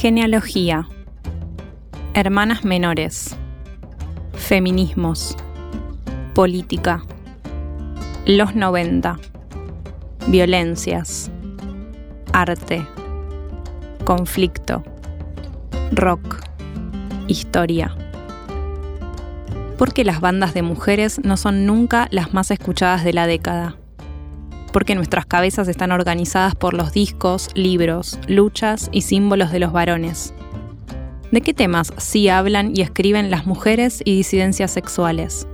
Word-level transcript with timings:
Genealogía. 0.00 0.88
Hermanas 2.14 2.64
menores. 2.64 3.36
Feminismos. 4.32 5.36
Política. 6.36 7.02
Los 8.24 8.54
90. 8.54 9.18
Violencias. 10.28 11.32
Arte. 12.32 12.86
Conflicto. 14.04 14.84
Rock. 15.90 16.46
Historia. 17.26 17.92
¿Por 19.78 19.92
qué 19.92 20.04
las 20.04 20.20
bandas 20.20 20.54
de 20.54 20.62
mujeres 20.62 21.20
no 21.24 21.36
son 21.36 21.66
nunca 21.66 22.06
las 22.12 22.32
más 22.32 22.52
escuchadas 22.52 23.02
de 23.02 23.14
la 23.14 23.26
década? 23.26 23.77
Porque 24.72 24.94
nuestras 24.94 25.26
cabezas 25.26 25.68
están 25.68 25.92
organizadas 25.92 26.54
por 26.54 26.74
los 26.74 26.92
discos, 26.92 27.48
libros, 27.54 28.18
luchas 28.26 28.88
y 28.92 29.02
símbolos 29.02 29.50
de 29.52 29.58
los 29.58 29.72
varones. 29.72 30.34
¿De 31.30 31.40
qué 31.40 31.52
temas 31.52 31.92
sí 31.98 32.28
hablan 32.28 32.72
y 32.74 32.80
escriben 32.80 33.30
las 33.30 33.46
mujeres 33.46 34.00
y 34.04 34.16
disidencias 34.16 34.70
sexuales? 34.70 35.46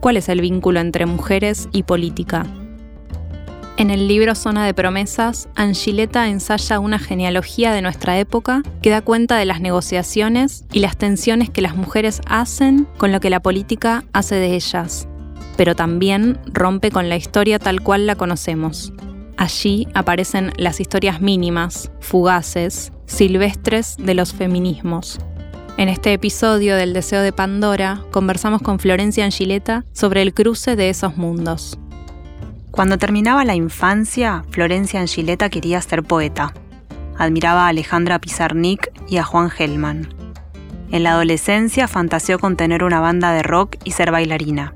¿Cuál 0.00 0.16
es 0.16 0.28
el 0.28 0.40
vínculo 0.40 0.80
entre 0.80 1.04
mujeres 1.04 1.68
y 1.72 1.82
política? 1.82 2.46
En 3.76 3.90
el 3.90 4.08
libro 4.08 4.34
Zona 4.34 4.64
de 4.64 4.72
Promesas, 4.72 5.50
Angileta 5.54 6.28
ensaya 6.28 6.80
una 6.80 6.98
genealogía 6.98 7.74
de 7.74 7.82
nuestra 7.82 8.18
época 8.18 8.62
que 8.80 8.88
da 8.88 9.02
cuenta 9.02 9.36
de 9.36 9.44
las 9.44 9.60
negociaciones 9.60 10.64
y 10.72 10.78
las 10.78 10.96
tensiones 10.96 11.50
que 11.50 11.60
las 11.60 11.76
mujeres 11.76 12.22
hacen 12.26 12.86
con 12.96 13.12
lo 13.12 13.20
que 13.20 13.28
la 13.28 13.40
política 13.40 14.04
hace 14.14 14.36
de 14.36 14.54
ellas 14.54 15.06
pero 15.56 15.74
también 15.74 16.38
rompe 16.52 16.90
con 16.90 17.08
la 17.08 17.16
historia 17.16 17.58
tal 17.58 17.80
cual 17.80 18.06
la 18.06 18.16
conocemos. 18.16 18.92
Allí 19.36 19.86
aparecen 19.94 20.52
las 20.56 20.80
historias 20.80 21.20
mínimas, 21.20 21.90
fugaces, 22.00 22.92
silvestres 23.06 23.96
de 23.98 24.14
los 24.14 24.32
feminismos. 24.32 25.18
En 25.76 25.90
este 25.90 26.14
episodio 26.14 26.74
del 26.76 26.94
Deseo 26.94 27.20
de 27.20 27.32
Pandora 27.32 28.02
conversamos 28.10 28.62
con 28.62 28.78
Florencia 28.78 29.26
Angileta 29.26 29.84
sobre 29.92 30.22
el 30.22 30.32
cruce 30.32 30.74
de 30.74 30.88
esos 30.88 31.18
mundos. 31.18 31.78
Cuando 32.70 32.96
terminaba 32.96 33.44
la 33.44 33.54
infancia, 33.54 34.44
Florencia 34.50 35.00
Angileta 35.00 35.50
quería 35.50 35.80
ser 35.82 36.02
poeta. 36.02 36.54
Admiraba 37.18 37.66
a 37.66 37.68
Alejandra 37.68 38.18
Pizarnik 38.18 38.90
y 39.08 39.18
a 39.18 39.24
Juan 39.24 39.50
Gelman. 39.50 40.08
En 40.90 41.02
la 41.02 41.12
adolescencia 41.12 41.88
fantaseó 41.88 42.38
con 42.38 42.56
tener 42.56 42.84
una 42.84 43.00
banda 43.00 43.32
de 43.32 43.42
rock 43.42 43.76
y 43.84 43.90
ser 43.90 44.10
bailarina. 44.10 44.74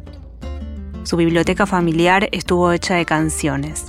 Su 1.02 1.16
biblioteca 1.16 1.66
familiar 1.66 2.28
estuvo 2.30 2.72
hecha 2.72 2.94
de 2.94 3.06
canciones. 3.06 3.86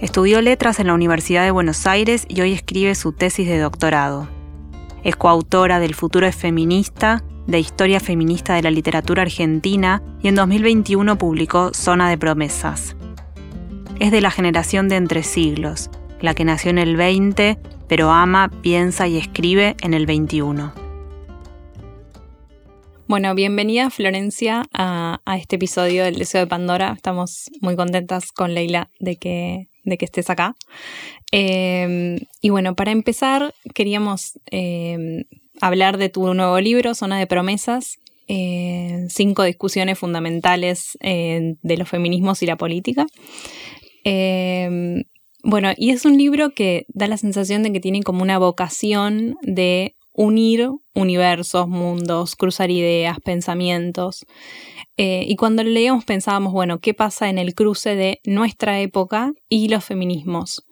Estudió 0.00 0.42
letras 0.42 0.80
en 0.80 0.88
la 0.88 0.94
Universidad 0.94 1.44
de 1.44 1.50
Buenos 1.50 1.86
Aires 1.86 2.26
y 2.28 2.40
hoy 2.42 2.52
escribe 2.52 2.94
su 2.94 3.12
tesis 3.12 3.48
de 3.48 3.58
doctorado. 3.58 4.28
Es 5.02 5.16
coautora 5.16 5.80
del 5.80 5.94
Futuro 5.94 6.26
es 6.26 6.36
Feminista, 6.36 7.24
de 7.46 7.58
Historia 7.58 8.00
Feminista 8.00 8.54
de 8.54 8.62
la 8.62 8.70
Literatura 8.70 9.22
Argentina 9.22 10.02
y 10.22 10.28
en 10.28 10.34
2021 10.34 11.16
publicó 11.16 11.72
Zona 11.72 12.10
de 12.10 12.18
Promesas. 12.18 12.96
Es 13.98 14.12
de 14.12 14.20
la 14.20 14.30
generación 14.30 14.88
de 14.88 14.96
entre 14.96 15.22
siglos, 15.22 15.90
la 16.20 16.34
que 16.34 16.44
nació 16.44 16.70
en 16.70 16.78
el 16.78 16.96
20, 16.96 17.58
pero 17.88 18.10
ama, 18.10 18.50
piensa 18.60 19.08
y 19.08 19.16
escribe 19.16 19.74
en 19.80 19.94
el 19.94 20.06
21. 20.06 20.72
Bueno, 23.12 23.34
bienvenida 23.34 23.90
Florencia 23.90 24.64
a, 24.72 25.20
este 25.38 25.56
episodio 25.56 26.04
del 26.04 26.14
Deseo 26.14 26.40
de 26.40 26.46
Pandora. 26.46 26.94
Estamos 26.96 27.50
muy 27.60 27.76
contentas 27.76 28.32
con 28.32 28.54
Leila 28.54 28.88
de 29.00 29.16
que, 29.16 29.68
de 29.84 29.98
que 29.98 30.06
estés 30.06 30.30
acá. 30.30 30.56
Em, 31.30 32.20
y 32.40 32.48
bueno, 32.48 32.74
para 32.74 32.90
empezar, 32.90 33.54
queríamos 33.74 34.40
em, 34.46 35.24
hablar 35.60 35.98
de 35.98 36.08
tu 36.08 36.32
nuevo 36.32 36.58
libro, 36.58 36.94
Zona 36.94 37.18
de 37.18 37.26
Promesas, 37.26 37.98
eh, 38.28 39.04
cinco 39.10 39.42
discusiones 39.42 39.98
fundamentales 39.98 40.96
eh, 41.02 41.56
de 41.60 41.76
los 41.76 41.90
feminismos 41.90 42.42
y 42.42 42.46
la 42.46 42.56
política. 42.56 43.04
Em, 44.04 45.04
bueno, 45.44 45.74
y 45.76 45.90
es 45.90 46.06
un 46.06 46.16
libro 46.16 46.54
que 46.54 46.86
da 46.88 47.08
la 47.08 47.18
sensación 47.18 47.62
de 47.62 47.74
que 47.74 47.80
tiene 47.80 48.02
como 48.02 48.22
una 48.22 48.38
vocación 48.38 49.36
de 49.42 49.96
unir 50.12 50.68
universos, 50.94 51.68
mundos, 51.68 52.36
cruzar 52.36 52.70
ideas, 52.70 53.18
pensamientos. 53.20 54.26
Eh, 54.96 55.24
y 55.26 55.36
cuando 55.36 55.64
leíamos 55.64 56.04
pensábamos, 56.04 56.52
bueno, 56.52 56.80
¿qué 56.80 56.94
pasa 56.94 57.30
en 57.30 57.38
el 57.38 57.54
cruce 57.54 57.96
de 57.96 58.20
nuestra 58.24 58.80
época 58.80 59.32
y 59.48 59.68
los 59.68 59.84
feminismos? 59.84 60.66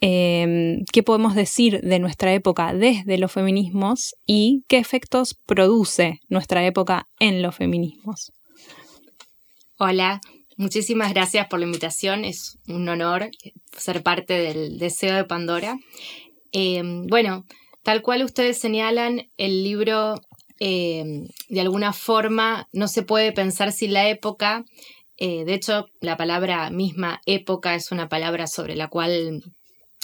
Em, 0.00 0.84
¿Qué 0.92 1.02
podemos 1.02 1.34
decir 1.34 1.80
de 1.80 1.98
nuestra 1.98 2.32
época 2.32 2.72
desde 2.72 3.18
los 3.18 3.32
feminismos 3.32 4.14
y 4.26 4.64
qué 4.68 4.78
efectos 4.78 5.36
produce 5.44 6.20
nuestra 6.28 6.64
época 6.64 7.08
en 7.18 7.42
los 7.42 7.56
feminismos? 7.56 8.32
Hola, 9.76 10.20
muchísimas 10.56 11.12
gracias 11.12 11.48
por 11.48 11.58
la 11.58 11.66
invitación. 11.66 12.24
Es 12.24 12.58
un 12.68 12.88
honor 12.88 13.30
ser 13.76 14.02
parte 14.02 14.34
del 14.34 14.78
deseo 14.78 15.16
de 15.16 15.24
Pandora. 15.24 15.76
Em, 16.52 17.06
bueno, 17.08 17.44
Tal 17.88 18.02
cual 18.02 18.22
ustedes 18.22 18.58
señalan, 18.58 19.30
el 19.38 19.64
libro 19.64 20.20
eh, 20.60 21.26
de 21.48 21.60
alguna 21.62 21.94
forma 21.94 22.68
no 22.70 22.86
se 22.86 23.02
puede 23.02 23.32
pensar 23.32 23.72
sin 23.72 23.94
la 23.94 24.10
época. 24.10 24.66
Eh, 25.16 25.46
de 25.46 25.54
hecho, 25.54 25.86
la 26.02 26.18
palabra 26.18 26.68
misma 26.68 27.22
época 27.24 27.74
es 27.74 27.90
una 27.90 28.10
palabra 28.10 28.46
sobre 28.46 28.76
la 28.76 28.88
cual 28.88 29.42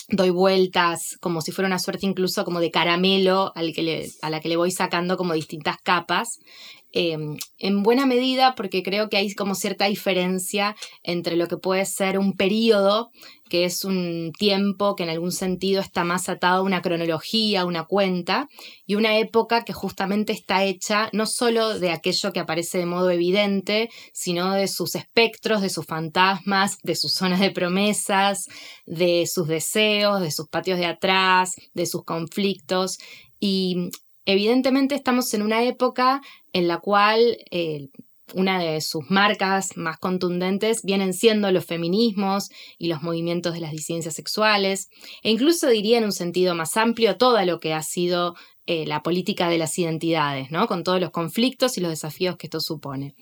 doy 0.08 0.30
vueltas 0.30 1.18
como 1.20 1.42
si 1.42 1.52
fuera 1.52 1.66
una 1.66 1.78
suerte 1.78 2.06
incluso 2.06 2.46
como 2.46 2.58
de 2.58 2.70
caramelo 2.70 3.52
al 3.54 3.74
que 3.74 4.08
a 4.22 4.30
la 4.30 4.40
que 4.40 4.48
le 4.48 4.56
voy 4.56 4.70
sacando 4.70 5.18
como 5.18 5.34
distintas 5.34 5.76
capas. 5.82 6.38
Em, 6.96 7.38
en 7.58 7.82
buena 7.82 8.06
medida 8.06 8.54
porque 8.54 8.84
creo 8.84 9.08
que 9.08 9.16
hay 9.16 9.34
como 9.34 9.56
cierta 9.56 9.86
diferencia 9.86 10.76
entre 11.02 11.34
lo 11.34 11.48
que 11.48 11.56
puede 11.56 11.84
ser 11.86 12.20
un 12.20 12.36
periodo, 12.36 13.10
que 13.50 13.64
es 13.64 13.84
un 13.84 14.30
tiempo 14.38 14.94
que 14.94 15.02
en 15.02 15.08
algún 15.08 15.32
sentido 15.32 15.80
está 15.80 16.04
más 16.04 16.28
atado 16.28 16.60
a 16.60 16.62
una 16.62 16.82
cronología, 16.82 17.64
una 17.64 17.84
cuenta, 17.86 18.46
y 18.86 18.94
una 18.94 19.18
época 19.18 19.64
que 19.64 19.72
justamente 19.72 20.32
está 20.32 20.62
hecha 20.62 21.10
no 21.12 21.26
solo 21.26 21.80
de 21.80 21.90
aquello 21.90 22.32
que 22.32 22.38
aparece 22.38 22.78
de 22.78 22.86
modo 22.86 23.10
evidente, 23.10 23.90
sino 24.12 24.52
de 24.52 24.68
sus 24.68 24.94
espectros, 24.94 25.62
de 25.62 25.70
sus 25.70 25.86
fantasmas, 25.86 26.78
de 26.84 26.94
sus 26.94 27.12
zonas 27.12 27.40
de 27.40 27.50
promesas, 27.50 28.46
de 28.86 29.26
sus 29.26 29.48
deseos, 29.48 30.20
de 30.20 30.30
sus 30.30 30.48
patios 30.48 30.78
de 30.78 30.86
atrás, 30.86 31.56
de 31.72 31.86
sus 31.86 32.04
conflictos. 32.04 32.98
Y 33.40 33.90
Evidentemente 34.26 34.94
estamos 34.94 35.32
en 35.34 35.42
una 35.42 35.64
época 35.64 36.22
en 36.52 36.68
la 36.68 36.78
cual 36.78 37.38
eh, 37.50 37.88
una 38.32 38.58
de 38.58 38.80
sus 38.80 39.10
marcas 39.10 39.76
más 39.76 39.98
contundentes 39.98 40.82
vienen 40.82 41.12
siendo 41.12 41.50
los 41.50 41.66
feminismos 41.66 42.48
y 42.78 42.88
los 42.88 43.02
movimientos 43.02 43.52
de 43.52 43.60
las 43.60 43.72
disidencias 43.72 44.14
sexuales, 44.14 44.88
e 45.22 45.30
incluso 45.30 45.68
diría 45.68 45.98
en 45.98 46.04
un 46.04 46.12
sentido 46.12 46.54
más 46.54 46.76
amplio 46.76 47.16
todo 47.16 47.44
lo 47.44 47.60
que 47.60 47.74
ha 47.74 47.82
sido 47.82 48.34
eh, 48.66 48.86
la 48.86 49.02
política 49.02 49.48
de 49.48 49.58
las 49.58 49.78
identidades, 49.78 50.50
¿no? 50.50 50.66
con 50.66 50.84
todos 50.84 51.00
los 51.00 51.10
conflictos 51.10 51.76
y 51.76 51.82
los 51.82 51.90
desafíos 51.90 52.36
que 52.36 52.46
esto 52.46 52.60
supone. 52.60 53.14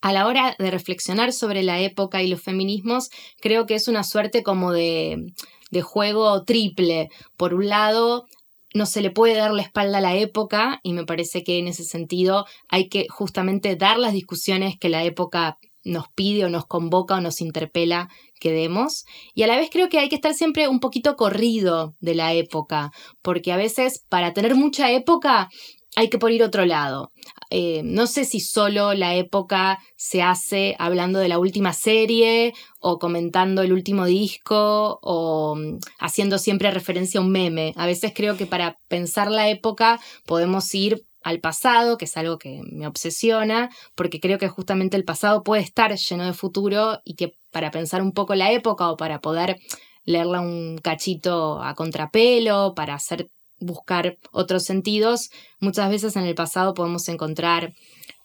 A 0.00 0.12
la 0.12 0.26
hora 0.26 0.54
de 0.58 0.70
reflexionar 0.70 1.32
sobre 1.32 1.62
la 1.62 1.80
época 1.80 2.22
y 2.22 2.28
los 2.28 2.40
feminismos, 2.40 3.10
creo 3.40 3.66
que 3.66 3.74
es 3.74 3.88
una 3.88 4.04
suerte 4.04 4.42
como 4.42 4.72
de, 4.72 5.32
de 5.70 5.82
juego 5.82 6.44
triple. 6.44 7.08
Por 7.36 7.54
un 7.54 7.68
lado, 7.68 8.26
no 8.76 8.86
se 8.86 9.00
le 9.00 9.10
puede 9.10 9.34
dar 9.34 9.52
la 9.52 9.62
espalda 9.62 9.98
a 9.98 10.02
la 10.02 10.14
época 10.16 10.80
y 10.82 10.92
me 10.92 11.04
parece 11.04 11.42
que 11.42 11.58
en 11.58 11.66
ese 11.66 11.84
sentido 11.84 12.44
hay 12.68 12.88
que 12.88 13.06
justamente 13.08 13.74
dar 13.74 13.98
las 13.98 14.12
discusiones 14.12 14.76
que 14.78 14.90
la 14.90 15.02
época 15.02 15.58
nos 15.82 16.08
pide 16.14 16.44
o 16.44 16.50
nos 16.50 16.66
convoca 16.66 17.14
o 17.14 17.20
nos 17.20 17.40
interpela 17.40 18.08
que 18.38 18.52
demos. 18.52 19.04
Y 19.34 19.44
a 19.44 19.46
la 19.46 19.56
vez 19.56 19.70
creo 19.72 19.88
que 19.88 19.98
hay 19.98 20.08
que 20.08 20.16
estar 20.16 20.34
siempre 20.34 20.68
un 20.68 20.80
poquito 20.80 21.16
corrido 21.16 21.94
de 22.00 22.14
la 22.14 22.34
época, 22.34 22.90
porque 23.22 23.52
a 23.52 23.56
veces 23.56 24.04
para 24.08 24.34
tener 24.34 24.54
mucha 24.54 24.90
época 24.90 25.48
hay 25.96 26.10
que 26.10 26.18
por 26.18 26.30
ir 26.30 26.44
otro 26.44 26.66
lado. 26.66 27.10
Eh, 27.50 27.80
no 27.82 28.06
sé 28.06 28.24
si 28.26 28.38
solo 28.38 28.92
la 28.92 29.14
época 29.14 29.78
se 29.96 30.22
hace 30.22 30.76
hablando 30.78 31.18
de 31.18 31.28
la 31.28 31.38
última 31.38 31.72
serie 31.72 32.52
o 32.80 32.98
comentando 32.98 33.62
el 33.62 33.72
último 33.72 34.04
disco 34.04 35.00
o 35.02 35.56
mm, 35.56 35.78
haciendo 35.98 36.38
siempre 36.38 36.70
referencia 36.70 37.18
a 37.18 37.22
un 37.22 37.32
meme. 37.32 37.72
A 37.76 37.86
veces 37.86 38.12
creo 38.14 38.36
que 38.36 38.46
para 38.46 38.78
pensar 38.88 39.30
la 39.30 39.48
época 39.48 39.98
podemos 40.26 40.72
ir 40.74 41.06
al 41.22 41.40
pasado, 41.40 41.96
que 41.96 42.04
es 42.04 42.16
algo 42.16 42.38
que 42.38 42.60
me 42.70 42.86
obsesiona, 42.86 43.70
porque 43.94 44.20
creo 44.20 44.38
que 44.38 44.48
justamente 44.48 44.96
el 44.98 45.04
pasado 45.04 45.42
puede 45.42 45.62
estar 45.62 45.96
lleno 45.96 46.26
de 46.26 46.34
futuro 46.34 47.00
y 47.04 47.14
que 47.14 47.36
para 47.50 47.70
pensar 47.70 48.02
un 48.02 48.12
poco 48.12 48.34
la 48.34 48.52
época 48.52 48.90
o 48.90 48.96
para 48.98 49.20
poder 49.20 49.58
leerla 50.04 50.40
un 50.40 50.78
cachito 50.78 51.60
a 51.62 51.74
contrapelo, 51.74 52.74
para 52.76 52.94
hacer 52.94 53.30
buscar 53.58 54.18
otros 54.32 54.64
sentidos, 54.64 55.30
muchas 55.60 55.90
veces 55.90 56.16
en 56.16 56.24
el 56.24 56.34
pasado 56.34 56.74
podemos 56.74 57.08
encontrar 57.08 57.72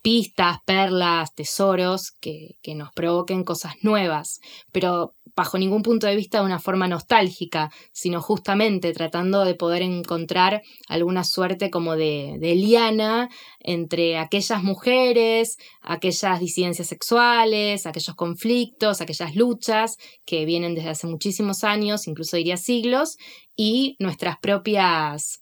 pistas, 0.02 0.58
perlas, 0.66 1.34
tesoros 1.36 2.12
que, 2.12 2.58
que, 2.62 2.76
nos 2.76 2.92
provoquen 2.92 3.44
cosas 3.44 3.74
nuevas, 3.82 4.40
pero 4.72 5.14
bajo 5.36 5.58
ningún 5.58 5.82
punto 5.82 6.08
de 6.08 6.16
vista 6.16 6.40
de 6.40 6.46
una 6.46 6.60
forma 6.60 6.88
nostálgica, 6.88 7.72
sino 7.92 8.22
justamente 8.22 8.94
tratando 8.94 9.46
de 9.46 9.56
poder 9.56 9.82
encontrar 9.82 10.62
alguna 10.88 11.24
suerte 11.24 11.70
como 11.70 11.96
de, 11.96 12.38
de 12.40 12.56
liana 12.56 13.30
entre 13.60 14.18
aquellas 14.18 14.64
mujeres, 14.64 15.58
aquellas 15.82 16.40
disidencias 16.40 16.88
sexuales, 16.88 17.86
aquellos 17.86 18.16
conflictos, 18.16 19.02
aquellas 19.02 19.36
luchas 19.36 19.98
que 20.26 20.46
vienen 20.46 20.76
desde 20.76 20.90
hace 20.90 21.08
muchísimos 21.08 21.64
años, 21.64 22.08
incluso 22.08 22.38
diría 22.38 22.58
siglos, 22.58 23.18
y 23.56 23.96
nuestras 24.00 24.38
propias 24.40 25.41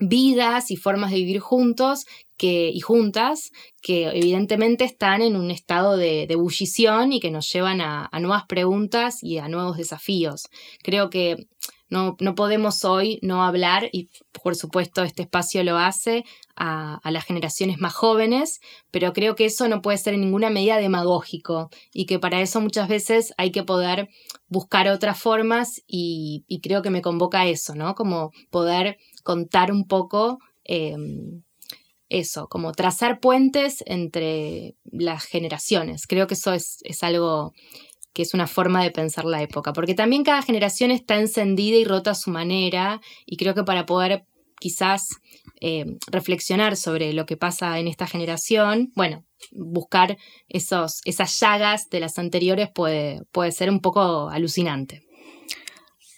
vidas 0.00 0.70
y 0.70 0.76
formas 0.76 1.10
de 1.10 1.16
vivir 1.16 1.40
juntos 1.40 2.06
que, 2.36 2.70
y 2.70 2.80
juntas 2.80 3.52
que 3.82 4.08
evidentemente 4.08 4.84
están 4.84 5.22
en 5.22 5.36
un 5.36 5.50
estado 5.50 5.96
de, 5.96 6.22
ebullición 6.22 7.12
y 7.12 7.20
que 7.20 7.30
nos 7.30 7.52
llevan 7.52 7.80
a, 7.80 8.08
nuevas 8.20 8.44
preguntas 8.46 9.22
y 9.22 9.38
a 9.38 9.48
nuevos 9.48 9.76
desafíos. 9.76 10.48
Creo 10.82 11.10
que 11.10 11.36
no, 11.90 12.16
no, 12.20 12.34
podemos 12.34 12.84
hoy 12.84 13.18
no 13.20 13.44
hablar, 13.44 13.90
y 13.92 14.08
por 14.42 14.54
supuesto 14.54 15.02
este 15.02 15.22
espacio 15.22 15.62
lo 15.64 15.76
hace, 15.76 16.24
a, 16.60 17.10
las 17.10 17.24
generaciones 17.24 17.80
más 17.80 17.94
jóvenes, 17.94 18.60
pero 18.90 19.14
creo 19.14 19.34
que 19.34 19.46
eso 19.46 19.66
no 19.66 19.80
puede 19.80 19.96
ser 19.96 20.14
en 20.14 20.20
ninguna 20.20 20.50
medida 20.50 20.76
demagógico 20.76 21.70
y 21.92 22.04
que 22.04 22.18
para 22.18 22.42
eso 22.42 22.60
muchas 22.60 22.86
veces 22.86 23.32
hay 23.38 23.50
que 23.50 23.64
poder 23.64 24.10
buscar 24.48 24.88
otras 24.88 25.18
formas 25.18 25.82
y, 25.86 26.44
creo 26.62 26.82
que 26.82 26.90
me 26.90 27.00
convoca 27.00 27.40
a 27.40 27.46
eso, 27.46 27.74
¿no? 27.74 27.94
Como 27.94 28.32
poder 28.50 28.98
contar 29.22 29.72
un 29.72 29.86
poco 29.86 30.38
em, 30.64 31.42
eso, 32.10 32.48
como 32.48 32.72
trazar 32.72 33.20
puentes 33.20 33.82
entre 33.86 34.74
las 34.84 35.24
generaciones. 35.24 36.06
Creo 36.06 36.26
que 36.26 36.34
eso 36.34 36.52
es, 36.52 36.82
algo 37.02 37.54
que 38.12 38.22
es 38.22 38.34
una 38.34 38.48
forma 38.48 38.82
de 38.82 38.90
pensar 38.90 39.24
la 39.24 39.42
época, 39.42 39.72
porque 39.72 39.94
también 39.94 40.24
cada 40.24 40.42
generación 40.42 40.90
está 40.90 41.18
encendida 41.18 41.76
y 41.76 41.84
rota 41.84 42.10
a 42.10 42.16
su 42.16 42.30
manera, 42.30 43.00
y 43.24 43.36
creo 43.36 43.54
que 43.54 43.62
para 43.62 43.86
poder 43.86 44.24
quizás 44.58 45.08
eh, 45.60 45.86
reflexionar 46.10 46.76
sobre 46.76 47.12
lo 47.12 47.24
que 47.24 47.36
pasa 47.36 47.78
en 47.78 47.86
esta 47.86 48.06
generación, 48.06 48.92
bueno, 48.94 49.24
buscar 49.52 50.18
esos, 50.48 51.00
esas 51.04 51.38
llagas 51.40 51.88
de 51.88 52.00
las 52.00 52.18
anteriores 52.18 52.68
puede, 52.74 53.22
puede 53.30 53.52
ser 53.52 53.70
un 53.70 53.80
poco 53.80 54.28
alucinante. 54.28 55.02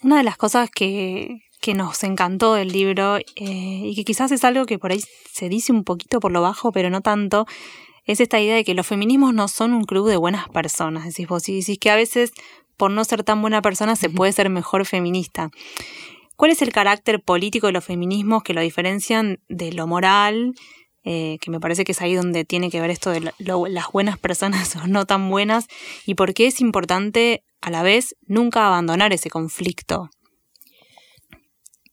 Una 0.02 0.18
de 0.18 0.24
las 0.24 0.36
cosas 0.36 0.70
que, 0.70 1.42
que 1.62 1.74
nos 1.74 2.02
encantó 2.02 2.54
del 2.54 2.68
libro 2.68 3.16
eh, 3.16 3.24
y 3.36 3.94
que 3.94 4.04
quizás 4.04 4.32
es 4.32 4.44
algo 4.44 4.66
que 4.66 4.80
por 4.80 4.90
ahí 4.90 5.00
se 5.32 5.48
dice 5.48 5.72
un 5.72 5.84
poquito 5.84 6.18
por 6.18 6.32
lo 6.32 6.42
bajo, 6.42 6.72
pero 6.72 6.90
no 6.90 7.00
tanto, 7.02 7.46
es 8.04 8.20
esta 8.20 8.40
idea 8.40 8.56
de 8.56 8.64
que 8.64 8.74
los 8.74 8.86
feminismos 8.86 9.32
no 9.32 9.46
son 9.46 9.72
un 9.72 9.84
club 9.84 10.08
de 10.08 10.16
buenas 10.16 10.48
personas. 10.48 11.04
Decís 11.04 11.28
vos, 11.28 11.48
y 11.48 11.60
decís 11.60 11.78
que 11.78 11.90
a 11.90 11.96
veces 11.96 12.32
por 12.76 12.90
no 12.90 13.04
ser 13.04 13.22
tan 13.22 13.40
buena 13.40 13.62
persona 13.62 13.94
se 13.94 14.10
puede 14.10 14.32
ser 14.32 14.50
mejor 14.50 14.84
feminista. 14.86 15.50
¿Cuál 16.34 16.50
es 16.50 16.62
el 16.62 16.72
carácter 16.72 17.22
político 17.22 17.68
de 17.68 17.74
los 17.74 17.84
feminismos 17.84 18.42
que 18.42 18.54
lo 18.54 18.60
diferencian 18.60 19.38
de 19.48 19.72
lo 19.72 19.86
moral? 19.86 20.54
Eh, 21.04 21.38
que 21.40 21.52
me 21.52 21.60
parece 21.60 21.84
que 21.84 21.92
es 21.92 22.00
ahí 22.02 22.14
donde 22.14 22.44
tiene 22.44 22.70
que 22.70 22.80
ver 22.80 22.90
esto 22.90 23.10
de 23.10 23.32
las 23.38 23.92
buenas 23.92 24.18
personas 24.18 24.74
o 24.82 24.88
no 24.88 25.06
tan 25.06 25.30
buenas, 25.30 25.68
y 26.06 26.16
por 26.16 26.34
qué 26.34 26.48
es 26.48 26.60
importante 26.60 27.44
a 27.60 27.70
la 27.70 27.84
vez 27.84 28.16
nunca 28.26 28.66
abandonar 28.66 29.12
ese 29.12 29.30
conflicto. 29.30 30.10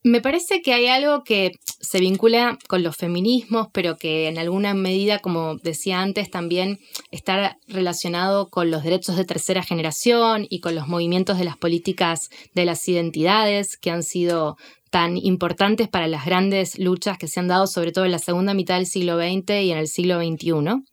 Me 0.01 0.21
parece 0.21 0.61
que 0.61 0.73
hay 0.73 0.87
algo 0.87 1.23
que 1.25 1.51
se 1.65 1.99
vincula 1.99 2.57
con 2.69 2.83
los 2.83 2.95
feminismos, 2.95 3.67
pero 3.73 3.97
que 3.97 4.29
en 4.29 4.37
alguna 4.37 4.73
medida, 4.73 5.19
como 5.19 5.55
decía 5.55 6.01
antes, 6.01 6.31
también 6.31 6.79
está 7.11 7.57
relacionado 7.67 8.49
con 8.49 8.71
los 8.71 8.83
derechos 8.83 9.17
de 9.17 9.25
tercera 9.25 9.61
generación 9.61 10.47
y 10.49 10.61
con 10.61 10.75
los 10.75 10.87
movimientos 10.87 11.37
de 11.37 11.43
las 11.43 11.57
políticas 11.57 12.29
de 12.55 12.63
las 12.63 12.87
identidades 12.87 13.75
que 13.75 13.91
han 13.91 14.03
sido 14.03 14.55
tan 14.89 15.17
importantes 15.17 15.87
para 15.89 16.07
las 16.07 16.25
grandes 16.25 16.79
luchas 16.79 17.17
que 17.17 17.27
se 17.27 17.41
han 17.41 17.47
dado 17.47 17.67
sobre 17.67 17.91
todo 17.91 18.05
en 18.05 18.11
la 18.11 18.19
segunda 18.19 18.53
mitad 18.53 18.75
del 18.75 18.87
siglo 18.87 19.17
XX 19.17 19.51
y 19.61 19.71
en 19.71 19.77
el 19.77 19.87
siglo 19.87 20.19
XXI, 20.19 20.83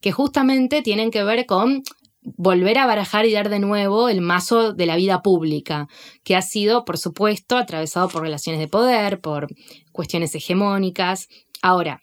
que 0.00 0.12
justamente 0.12 0.82
tienen 0.82 1.10
que 1.10 1.24
ver 1.24 1.46
con 1.46 1.82
volver 2.22 2.78
a 2.78 2.86
barajar 2.86 3.26
y 3.26 3.32
dar 3.32 3.48
de 3.48 3.58
nuevo 3.58 4.08
el 4.08 4.20
mazo 4.20 4.72
de 4.72 4.86
la 4.86 4.96
vida 4.96 5.22
pública, 5.22 5.88
que 6.24 6.36
ha 6.36 6.42
sido, 6.42 6.84
por 6.84 6.98
supuesto, 6.98 7.56
atravesado 7.56 8.08
por 8.08 8.22
relaciones 8.22 8.60
de 8.60 8.68
poder, 8.68 9.20
por 9.20 9.48
cuestiones 9.92 10.34
hegemónicas. 10.34 11.28
Ahora, 11.62 12.00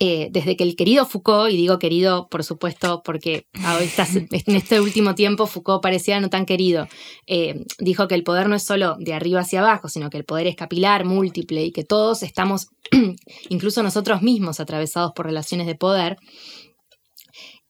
eh, 0.00 0.28
desde 0.30 0.56
que 0.56 0.64
el 0.64 0.76
querido 0.76 1.04
Foucault, 1.04 1.52
y 1.52 1.56
digo 1.58 1.78
querido 1.78 2.28
por 2.28 2.42
supuesto 2.42 3.02
porque 3.04 3.46
en 3.52 4.56
este 4.56 4.80
último 4.80 5.14
tiempo 5.14 5.46
Foucault 5.46 5.82
parecía 5.82 6.20
no 6.20 6.30
tan 6.30 6.46
querido, 6.46 6.88
eh, 7.26 7.66
dijo 7.78 8.08
que 8.08 8.14
el 8.14 8.24
poder 8.24 8.48
no 8.48 8.56
es 8.56 8.62
solo 8.62 8.96
de 8.98 9.12
arriba 9.12 9.40
hacia 9.40 9.60
abajo, 9.60 9.88
sino 9.88 10.08
que 10.08 10.16
el 10.16 10.24
poder 10.24 10.46
es 10.46 10.56
capilar, 10.56 11.04
múltiple 11.04 11.64
y 11.64 11.70
que 11.70 11.84
todos 11.84 12.22
estamos, 12.22 12.68
incluso 13.50 13.82
nosotros 13.82 14.22
mismos, 14.22 14.58
atravesados 14.58 15.12
por 15.14 15.26
relaciones 15.26 15.66
de 15.66 15.74
poder, 15.74 16.16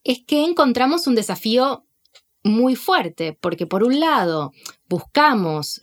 es 0.05 0.21
que 0.25 0.45
encontramos 0.45 1.06
un 1.06 1.15
desafío 1.15 1.87
muy 2.45 2.77
fuerte, 2.77 3.37
porque 3.41 3.67
por 3.67 3.83
un 3.83 3.99
lado 4.01 4.53
buscamos 4.89 5.83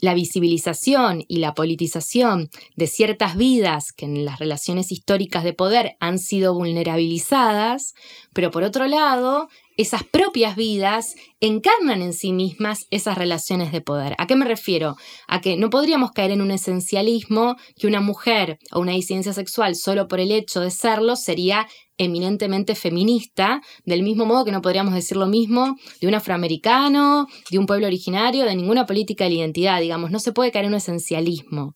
la 0.00 0.14
visibilización 0.14 1.24
y 1.28 1.38
la 1.38 1.54
politización 1.54 2.48
de 2.76 2.86
ciertas 2.86 3.36
vidas 3.36 3.92
que 3.92 4.06
en 4.06 4.24
las 4.24 4.38
relaciones 4.38 4.90
históricas 4.90 5.44
de 5.44 5.52
poder 5.52 5.96
han 6.00 6.18
sido 6.18 6.54
vulnerabilizadas, 6.54 7.94
pero 8.32 8.50
por 8.50 8.62
otro 8.62 8.86
lado, 8.86 9.48
esas 9.76 10.02
propias 10.02 10.56
vidas 10.56 11.14
encarnan 11.40 12.00
en 12.00 12.14
sí 12.14 12.32
mismas 12.32 12.86
esas 12.90 13.18
relaciones 13.18 13.70
de 13.70 13.82
poder. 13.82 14.14
¿A 14.18 14.26
qué 14.26 14.34
me 14.34 14.46
refiero? 14.46 14.96
A 15.28 15.42
que 15.42 15.56
no 15.56 15.68
podríamos 15.68 16.12
caer 16.12 16.30
en 16.30 16.40
un 16.40 16.50
esencialismo 16.50 17.56
que 17.76 17.86
una 17.86 18.00
mujer 18.00 18.58
o 18.72 18.80
una 18.80 18.92
disidencia 18.92 19.34
sexual 19.34 19.76
solo 19.76 20.08
por 20.08 20.20
el 20.20 20.32
hecho 20.32 20.60
de 20.60 20.70
serlo 20.70 21.16
sería 21.16 21.66
eminentemente 21.98 22.74
feminista, 22.74 23.62
del 23.84 24.02
mismo 24.02 24.26
modo 24.26 24.44
que 24.44 24.52
no 24.52 24.62
podríamos 24.62 24.94
decir 24.94 25.16
lo 25.16 25.26
mismo 25.26 25.76
de 26.00 26.08
un 26.08 26.14
afroamericano, 26.14 27.26
de 27.50 27.58
un 27.58 27.66
pueblo 27.66 27.86
originario, 27.86 28.44
de 28.44 28.56
ninguna 28.56 28.86
política 28.86 29.24
de 29.24 29.30
la 29.30 29.36
identidad, 29.36 29.80
digamos, 29.80 30.10
no 30.10 30.18
se 30.18 30.32
puede 30.32 30.52
caer 30.52 30.66
en 30.66 30.72
un 30.72 30.76
esencialismo. 30.76 31.74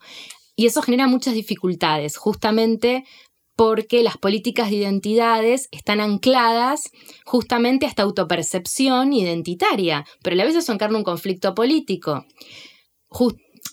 Y 0.56 0.66
eso 0.66 0.82
genera 0.82 1.06
muchas 1.06 1.34
dificultades, 1.34 2.16
justamente 2.16 3.04
porque 3.56 4.02
las 4.02 4.16
políticas 4.16 4.70
de 4.70 4.76
identidades 4.76 5.68
están 5.70 6.00
ancladas 6.00 6.80
justamente 7.26 7.84
a 7.84 7.90
esta 7.90 8.02
autopercepción 8.02 9.12
identitaria, 9.12 10.06
pero 10.22 10.32
a 10.34 10.36
la 10.38 10.44
vez 10.44 10.56
eso 10.56 10.72
encarna 10.72 10.96
un 10.96 11.04
conflicto 11.04 11.54
político. 11.54 12.24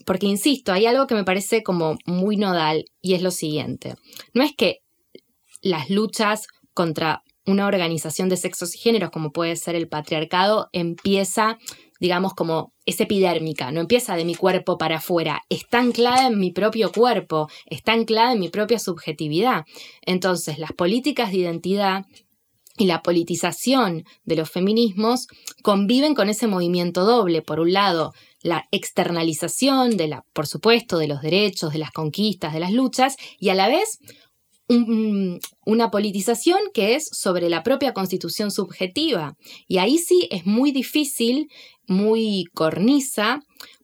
porque, 0.06 0.28
insisto, 0.28 0.74
hay 0.74 0.86
algo 0.86 1.08
que 1.08 1.16
me 1.16 1.24
parece 1.24 1.64
como 1.64 1.98
muy 2.06 2.36
nodal 2.36 2.86
y 3.02 3.14
es 3.14 3.22
lo 3.22 3.32
siguiente. 3.32 3.96
No 4.34 4.44
es 4.44 4.52
que 4.58 4.80
las 5.62 5.90
luchas 5.90 6.48
contra 6.74 7.24
una 7.46 7.66
organización 7.66 8.30
de 8.30 8.38
sexos 8.38 8.76
y 8.76 8.78
géneros 8.78 9.10
como 9.10 9.32
puede 9.32 9.56
ser 9.56 9.76
el 9.76 9.88
patriarcado 9.88 10.70
empieza, 10.74 11.58
digamos, 12.00 12.34
como 12.34 12.74
es 12.86 13.00
epidérmica, 13.00 13.72
no 13.72 13.80
empieza 13.80 14.16
de 14.16 14.26
mi 14.26 14.36
cuerpo 14.36 14.78
para 14.78 14.98
afuera, 14.98 15.42
está 15.50 15.80
anclada 15.80 16.28
en 16.28 16.40
mi 16.40 16.52
propio 16.52 16.92
cuerpo, 16.92 17.48
está 17.66 17.94
anclada 17.94 18.34
en 18.34 18.40
mi 18.40 18.50
propia 18.50 18.80
subjetividad. 18.80 19.64
Entonces, 20.02 20.60
las 20.60 20.74
políticas 20.74 21.32
de 21.32 21.38
identidad 21.38 22.06
y 22.78 22.86
la 22.86 23.02
politización 23.02 24.04
de 24.26 24.36
los 24.36 24.50
feminismos 24.52 25.28
conviven 25.64 26.14
con 26.14 26.30
ese 26.30 26.48
movimiento 26.48 27.06
doble. 27.06 27.42
Por 27.42 27.60
un 27.60 27.74
lado, 27.74 28.14
la 28.42 28.68
externalización 28.72 29.98
de 29.98 30.08
la, 30.08 30.26
por 30.34 30.46
supuesto, 30.46 31.00
de 31.00 31.08
los 31.08 31.22
derechos, 31.22 31.74
de 31.74 31.80
las 31.80 31.92
conquistas, 31.92 32.54
de 32.54 32.60
las 32.60 32.72
luchas, 32.72 33.16
y 33.40 33.50
a 33.50 33.56
la 33.56 33.68
vez 33.68 34.00
una 34.70 35.92
politización 35.92 36.60
que 36.74 36.96
es 36.96 37.08
sobre 37.12 37.50
la 37.50 37.64
propia 37.64 37.94
constitución 37.94 38.52
subjetiva. 38.52 39.36
Y 39.68 39.78
ahí 39.78 39.98
sí 39.98 40.28
es 40.32 40.46
muy 40.46 40.72
difícil, 40.72 41.48
muy 41.88 42.46
cornisa, 42.54 43.42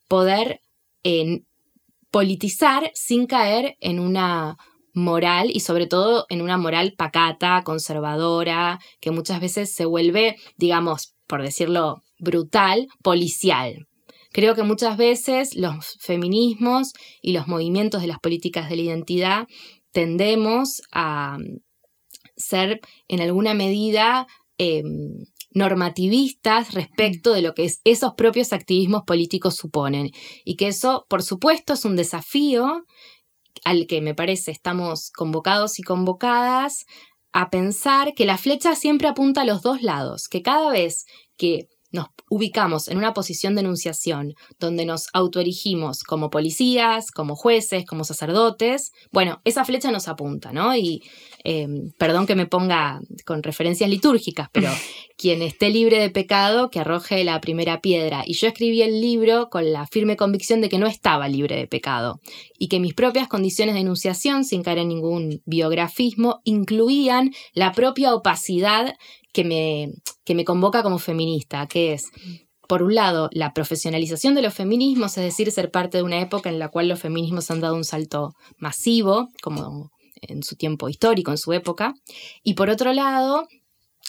poder 0.07 0.59
politizar 2.11 2.91
sin 2.93 3.25
caer 3.25 3.75
en 3.79 3.99
una 3.99 4.57
moral 4.93 5.49
y 5.51 5.61
sobre 5.61 5.87
todo 5.87 6.25
en 6.29 6.41
una 6.41 6.57
moral 6.57 6.93
pacata, 6.97 7.63
conservadora, 7.63 8.79
que 9.01 9.11
muchas 9.11 9.41
veces 9.41 9.73
se 9.73 9.85
vuelve, 9.85 10.35
digamos, 10.57 11.15
por 11.27 11.41
decirlo 11.41 12.03
brutal, 12.19 12.87
policial. 13.01 13.87
Creo 14.31 14.55
que 14.55 14.63
muchas 14.63 14.97
veces 14.97 15.55
los 15.55 15.97
feminismos 15.99 16.93
y 17.21 17.33
los 17.33 17.47
movimientos 17.47 18.01
de 18.01 18.07
las 18.07 18.19
políticas 18.19 18.67
de 18.67 18.77
la 18.77 18.81
identidad 18.81 19.47
tendemos 19.93 20.81
a 20.91 21.37
ser 22.35 22.81
en 23.07 23.21
alguna 23.21 23.53
medida 23.53 24.27
em, 24.57 25.25
normativistas 25.51 26.73
respecto 26.73 27.33
de 27.33 27.41
lo 27.41 27.53
que 27.53 27.71
esos 27.83 28.13
propios 28.15 28.53
activismos 28.53 29.03
políticos 29.03 29.55
suponen. 29.55 30.11
Y 30.43 30.55
que 30.55 30.67
eso, 30.67 31.05
por 31.09 31.23
supuesto, 31.23 31.73
es 31.73 31.85
un 31.85 31.95
desafío 31.95 32.83
al 33.63 33.87
que 33.87 34.01
me 34.01 34.15
parece 34.15 34.51
estamos 34.51 35.11
convocados 35.11 35.79
y 35.79 35.83
convocadas 35.83 36.85
a 37.31 37.49
pensar 37.49 38.13
que 38.13 38.25
la 38.25 38.37
flecha 38.37 38.75
siempre 38.75 39.07
apunta 39.07 39.41
a 39.41 39.45
los 39.45 39.61
dos 39.61 39.81
lados, 39.81 40.27
que 40.27 40.41
cada 40.41 40.71
vez 40.71 41.05
que 41.37 41.67
nos 41.93 42.07
ubicamos 42.29 42.87
en 42.87 42.97
una 42.97 43.13
posición 43.13 43.53
de 43.53 43.61
enunciación 43.61 44.33
donde 44.59 44.85
nos 44.85 45.07
autoerigimos 45.13 46.03
como 46.03 46.31
policías, 46.31 47.11
como 47.11 47.35
jueces, 47.35 47.85
como 47.85 48.03
sacerdotes, 48.03 48.91
bueno, 49.11 49.39
esa 49.45 49.63
flecha 49.63 49.91
nos 49.91 50.07
apunta, 50.07 50.51
¿no? 50.51 50.75
Y 50.75 51.03
em, 51.43 51.91
perdón 51.99 52.25
que 52.25 52.35
me 52.35 52.47
ponga 52.47 52.99
con 53.25 53.43
referencias 53.43 53.89
litúrgicas, 53.89 54.49
pero 54.51 54.69
quien 55.17 55.43
esté 55.43 55.69
libre 55.69 55.99
de 55.99 56.09
pecado, 56.09 56.69
que 56.69 56.79
arroje 56.79 57.23
la 57.23 57.39
primera 57.39 57.79
piedra. 57.81 58.23
Y 58.25 58.33
yo 58.33 58.47
escribí 58.47 58.81
el 58.81 58.99
libro 58.99 59.49
con 59.49 59.71
la 59.71 59.85
firme 59.85 60.17
convicción 60.17 60.59
de 60.59 60.69
que 60.69 60.79
no 60.79 60.87
estaba 60.87 61.27
libre 61.27 61.55
de 61.55 61.67
pecado 61.67 62.19
y 62.57 62.67
que 62.67 62.79
mis 62.79 62.95
propias 62.95 63.27
condiciones 63.27 63.75
de 63.75 63.81
enunciación, 63.81 64.43
sin 64.43 64.63
caer 64.63 64.79
en 64.79 64.87
ningún 64.87 65.41
biografismo, 65.45 66.41
incluían 66.43 67.31
la 67.53 67.71
propia 67.71 68.15
opacidad 68.15 68.95
que 69.33 69.43
me, 69.43 69.93
que 70.23 70.35
me 70.35 70.45
convoca 70.45 70.83
como 70.83 70.99
feminista, 70.99 71.67
que 71.67 71.93
es, 71.93 72.05
por 72.67 72.83
un 72.83 72.95
lado, 72.95 73.29
la 73.33 73.53
profesionalización 73.53 74.35
de 74.35 74.41
los 74.41 74.53
feminismos, 74.53 75.17
es 75.17 75.23
decir, 75.23 75.51
ser 75.51 75.71
parte 75.71 75.97
de 75.97 76.03
una 76.03 76.21
época 76.21 76.49
en 76.49 76.59
la 76.59 76.69
cual 76.69 76.87
los 76.87 76.99
feminismos 76.99 77.51
han 77.51 77.59
dado 77.59 77.75
un 77.75 77.83
salto 77.83 78.35
masivo, 78.57 79.29
como 79.41 79.91
en 80.21 80.43
su 80.43 80.55
tiempo 80.55 80.87
histórico, 80.87 81.31
en 81.31 81.37
su 81.37 81.51
época, 81.51 81.93
y 82.43 82.53
por 82.53 82.69
otro 82.69 82.93
lado, 82.93 83.47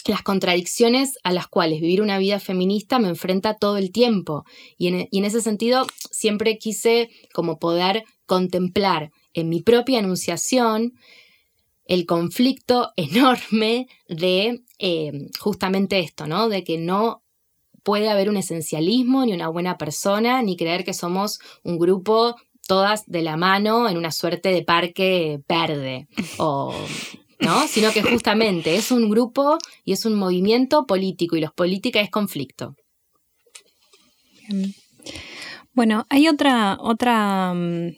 las 0.05 0.21
contradicciones 0.21 1.13
a 1.23 1.33
las 1.33 1.47
cuales 1.47 1.81
vivir 1.81 2.01
una 2.01 2.19
vida 2.19 2.39
feminista 2.39 2.99
me 2.99 3.09
enfrenta 3.09 3.55
todo 3.55 3.77
el 3.77 3.91
tiempo. 3.91 4.43
Y 4.77 4.87
en, 4.87 5.07
y 5.09 5.17
en, 5.17 5.25
ese 5.25 5.41
sentido 5.41 5.87
siempre 6.11 6.57
quise 6.59 7.09
como 7.33 7.57
poder 7.57 8.03
contemplar 8.27 9.11
en 9.33 9.49
mi 9.49 9.61
propia 9.61 9.99
enunciación 9.99 10.93
el 11.85 12.05
conflicto 12.05 12.91
enorme 12.95 13.87
de 14.07 14.63
eh, 14.79 15.29
justamente 15.39 15.99
esto, 15.99 16.27
¿no? 16.27 16.49
De 16.49 16.63
que 16.63 16.77
no 16.77 17.23
puede 17.83 18.09
haber 18.09 18.29
un 18.29 18.37
esencialismo, 18.37 19.25
ni 19.25 19.33
una 19.33 19.47
buena 19.47 19.77
persona, 19.77 20.41
ni 20.41 20.57
creer 20.57 20.83
que 20.83 20.93
somos 20.93 21.39
un 21.63 21.77
grupo 21.77 22.35
todas 22.67 23.05
de 23.05 23.21
la 23.21 23.37
mano 23.37 23.87
en 23.87 23.97
una 23.97 24.11
suerte 24.11 24.49
de 24.49 24.63
parque 24.63 25.39
verde, 25.47 26.07
o, 26.37 26.73
¿no? 27.39 27.67
Sino 27.67 27.91
que 27.91 28.01
justamente 28.01 28.75
es 28.75 28.91
un 28.91 29.07
grupo 29.07 29.59
y 29.83 29.93
es 29.93 30.05
un 30.05 30.15
movimiento 30.15 30.87
político, 30.87 31.35
y 31.35 31.41
los 31.41 31.53
política 31.53 32.01
es 32.01 32.09
conflicto. 32.09 32.75
Bueno, 35.73 36.05
hay 36.09 36.27
otra, 36.27 36.77
otra 36.79 37.53
mm, 37.53 37.97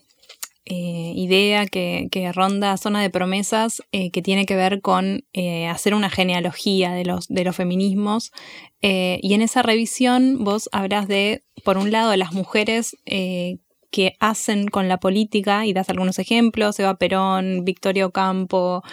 eh, 0.69 1.13
idea 1.15 1.65
que, 1.65 2.09
ronda 2.33 2.75
zona 2.75 3.01
de 3.01 3.09
promesas 3.09 3.81
eh, 3.93 4.11
que 4.11 4.21
tiene 4.21 4.45
que 4.45 4.57
ver 4.57 4.81
con 4.81 5.23
eh, 5.31 5.65
hacer 5.67 5.93
una 5.93 6.09
genealogía 6.09 6.91
de 6.91 7.05
los, 7.05 7.27
de 7.29 7.45
los 7.45 7.55
feminismos. 7.55 8.31
y 8.81 9.33
en 9.33 9.41
esa 9.41 9.61
revisión 9.61 10.43
vos 10.43 10.67
habrás 10.73 11.07
de, 11.07 11.43
por 11.63 11.77
un 11.77 11.91
lado, 11.91 12.13
las 12.17 12.33
mujeres 12.33 12.97
que 13.89 14.15
hacen 14.19 14.67
con 14.67 14.89
la 14.89 14.97
política 14.99 15.65
y 15.65 15.71
das 15.71 15.89
algunos 15.89 16.19
ejemplos, 16.19 16.77
Eva 16.79 16.95
Perón, 16.95 17.63
Victoria 17.63 18.05
Ocampo, 18.05 18.83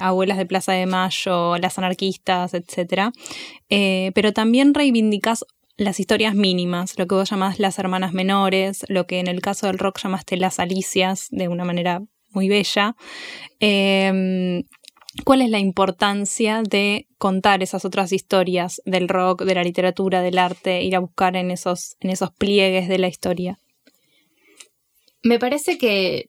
Abuelas 0.00 0.38
de 0.38 0.46
Plaza 0.46 0.72
de 0.72 0.86
Mayo, 0.86 1.58
las 1.58 1.76
anarquistas, 1.78 2.54
etc. 2.54 3.12
pero 3.68 4.32
también 4.32 4.72
reivindicas 4.72 5.44
las 5.78 6.00
historias 6.00 6.34
mínimas, 6.34 6.98
lo 6.98 7.06
que 7.06 7.14
vos 7.14 7.30
llamás 7.30 7.60
las 7.60 7.78
hermanas 7.78 8.12
menores, 8.12 8.84
lo 8.88 9.06
que 9.06 9.20
en 9.20 9.28
el 9.28 9.40
caso 9.40 9.68
del 9.68 9.78
rock 9.78 10.00
llamaste 10.02 10.36
las 10.36 10.58
alicias, 10.58 11.28
de 11.30 11.46
una 11.46 11.64
manera 11.64 12.02
muy 12.30 12.48
bella. 12.48 12.96
Em, 13.60 14.64
¿Cuál 15.24 15.40
es 15.40 15.50
la 15.50 15.58
importancia 15.58 16.62
de 16.68 17.06
contar 17.16 17.62
esas 17.62 17.84
otras 17.84 18.12
historias 18.12 18.82
del 18.84 19.08
rock, 19.08 19.44
de 19.44 19.54
la 19.54 19.64
literatura, 19.64 20.20
del 20.20 20.38
arte, 20.38 20.82
ir 20.82 20.94
a 20.96 21.00
buscar 21.00 21.36
en 21.36 21.50
esos, 21.50 21.96
en 22.00 22.10
esos 22.10 22.32
pliegues 22.32 22.88
de 22.88 22.98
la 22.98 23.08
historia? 23.08 23.60
Me 25.22 25.38
parece 25.38 25.78
que 25.78 26.28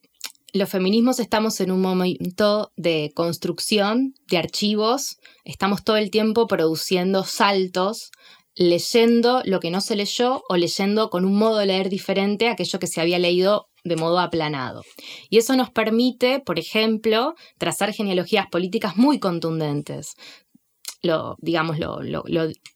los 0.54 0.70
feminismos 0.70 1.20
estamos 1.20 1.60
en 1.60 1.72
un 1.72 1.82
momento 1.82 2.72
de 2.76 3.12
construcción 3.16 4.14
de 4.28 4.38
archivos, 4.38 5.18
estamos 5.44 5.84
todo 5.84 5.98
el 5.98 6.10
tiempo 6.10 6.48
produciendo 6.48 7.24
saltos 7.24 8.12
leyendo 8.60 9.42
lo 9.46 9.62
que 9.62 9.72
no 9.72 9.80
se 9.80 9.96
leyó 9.96 10.44
o 10.50 10.58
leyendo 10.58 11.10
con 11.10 11.24
un 11.24 11.38
modo 11.38 11.60
de 11.60 11.66
leer 11.66 11.88
diferente 11.88 12.50
aquello 12.50 12.78
que 12.78 12.88
se 12.88 13.00
había 13.00 13.18
leído 13.18 13.70
de 13.86 13.96
modo 13.96 14.20
aplanado. 14.20 14.84
Y 15.30 15.38
eso 15.38 15.56
nos 15.56 15.72
permite, 15.72 16.42
por 16.42 16.60
ejemplo, 16.60 17.36
trazar 17.58 17.94
genealogías 17.94 18.48
políticas 18.48 18.98
muy 18.98 19.18
contundentes, 19.18 20.16
lo, 21.02 21.38
digamos, 21.40 21.80
lo, 21.80 22.02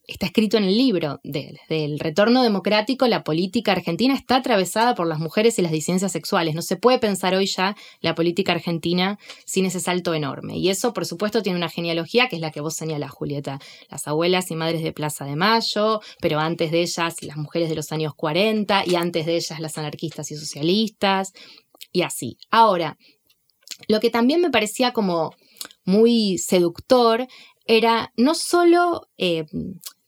está 0.07 0.25
escrito 0.25 0.57
en 0.57 0.63
el 0.63 0.77
libro 0.77 1.19
del 1.23 1.99
retorno 1.99 2.41
democrático, 2.41 3.07
la 3.07 3.23
política 3.23 3.73
argentina 3.73 4.13
está 4.13 4.37
atravesada 4.37 4.95
por 4.95 5.07
las 5.07 5.19
mujeres 5.19 5.59
y 5.59 5.61
las 5.61 5.71
disidencias 5.71 6.11
sexuales. 6.11 6.55
No 6.55 6.61
se 6.61 6.77
puede 6.77 6.99
pensar 6.99 7.35
hoy 7.35 7.47
ya 7.47 7.75
la 8.01 8.15
política 8.15 8.53
argentina 8.53 9.19
sin 9.45 9.65
ese 9.65 9.79
salto 9.79 10.13
enorme. 10.13 10.57
Y 10.57 10.69
eso, 10.69 10.93
por 10.93 11.05
supuesto, 11.05 11.41
tiene 11.41 11.57
una 11.57 11.69
genealogía 11.69 12.29
que 12.29 12.37
es 12.37 12.41
la 12.41 12.51
que 12.51 12.61
vos 12.61 12.75
señalás, 12.75 13.11
Julieta. 13.11 13.59
Las 13.89 14.07
abuelas 14.07 14.51
y 14.51 14.55
madres 14.55 14.83
de 14.83 14.93
Plaza 14.93 15.25
de 15.25 15.35
Mayo, 15.35 15.99
pero 16.21 16.39
antes 16.39 16.71
de 16.71 16.81
ellas 16.81 17.23
las 17.23 17.37
mujeres 17.37 17.69
de 17.69 17.75
los 17.75 17.91
años 17.91 18.13
40 18.15 18.83
y 18.87 18.95
antes 18.95 19.25
de 19.25 19.35
ellas 19.35 19.59
las 19.59 19.77
anarquistas 19.77 20.31
y 20.31 20.35
socialistas 20.35 21.33
y 21.91 22.03
así. 22.03 22.37
Ahora, 22.51 22.97
lo 23.87 23.99
que 23.99 24.09
también 24.09 24.41
me 24.41 24.49
parecía 24.49 24.93
como 24.93 25.33
muy 25.85 26.37
seductor 26.37 27.27
era 27.65 28.11
no 28.17 28.35
solo 28.35 29.09
eh, 29.17 29.45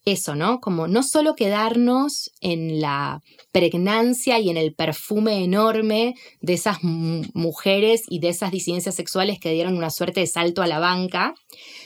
eso, 0.05 0.35
¿no? 0.35 0.59
Como 0.59 0.87
no 0.87 1.01
solo 1.01 1.35
quedarnos 1.35 2.31
en 2.39 2.79
la 2.79 3.21
pregnancia 3.51 4.39
y 4.39 4.51
en 4.51 4.57
el 4.57 4.75
perfume 4.75 5.43
enorme 5.43 6.13
de 6.41 6.53
esas 6.53 6.77
mujeres 6.83 8.03
y 8.07 8.19
de 8.19 8.29
esas 8.29 8.51
disidencias 8.51 8.95
sexuales 8.95 9.39
que 9.39 9.51
dieron 9.51 9.75
una 9.75 9.89
suerte 9.89 10.19
de 10.19 10.27
salto 10.27 10.61
a 10.61 10.67
la 10.67 10.77
banca, 10.77 11.33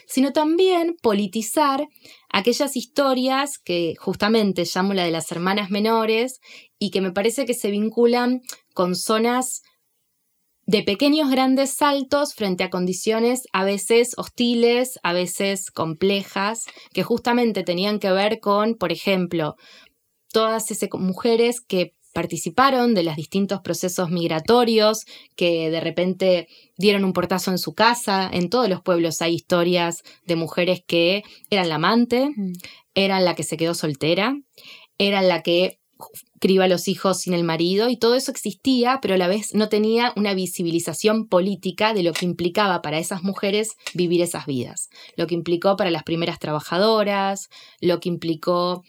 sino 0.05 0.33
también 0.33 0.95
politizar 1.01 1.88
aquellas 2.29 2.75
historias 2.75 3.57
que 3.57 3.95
justamente 3.97 4.65
llamo 4.65 4.93
la 4.93 5.05
de 5.05 5.11
las 5.11 5.31
hermanas 5.31 5.71
menores 5.71 6.41
y 6.77 6.91
que 6.91 7.01
me 7.01 7.13
parece 7.13 7.45
que 7.45 7.53
se 7.53 7.71
vinculan 7.71 8.41
con 8.73 8.95
zonas 8.95 9.61
de 10.69 10.83
pequeños 10.83 11.31
grandes 11.31 11.73
saltos 11.73 12.35
frente 12.35 12.63
a 12.63 12.69
condiciones 12.69 13.47
a 13.53 13.63
veces 13.63 14.13
hostiles, 14.17 14.99
a 15.01 15.13
veces 15.13 15.71
complejas, 15.71 16.65
que 16.93 17.01
justamente 17.01 17.63
tenían 17.63 17.97
que 17.97 18.11
ver 18.11 18.39
con, 18.39 18.75
por 18.75 18.91
ejemplo, 18.91 19.55
todas 20.31 20.69
esas 20.69 20.89
mujeres 20.93 21.59
que 21.59 21.95
participaron 22.13 22.93
de 22.93 23.01
los 23.01 23.15
distintos 23.15 23.61
procesos 23.61 24.11
migratorios, 24.11 25.05
que 25.35 25.71
de 25.71 25.79
repente 25.79 26.47
dieron 26.77 27.03
un 27.03 27.13
portazo 27.13 27.49
en 27.49 27.57
su 27.57 27.73
casa. 27.73 28.29
En 28.31 28.51
todos 28.51 28.69
los 28.69 28.83
pueblos 28.83 29.23
hay 29.23 29.33
historias 29.33 30.03
de 30.27 30.35
mujeres 30.35 30.83
que 30.85 31.23
eran 31.49 31.69
la 31.69 31.75
amante, 31.75 32.29
mm. 32.29 32.53
eran 32.93 33.25
la 33.25 33.33
que 33.33 33.41
se 33.41 33.57
quedó 33.57 33.73
soltera, 33.73 34.35
eran 34.99 35.29
la 35.29 35.41
que 35.41 35.78
criba 36.39 36.65
a 36.65 36.68
los 36.68 36.88
hijos 36.88 37.20
sin 37.20 37.34
el 37.34 37.44
marido 37.44 37.89
y 37.89 37.98
todo 37.98 38.15
eso 38.15 38.32
existía, 38.32 39.00
pero 39.01 39.15
a 39.15 39.18
la 39.18 39.27
vez 39.27 39.53
no 39.53 39.70
tenía 39.70 40.13
una 40.15 40.34
visibilización 40.34 41.27
política 41.27 41.94
de 41.94 42.03
lo 42.03 42.13
que 42.13 42.25
implicaba 42.25 42.82
para 42.82 43.00
esas 43.00 43.24
mujeres 43.24 43.75
vivir 43.94 44.22
esas 44.22 44.46
vidas, 44.46 44.89
lo 45.18 45.27
que 45.27 45.36
implicó 45.36 45.75
para 45.75 45.91
las 45.91 46.03
primeras 46.03 46.39
trabajadoras, 46.39 47.50
lo 47.82 48.00
que 48.00 48.10
implicó 48.10 48.84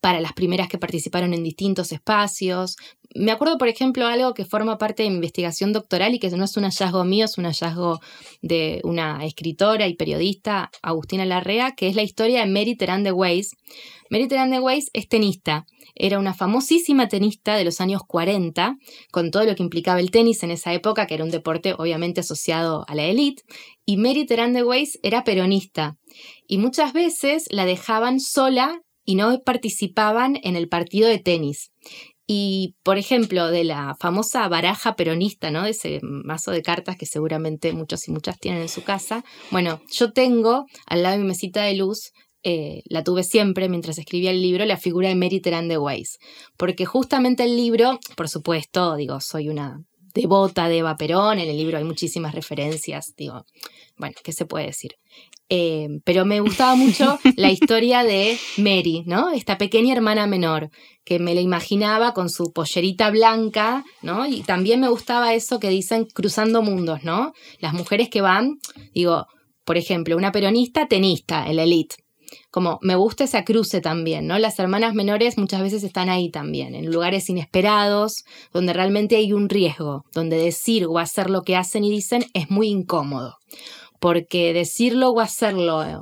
para 0.00 0.20
las 0.20 0.32
primeras 0.32 0.68
que 0.68 0.78
participaron 0.78 1.34
en 1.34 1.42
distintos 1.42 1.92
espacios. 1.92 2.76
Me 3.14 3.30
acuerdo, 3.30 3.58
por 3.58 3.68
ejemplo, 3.68 4.06
algo 4.06 4.34
que 4.34 4.44
forma 4.44 4.78
parte 4.78 5.02
de 5.02 5.10
mi 5.10 5.16
investigación 5.16 5.72
doctoral 5.72 6.14
y 6.14 6.18
que 6.18 6.30
no 6.30 6.44
es 6.44 6.56
un 6.56 6.64
hallazgo 6.64 7.04
mío, 7.04 7.26
es 7.26 7.38
un 7.38 7.44
hallazgo 7.44 8.00
de 8.42 8.80
una 8.82 9.24
escritora 9.24 9.86
y 9.86 9.94
periodista, 9.94 10.70
Agustina 10.82 11.24
Larrea, 11.24 11.74
que 11.76 11.88
es 11.88 11.94
la 11.94 12.02
historia 12.02 12.40
de 12.40 12.50
Mary 12.50 12.76
Terán 12.76 13.04
de 13.04 13.12
Weiss. 13.12 13.50
Mary 14.10 14.26
Terán 14.26 14.50
de 14.50 14.58
Weiss 14.58 14.90
es 14.94 15.08
tenista. 15.08 15.66
Era 15.94 16.18
una 16.18 16.34
famosísima 16.34 17.08
tenista 17.08 17.56
de 17.56 17.64
los 17.64 17.80
años 17.80 18.02
40, 18.06 18.76
con 19.12 19.30
todo 19.30 19.44
lo 19.44 19.54
que 19.54 19.62
implicaba 19.62 20.00
el 20.00 20.10
tenis 20.10 20.42
en 20.42 20.50
esa 20.50 20.72
época, 20.72 21.06
que 21.06 21.14
era 21.14 21.24
un 21.24 21.30
deporte 21.30 21.74
obviamente 21.76 22.20
asociado 22.20 22.84
a 22.88 22.94
la 22.94 23.04
élite. 23.04 23.42
Y 23.86 23.96
Mary 23.96 24.26
Terán 24.26 24.52
de 24.52 24.62
Weiss 24.62 24.98
era 25.02 25.24
peronista. 25.24 25.96
Y 26.46 26.58
muchas 26.58 26.92
veces 26.92 27.46
la 27.50 27.64
dejaban 27.64 28.20
sola 28.20 28.80
y 29.04 29.14
no 29.14 29.40
participaban 29.44 30.38
en 30.42 30.56
el 30.56 30.68
partido 30.68 31.08
de 31.08 31.18
tenis. 31.18 31.70
Y, 32.26 32.76
por 32.82 32.96
ejemplo, 32.96 33.50
de 33.50 33.64
la 33.64 33.96
famosa 34.00 34.48
baraja 34.48 34.96
peronista, 34.96 35.50
¿no? 35.50 35.64
De 35.64 35.70
ese 35.70 36.00
mazo 36.02 36.52
de 36.52 36.62
cartas 36.62 36.96
que 36.96 37.04
seguramente 37.04 37.74
muchos 37.74 38.08
y 38.08 38.12
muchas 38.12 38.38
tienen 38.38 38.62
en 38.62 38.70
su 38.70 38.82
casa. 38.82 39.24
Bueno, 39.50 39.82
yo 39.92 40.12
tengo 40.12 40.64
al 40.86 41.02
lado 41.02 41.16
de 41.16 41.22
mi 41.22 41.28
mesita 41.28 41.62
de 41.64 41.74
luz, 41.74 42.12
eh, 42.44 42.82
la 42.84 43.02
tuve 43.02 43.24
siempre 43.24 43.68
mientras 43.68 43.98
escribía 43.98 44.30
el 44.30 44.42
libro, 44.42 44.64
la 44.66 44.76
figura 44.76 45.08
de 45.08 45.14
Mary 45.14 45.40
Terán 45.40 45.66
de 45.66 45.78
Weiss. 45.78 46.18
Porque 46.56 46.84
justamente 46.84 47.44
el 47.44 47.56
libro, 47.56 47.98
por 48.16 48.28
supuesto, 48.28 48.96
digo, 48.96 49.20
soy 49.20 49.48
una 49.48 49.82
devota 50.14 50.68
de 50.68 50.78
Eva 50.78 50.96
Perón, 50.96 51.40
en 51.40 51.48
el 51.48 51.56
libro 51.56 51.76
hay 51.76 51.84
muchísimas 51.84 52.34
referencias, 52.34 53.14
digo, 53.16 53.44
bueno, 53.96 54.14
¿qué 54.22 54.32
se 54.32 54.46
puede 54.46 54.66
decir? 54.66 54.92
Eh, 55.48 55.88
pero 56.04 56.24
me 56.24 56.40
gustaba 56.40 56.74
mucho 56.76 57.18
la 57.36 57.50
historia 57.50 58.04
de 58.04 58.38
Mary, 58.56 59.02
¿no? 59.06 59.30
Esta 59.30 59.58
pequeña 59.58 59.94
hermana 59.94 60.26
menor, 60.26 60.70
que 61.04 61.18
me 61.18 61.34
la 61.34 61.40
imaginaba 61.40 62.14
con 62.14 62.30
su 62.30 62.52
pollerita 62.52 63.10
blanca, 63.10 63.84
¿no? 64.02 64.26
Y 64.26 64.42
también 64.42 64.80
me 64.80 64.88
gustaba 64.88 65.34
eso 65.34 65.58
que 65.58 65.68
dicen 65.68 66.06
cruzando 66.06 66.62
mundos, 66.62 67.02
¿no? 67.02 67.32
Las 67.58 67.74
mujeres 67.74 68.08
que 68.08 68.20
van, 68.20 68.58
digo, 68.94 69.26
por 69.64 69.76
ejemplo, 69.76 70.16
una 70.16 70.32
peronista 70.32 70.86
tenista, 70.86 71.48
el 71.48 71.58
elite. 71.58 72.03
Como 72.54 72.78
me 72.82 72.94
gusta 72.94 73.24
esa 73.24 73.42
cruce 73.42 73.80
también, 73.80 74.28
¿no? 74.28 74.38
Las 74.38 74.60
hermanas 74.60 74.94
menores 74.94 75.38
muchas 75.38 75.60
veces 75.60 75.82
están 75.82 76.08
ahí 76.08 76.30
también, 76.30 76.76
en 76.76 76.92
lugares 76.92 77.28
inesperados, 77.28 78.22
donde 78.52 78.72
realmente 78.72 79.16
hay 79.16 79.32
un 79.32 79.48
riesgo, 79.48 80.04
donde 80.12 80.36
decir 80.36 80.86
o 80.86 81.00
hacer 81.00 81.30
lo 81.30 81.42
que 81.42 81.56
hacen 81.56 81.82
y 81.82 81.90
dicen 81.90 82.26
es 82.32 82.50
muy 82.50 82.68
incómodo 82.68 83.38
porque 83.98 84.52
decirlo 84.52 85.10
o 85.10 85.20
hacerlo 85.20 85.82
eh, 85.82 85.98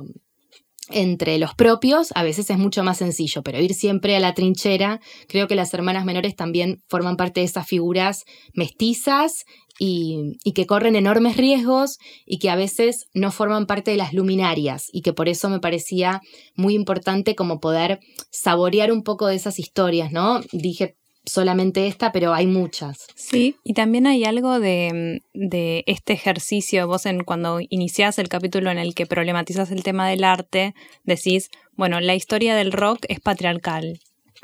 entre 0.89 1.37
los 1.37 1.55
propios 1.55 2.09
a 2.13 2.23
veces 2.23 2.49
es 2.49 2.57
mucho 2.57 2.83
más 2.83 2.97
sencillo, 2.97 3.41
pero 3.41 3.59
ir 3.59 3.73
siempre 3.73 4.15
a 4.15 4.19
la 4.19 4.33
trinchera, 4.33 4.99
creo 5.27 5.47
que 5.47 5.55
las 5.55 5.73
hermanas 5.73 6.05
menores 6.05 6.35
también 6.35 6.83
forman 6.87 7.15
parte 7.15 7.39
de 7.39 7.45
esas 7.45 7.65
figuras 7.65 8.25
mestizas 8.53 9.45
y, 9.79 10.37
que 10.53 10.65
corren 10.65 10.95
enormes 10.95 11.37
riesgos 11.37 11.97
y 12.25 12.37
que 12.39 12.49
a 12.49 12.55
veces 12.55 13.07
no 13.13 13.31
forman 13.31 13.65
parte 13.65 13.91
de 13.91 13.97
las 13.97 14.13
luminarias 14.13 14.89
y 14.91 15.01
que 15.01 15.13
por 15.13 15.29
eso 15.29 15.49
me 15.49 15.59
parecía 15.59 16.21
muy 16.55 16.75
importante 16.75 17.35
como 17.35 17.59
poder 17.59 17.99
saborear 18.29 18.91
un 18.91 19.03
poco 19.03 19.27
de 19.27 19.35
esas 19.35 19.59
historias, 19.59 20.11
¿no? 20.11 20.41
Dije, 20.51 20.95
solamente 21.25 21.87
esta, 21.87 22.11
pero 22.11 22.33
hay 22.33 22.47
muchas. 22.47 23.07
Sí, 23.15 23.55
y 23.63 23.73
también 23.73 24.07
hay 24.07 24.25
algo 24.25 24.59
de, 24.59 25.21
de 25.33 25.83
este 25.87 26.13
ejercicio, 26.13 26.87
vos 26.87 27.05
en, 27.05 27.23
cuando 27.23 27.59
iniciás 27.69 28.19
el 28.19 28.29
capítulo 28.29 28.69
en 28.71 28.77
el 28.77 28.93
que 28.93 29.05
problematizas 29.05 29.71
el 29.71 29.83
tema 29.83 30.07
del 30.09 30.23
arte, 30.23 30.75
decís, 31.03 31.49
bueno, 31.75 31.99
la 31.99 32.15
historia 32.15 32.55
del 32.55 32.71
rock 32.71 33.05
es 33.07 33.19
patriarcal, 33.19 33.99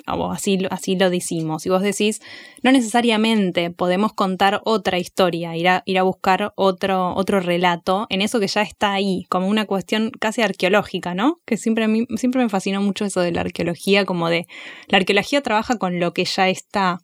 así, 0.05 0.59
así 0.69 0.95
lo 0.95 1.09
decimos. 1.09 1.65
Y 1.65 1.69
vos 1.69 1.81
decís, 1.81 2.21
no 2.63 2.71
necesariamente 2.71 3.71
podemos 3.71 4.13
contar 4.13 4.61
otra 4.65 4.97
historia, 4.99 5.55
ir 5.55 5.67
a, 5.67 5.83
ir 5.85 5.99
a 5.99 6.03
buscar 6.03 6.53
otro, 6.55 7.13
otro 7.15 7.39
relato 7.39 8.07
en 8.09 8.21
eso 8.21 8.39
que 8.39 8.47
ya 8.47 8.61
está 8.61 8.93
ahí, 8.93 9.25
como 9.29 9.47
una 9.47 9.65
cuestión 9.65 10.11
casi 10.19 10.41
arqueológica, 10.41 11.13
¿no? 11.13 11.39
Que 11.45 11.57
siempre, 11.57 11.85
a 11.85 11.87
mí, 11.87 12.05
siempre 12.15 12.41
me 12.41 12.49
fascinó 12.49 12.81
mucho 12.81 13.05
eso 13.05 13.21
de 13.21 13.31
la 13.31 13.41
arqueología, 13.41 14.05
como 14.05 14.29
de, 14.29 14.47
la 14.87 14.97
arqueología 14.97 15.41
trabaja 15.41 15.77
con 15.77 15.99
lo 15.99 16.13
que 16.13 16.25
ya 16.25 16.49
está, 16.49 16.99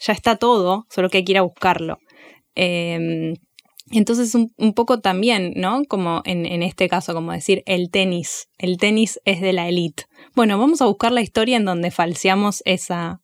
ya 0.00 0.12
está 0.12 0.36
todo, 0.36 0.86
solo 0.90 1.08
que 1.08 1.18
hay 1.18 1.24
que 1.24 1.32
ir 1.32 1.38
a 1.38 1.42
buscarlo. 1.42 1.98
Eh, 2.54 3.34
entonces 3.98 4.34
un, 4.34 4.72
poco 4.74 5.00
también, 5.00 5.52
¿no? 5.56 5.84
Como 5.84 6.22
en, 6.24 6.46
en, 6.46 6.62
este 6.62 6.88
caso, 6.88 7.14
como 7.14 7.32
decir, 7.32 7.62
el 7.66 7.90
tenis, 7.90 8.48
el 8.58 8.78
tenis 8.78 9.20
es 9.24 9.40
de 9.40 9.52
la 9.52 9.68
élite. 9.68 10.04
Bueno, 10.34 10.58
vamos 10.58 10.80
a 10.80 10.86
buscar 10.86 11.12
la 11.12 11.20
historia 11.20 11.56
en 11.56 11.64
donde 11.64 11.90
falseamos 11.90 12.62
esa, 12.64 13.20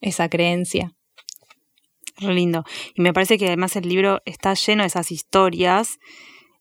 esa 0.00 0.28
creencia. 0.28 0.92
Re 2.18 2.34
lindo. 2.34 2.64
Y 2.94 3.02
me 3.02 3.12
parece 3.12 3.38
que 3.38 3.46
además 3.46 3.76
el 3.76 3.88
libro 3.88 4.20
está 4.24 4.54
lleno 4.54 4.82
de 4.82 4.88
esas 4.88 5.10
historias 5.12 5.98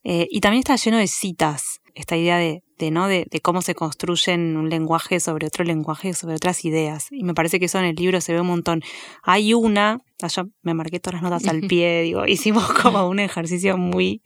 eh, 0.03 0.27
y 0.29 0.39
también 0.39 0.59
está 0.59 0.75
lleno 0.75 0.97
de 0.97 1.07
citas. 1.07 1.80
Esta 1.95 2.17
idea 2.17 2.37
de, 2.37 2.63
de 2.77 2.91
¿no? 2.91 3.07
De, 3.07 3.27
de, 3.29 3.41
cómo 3.41 3.61
se 3.61 3.75
construyen 3.75 4.57
un 4.57 4.69
lenguaje 4.69 5.19
sobre 5.19 5.47
otro 5.47 5.63
lenguaje, 5.63 6.13
sobre 6.13 6.35
otras 6.35 6.63
ideas. 6.65 7.07
Y 7.11 7.23
me 7.23 7.33
parece 7.33 7.59
que 7.59 7.65
eso 7.65 7.79
en 7.79 7.85
el 7.85 7.95
libro 7.95 8.21
se 8.21 8.33
ve 8.33 8.41
un 8.41 8.47
montón. 8.47 8.81
Hay 9.23 9.53
una, 9.53 9.99
ah, 10.21 10.27
yo 10.27 10.43
me 10.61 10.73
marqué 10.73 10.99
todas 10.99 11.21
las 11.21 11.23
notas 11.23 11.47
al 11.47 11.61
pie, 11.67 12.01
digo, 12.01 12.25
hicimos 12.25 12.71
como 12.73 13.07
un 13.07 13.19
ejercicio 13.19 13.77
muy 13.77 14.21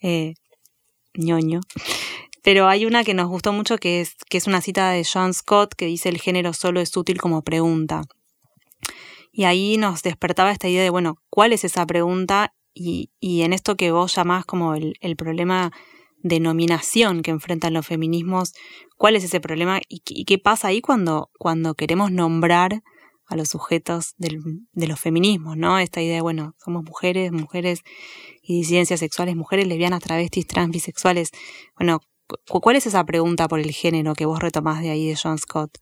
eh, 0.00 0.34
ñoño. 1.14 1.60
Pero 2.42 2.68
hay 2.68 2.86
una 2.86 3.02
que 3.02 3.12
nos 3.12 3.28
gustó 3.28 3.52
mucho 3.52 3.76
que 3.76 4.00
es, 4.00 4.14
que 4.28 4.38
es 4.38 4.46
una 4.46 4.60
cita 4.60 4.90
de 4.90 5.04
John 5.04 5.34
Scott 5.34 5.74
que 5.74 5.86
dice 5.86 6.08
el 6.08 6.20
género 6.20 6.52
solo 6.52 6.80
es 6.80 6.96
útil 6.96 7.20
como 7.20 7.42
pregunta. 7.42 8.02
Y 9.32 9.44
ahí 9.44 9.76
nos 9.78 10.02
despertaba 10.02 10.52
esta 10.52 10.68
idea 10.68 10.82
de, 10.82 10.90
bueno, 10.90 11.18
¿cuál 11.28 11.52
es 11.52 11.64
esa 11.64 11.84
pregunta? 11.86 12.54
Y, 12.72 13.10
y 13.18 13.42
en 13.42 13.52
esto 13.52 13.76
que 13.76 13.90
vos 13.90 14.14
llamás 14.14 14.44
como 14.44 14.74
el, 14.74 14.94
el 15.00 15.16
problema 15.16 15.72
denominación 16.28 17.22
que 17.22 17.30
enfrentan 17.30 17.74
los 17.74 17.86
feminismos, 17.86 18.52
cuál 18.96 19.16
es 19.16 19.24
ese 19.24 19.40
problema 19.40 19.80
y, 19.88 20.24
qué 20.24 20.38
pasa 20.38 20.68
ahí 20.68 20.80
cuando, 20.80 21.30
cuando 21.38 21.74
queremos 21.74 22.10
nombrar 22.10 22.82
a 23.26 23.36
los 23.36 23.48
sujetos 23.48 24.14
de 24.18 24.86
los 24.86 25.00
feminismos, 25.00 25.56
¿no? 25.56 25.78
Esta 25.78 26.00
idea 26.00 26.16
de, 26.16 26.20
bueno, 26.20 26.54
somos 26.64 26.84
mujeres, 26.84 27.32
mujeres 27.32 27.80
y 28.42 28.58
disidencias 28.58 29.00
sexuales, 29.00 29.34
mujeres 29.34 29.66
lesbianas, 29.66 30.02
travestis, 30.02 30.46
trans, 30.46 30.70
bisexuales. 30.70 31.30
Bueno, 31.76 32.00
¿cuál 32.46 32.76
es 32.76 32.86
esa 32.86 33.04
pregunta 33.04 33.48
por 33.48 33.58
el 33.58 33.72
género 33.72 34.14
que 34.14 34.26
vos 34.26 34.38
retomás 34.38 34.80
de 34.80 34.90
ahí 34.90 35.08
de 35.08 35.18
John 35.20 35.38
Scott? 35.38 35.78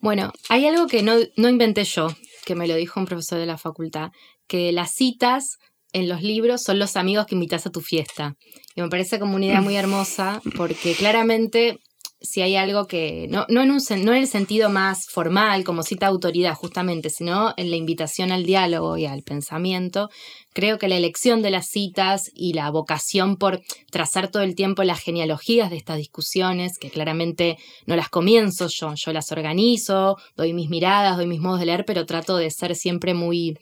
Bueno, 0.00 0.32
hay 0.48 0.66
algo 0.66 0.86
que 0.86 1.02
no, 1.02 1.14
no 1.36 1.48
inventé 1.48 1.82
yo, 1.82 2.08
que 2.44 2.54
me 2.54 2.68
lo 2.68 2.76
dijo 2.76 3.00
un 3.00 3.06
profesor 3.06 3.38
de 3.38 3.46
la 3.46 3.58
facultad, 3.58 4.12
que 4.46 4.70
las 4.70 4.92
citas 4.92 5.58
en 5.96 6.10
los 6.10 6.22
libros 6.22 6.62
son 6.62 6.78
los 6.78 6.94
amigos 6.96 7.24
que 7.24 7.34
invitas 7.34 7.66
a 7.66 7.70
tu 7.70 7.80
fiesta. 7.80 8.36
Y 8.74 8.82
me 8.82 8.88
parece 8.90 9.18
como 9.18 9.34
una 9.34 9.46
idea 9.46 9.62
muy 9.62 9.76
hermosa 9.76 10.42
porque 10.54 10.94
claramente 10.94 11.78
si 12.20 12.42
hay 12.42 12.56
algo 12.56 12.86
que, 12.86 13.28
no, 13.30 13.46
no, 13.48 13.62
en 13.62 13.70
un, 13.70 13.78
no 13.78 14.12
en 14.12 14.18
el 14.18 14.26
sentido 14.26 14.68
más 14.68 15.06
formal, 15.06 15.64
como 15.64 15.82
cita 15.82 16.06
autoridad 16.06 16.54
justamente, 16.54 17.08
sino 17.08 17.54
en 17.56 17.70
la 17.70 17.76
invitación 17.76 18.30
al 18.30 18.44
diálogo 18.44 18.98
y 18.98 19.06
al 19.06 19.22
pensamiento, 19.22 20.10
creo 20.52 20.78
que 20.78 20.88
la 20.88 20.96
elección 20.96 21.40
de 21.40 21.50
las 21.50 21.68
citas 21.68 22.30
y 22.34 22.52
la 22.52 22.70
vocación 22.70 23.36
por 23.36 23.60
trazar 23.90 24.30
todo 24.30 24.42
el 24.42 24.54
tiempo 24.54 24.82
las 24.82 25.00
genealogías 25.00 25.70
de 25.70 25.76
estas 25.76 25.96
discusiones, 25.96 26.78
que 26.78 26.90
claramente 26.90 27.56
no 27.86 27.96
las 27.96 28.10
comienzo 28.10 28.68
yo, 28.68 28.92
yo 28.94 29.12
las 29.12 29.32
organizo, 29.32 30.16
doy 30.36 30.52
mis 30.52 30.68
miradas, 30.68 31.16
doy 31.16 31.26
mis 31.26 31.40
modos 31.40 31.60
de 31.60 31.66
leer, 31.66 31.84
pero 31.86 32.06
trato 32.06 32.36
de 32.36 32.50
ser 32.50 32.74
siempre 32.74 33.14
muy 33.14 33.56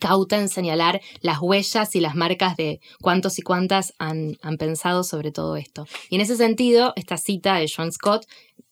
cauta 0.00 0.38
en 0.38 0.48
señalar 0.48 1.00
las 1.20 1.38
huellas 1.40 1.94
y 1.96 2.00
las 2.00 2.14
marcas 2.14 2.56
de 2.56 2.80
cuántos 3.00 3.38
y 3.38 3.42
cuántas 3.42 3.94
han, 3.98 4.36
han, 4.42 4.56
pensado 4.56 5.04
sobre 5.04 5.32
todo 5.32 5.56
esto. 5.56 5.86
Y 6.10 6.16
en 6.16 6.20
ese 6.20 6.36
sentido, 6.36 6.92
esta 6.96 7.16
cita 7.16 7.56
de 7.56 7.70
John 7.74 7.92
Scott 7.92 8.26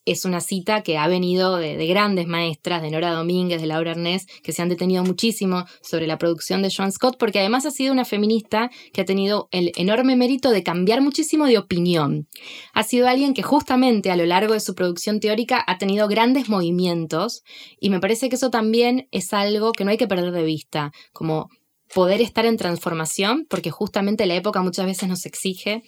es 0.04 0.24
una 0.24 0.40
cita 0.40 0.82
que 0.82 0.98
ha 0.98 1.06
venido 1.06 1.56
de, 1.56 1.76
de, 1.76 1.86
grandes 1.86 2.26
maestras, 2.26 2.82
de 2.82 2.90
Nora 2.90 3.12
Domínguez, 3.12 3.60
de 3.60 3.68
Laura 3.68 3.92
Ernest, 3.92 4.28
que 4.42 4.52
se 4.52 4.60
han 4.60 4.68
detenido 4.68 5.04
muchísimo 5.04 5.64
sobre 5.80 6.06
la 6.06 6.18
producción 6.18 6.62
de 6.62 6.72
Joan 6.74 6.90
Scott, 6.90 7.16
porque 7.18 7.38
además 7.38 7.66
ha 7.66 7.70
sido 7.70 7.92
una 7.92 8.04
feminista 8.04 8.70
que 8.92 9.00
ha 9.00 9.04
tenido 9.04 9.48
el 9.52 9.70
enorme 9.76 10.16
mérito 10.16 10.50
de 10.50 10.64
cambiar 10.64 11.02
muchísimo 11.02 11.46
de 11.46 11.58
opinión. 11.58 12.26
Ha 12.72 12.82
sido 12.82 13.08
alguien 13.08 13.32
que 13.32 13.42
justamente 13.42 14.10
a 14.10 14.16
lo 14.16 14.26
largo 14.26 14.54
de 14.54 14.60
su 14.60 14.74
producción 14.74 15.20
teórica 15.20 15.62
ha 15.66 15.78
tenido 15.78 16.08
grandes 16.08 16.48
movimientos 16.48 17.42
y 17.78 17.90
me 17.90 18.00
parece 18.00 18.28
que 18.28 18.36
eso 18.36 18.50
también 18.50 19.08
es 19.12 19.32
algo 19.32 19.72
que 19.72 19.84
no 19.84 19.92
hay 19.92 19.98
que 19.98 20.08
perder 20.08 20.32
de 20.32 20.42
vista, 20.42 20.90
como 21.12 21.48
poder 21.94 22.22
estar 22.22 22.46
en 22.46 22.56
transformación, 22.56 23.46
porque 23.48 23.70
justamente 23.70 24.26
la 24.26 24.34
época 24.34 24.62
muchas 24.62 24.86
veces 24.86 25.08
nos 25.08 25.26
exige 25.26 25.82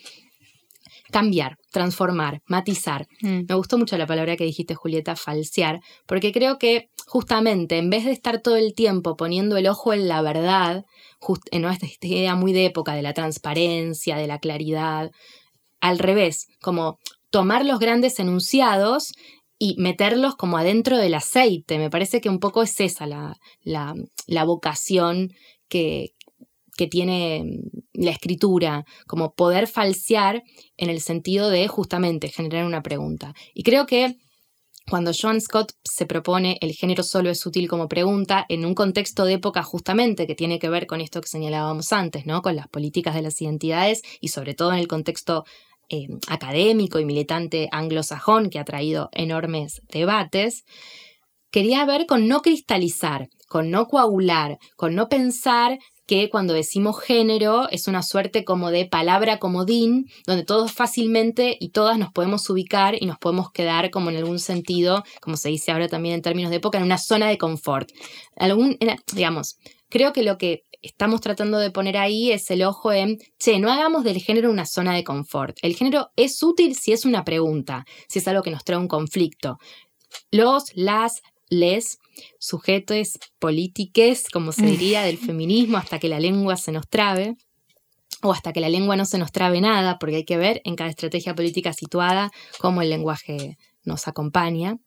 cambiar, 1.15 1.59
transformar, 1.71 2.43
matizar. 2.49 3.07
Mm. 3.23 3.43
Me 3.49 3.55
gustó 3.55 3.79
mucho 3.79 3.97
la 3.97 4.05
palabra 4.05 4.35
que 4.35 4.43
dijiste, 4.43 4.75
Julieta, 4.75 5.15
falsear, 5.15 5.79
porque 6.07 6.33
creo 6.33 6.59
que 6.59 6.89
justamente 7.07 7.79
en 7.79 7.89
vez 7.89 8.05
de 8.05 8.11
estar 8.11 8.43
todo 8.43 8.57
el 8.57 8.75
tiempo 8.75 9.17
poniendo 9.17 9.57
el 9.57 9.69
ojo 9.69 9.93
en 9.93 10.09
la 10.09 10.23
verdad, 10.23 10.85
en 11.53 11.65
esta, 11.67 11.87
esta 11.87 12.07
idea 12.09 12.35
muy 12.35 12.53
de 12.53 12.65
época 12.65 12.97
de 12.97 13.03
la 13.03 13.13
transparencia, 13.15 14.17
de 14.17 14.27
la 14.27 14.41
claridad, 14.41 15.13
al 15.81 16.01
revés, 16.01 16.49
como 16.61 16.99
tomar 17.31 17.65
los 17.65 17.79
grandes 17.79 18.19
enunciados 18.19 19.13
y 19.57 19.77
meterlos 19.79 20.35
como 20.35 20.59
adentro 20.59 20.99
del 20.99 21.15
aceite. 21.15 21.79
Me 21.79 21.91
parece 21.91 22.21
que 22.21 22.29
un 22.29 22.41
poco 22.41 22.61
es 22.65 22.81
esa 22.81 23.07
la, 23.07 23.39
la, 23.63 24.45
vocación 24.45 25.33
que, 25.69 26.11
que 26.77 26.87
tiene 26.87 27.61
la 27.93 28.11
escritura, 28.11 28.85
como 29.07 29.35
poder 29.35 29.67
falsear 29.67 30.43
en 30.77 30.91
el 30.91 31.01
sentido 31.01 31.51
de 31.51 31.69
justamente 31.69 32.29
generar 32.29 32.65
una 32.65 32.83
pregunta. 32.83 33.35
Y 33.55 33.63
creo 33.63 33.87
que 33.87 34.17
cuando 34.91 35.13
Joan 35.19 35.41
Scott 35.41 35.73
se 35.83 36.05
propone 36.05 36.59
el 36.61 36.73
género 36.73 37.03
solo 37.03 37.31
es 37.31 37.47
útil 37.47 37.69
como 37.69 37.89
pregunta, 37.89 38.45
en 38.49 38.67
un 38.67 38.75
contexto 38.75 39.25
de 39.25 39.35
época 39.35 39.63
justamente 39.63 40.27
que 40.27 40.35
tiene 40.35 40.59
que 40.59 40.69
ver 40.69 40.87
con 40.87 41.01
esto 41.01 41.23
que 41.23 41.29
señalábamos 41.29 41.93
antes, 41.93 42.27
¿no? 42.27 42.43
Con 42.43 42.57
las 42.57 42.69
políticas 42.69 43.15
de 43.15 43.23
las 43.23 43.41
identidades 43.41 44.03
y 44.21 44.29
sobre 44.29 44.55
todo 44.55 44.73
en 44.73 44.79
el 44.79 44.89
contexto 44.89 45.45
eh, 45.89 46.09
académico 46.29 46.99
y 46.99 47.07
militante 47.07 47.69
anglosajón 47.73 48.51
que 48.51 48.59
ha 48.59 48.65
traído 48.65 49.09
enormes 49.13 49.81
debates, 49.89 50.65
quería 51.51 51.85
ver 51.87 52.05
con 52.07 52.29
no 52.29 52.43
cristalizar, 52.43 53.29
con 53.49 53.71
no 53.71 53.87
coagular, 53.87 54.59
con 54.77 54.95
no 54.95 55.09
pensar 55.09 55.79
que 56.07 56.29
cuando 56.31 56.55
decimos 56.55 57.01
género 57.01 57.69
es 57.71 57.89
una 57.89 58.03
suerte 58.03 58.45
como 58.45 58.71
de 58.71 58.87
palabra 58.87 59.39
comodín, 59.39 60.11
donde 60.27 60.45
todos 60.45 60.73
fácilmente 60.73 61.57
y 61.59 61.71
todas 61.71 61.99
nos 61.99 62.13
podemos 62.13 62.49
ubicar 62.51 62.97
y 63.01 63.07
nos 63.07 63.19
podemos 63.19 63.51
quedar 63.51 63.91
como 63.91 64.11
en 64.11 64.17
algún 64.17 64.39
sentido, 64.39 65.05
como 65.21 65.37
se 65.37 65.49
dice 65.49 65.73
ahora 65.73 65.89
también 65.89 66.17
en 66.17 66.23
términos 66.23 66.51
de 66.51 66.57
época, 66.57 66.79
en 66.79 66.85
una 66.85 66.99
zona 66.99 67.29
de 67.29 67.39
confort. 67.39 67.91
Algún, 68.37 68.79
digamos, 69.15 69.59
creo 69.89 70.13
que 70.13 70.23
lo 70.23 70.39
que 70.39 70.65
estamos 70.83 71.21
tratando 71.23 71.59
de 71.59 71.71
poner 71.71 71.97
ahí 71.97 72.31
es 72.31 72.51
el 72.51 72.63
ojo 72.63 72.93
en, 72.93 73.19
che, 73.39 73.59
no 73.59 73.73
hagamos 73.73 74.05
del 74.05 74.21
género 74.21 74.51
una 74.51 74.67
zona 74.67 74.95
de 74.95 75.03
confort. 75.03 75.57
El 75.63 75.75
género 75.75 76.11
es 76.17 76.43
útil 76.43 76.75
si 76.77 76.93
es 76.93 77.07
una 77.07 77.25
pregunta, 77.25 77.87
si 78.09 78.19
es 78.19 78.29
algo 78.29 78.43
que 78.43 78.51
nos 78.51 78.65
trae 78.65 78.79
un 78.79 78.89
conflicto. 78.89 79.59
Los, 80.31 80.65
las, 80.75 81.23
les 81.49 81.99
sujetos 82.39 83.19
políticos, 83.39 84.25
como 84.33 84.53
se 84.53 84.67
diría, 84.67 85.03
del 85.03 85.19
feminismo 85.19 85.79
hasta 85.79 85.99
que 85.99 86.09
la 86.09 86.21
lengua 86.21 86.57
se 86.57 86.73
nos 86.73 86.89
trabe 86.89 87.37
o 88.23 88.33
hasta 88.33 88.53
que 88.53 88.61
la 88.61 88.69
lengua 88.69 88.97
no 88.97 89.05
se 89.05 89.19
nos 89.19 89.33
trabe 89.33 89.61
nada, 89.61 89.99
porque 89.99 90.17
hay 90.17 90.25
que 90.25 90.39
ver 90.39 90.63
en 90.65 90.77
cada 90.77 90.91
estrategia 90.91 91.35
política 91.35 91.73
situada 91.73 92.31
cómo 92.59 92.81
el 92.81 92.91
lenguaje 92.91 93.59
nos 93.85 94.09
acompaña 94.09 94.79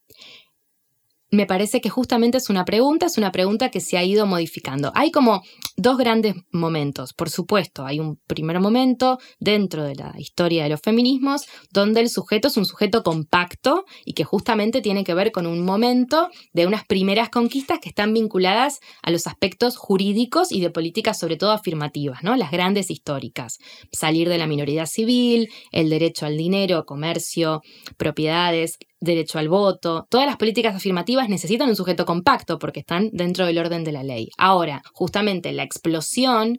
me 1.30 1.46
parece 1.46 1.82
que 1.82 1.90
justamente 1.90 2.38
es 2.38 2.50
una 2.50 2.64
pregunta, 2.64 3.06
es 3.06 3.18
una 3.18 3.32
pregunta 3.32 3.70
que 3.70 3.82
se 3.82 3.98
ha 3.98 4.04
ido 4.04 4.26
modificando. 4.26 4.92
Hay 4.96 5.12
como 5.12 5.42
dos 5.76 5.98
grandes 5.98 6.36
momentos, 6.52 7.14
por 7.14 7.30
supuesto. 7.30 7.86
Hay 7.86 8.00
un 8.00 8.18
primer 8.28 8.60
momento 8.60 9.18
dentro 9.40 9.84
de 9.84 9.96
la 9.96 10.14
historia 10.18 10.64
de 10.64 10.70
los 10.70 10.82
feminismos 10.82 11.46
donde 11.72 12.02
el 12.02 12.10
sujeto 12.10 12.48
es 12.48 12.58
un 12.58 12.66
sujeto 12.66 13.04
compacto 13.04 13.86
y 14.06 14.14
que 14.14 14.24
justamente 14.24 14.82
tiene 14.82 15.04
que 15.04 15.14
ver 15.14 15.32
con 15.32 15.46
un 15.46 15.66
momento 15.66 16.30
de 16.54 16.66
unas 16.66 16.86
primeras 16.86 17.30
conquistas 17.30 17.80
que 17.80 17.90
están 17.90 18.14
vinculadas 18.14 18.80
a 19.02 19.12
los 19.12 19.28
aspectos 19.28 19.76
jurídicos 19.78 20.52
y 20.52 20.62
de 20.62 20.70
políticas 20.70 21.20
sobre 21.20 21.36
todo 21.36 21.52
afirmativas, 21.52 22.24
¿no? 22.24 22.36
Las 22.36 22.52
grandes 22.52 22.90
históricas. 22.90 23.58
Salir 23.92 24.30
de 24.30 24.38
la 24.38 24.48
minoría 24.48 24.86
civil, 24.86 25.50
el 25.72 25.90
derecho 25.90 26.26
al 26.26 26.38
dinero, 26.38 26.86
comercio, 26.86 27.62
propiedades, 27.98 28.78
derecho 29.00 29.40
al 29.40 29.50
voto, 29.50 30.08
todas 30.10 30.26
las 30.26 30.38
políticas 30.38 30.76
afirmativas 30.76 31.30
necesitan 31.30 31.70
un 31.70 31.76
sujeto 31.76 32.06
compacto 32.06 32.58
porque 32.58 32.80
están 32.80 33.10
dentro 33.12 33.46
del 33.46 33.58
orden 33.58 33.84
de 33.84 33.92
la 33.92 34.04
ley. 34.04 34.30
Ahora, 34.38 34.82
justamente 34.94 35.54
la 35.54 35.64
explosión 35.64 36.58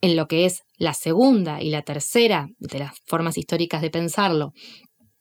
en 0.00 0.16
lo 0.16 0.26
que 0.26 0.44
es 0.44 0.62
la 0.76 0.94
segunda 0.94 1.62
y 1.62 1.70
la 1.70 1.82
tercera 1.82 2.48
de 2.58 2.78
las 2.78 3.00
formas 3.06 3.38
históricas 3.38 3.80
de 3.80 3.90
pensarlo 3.90 4.52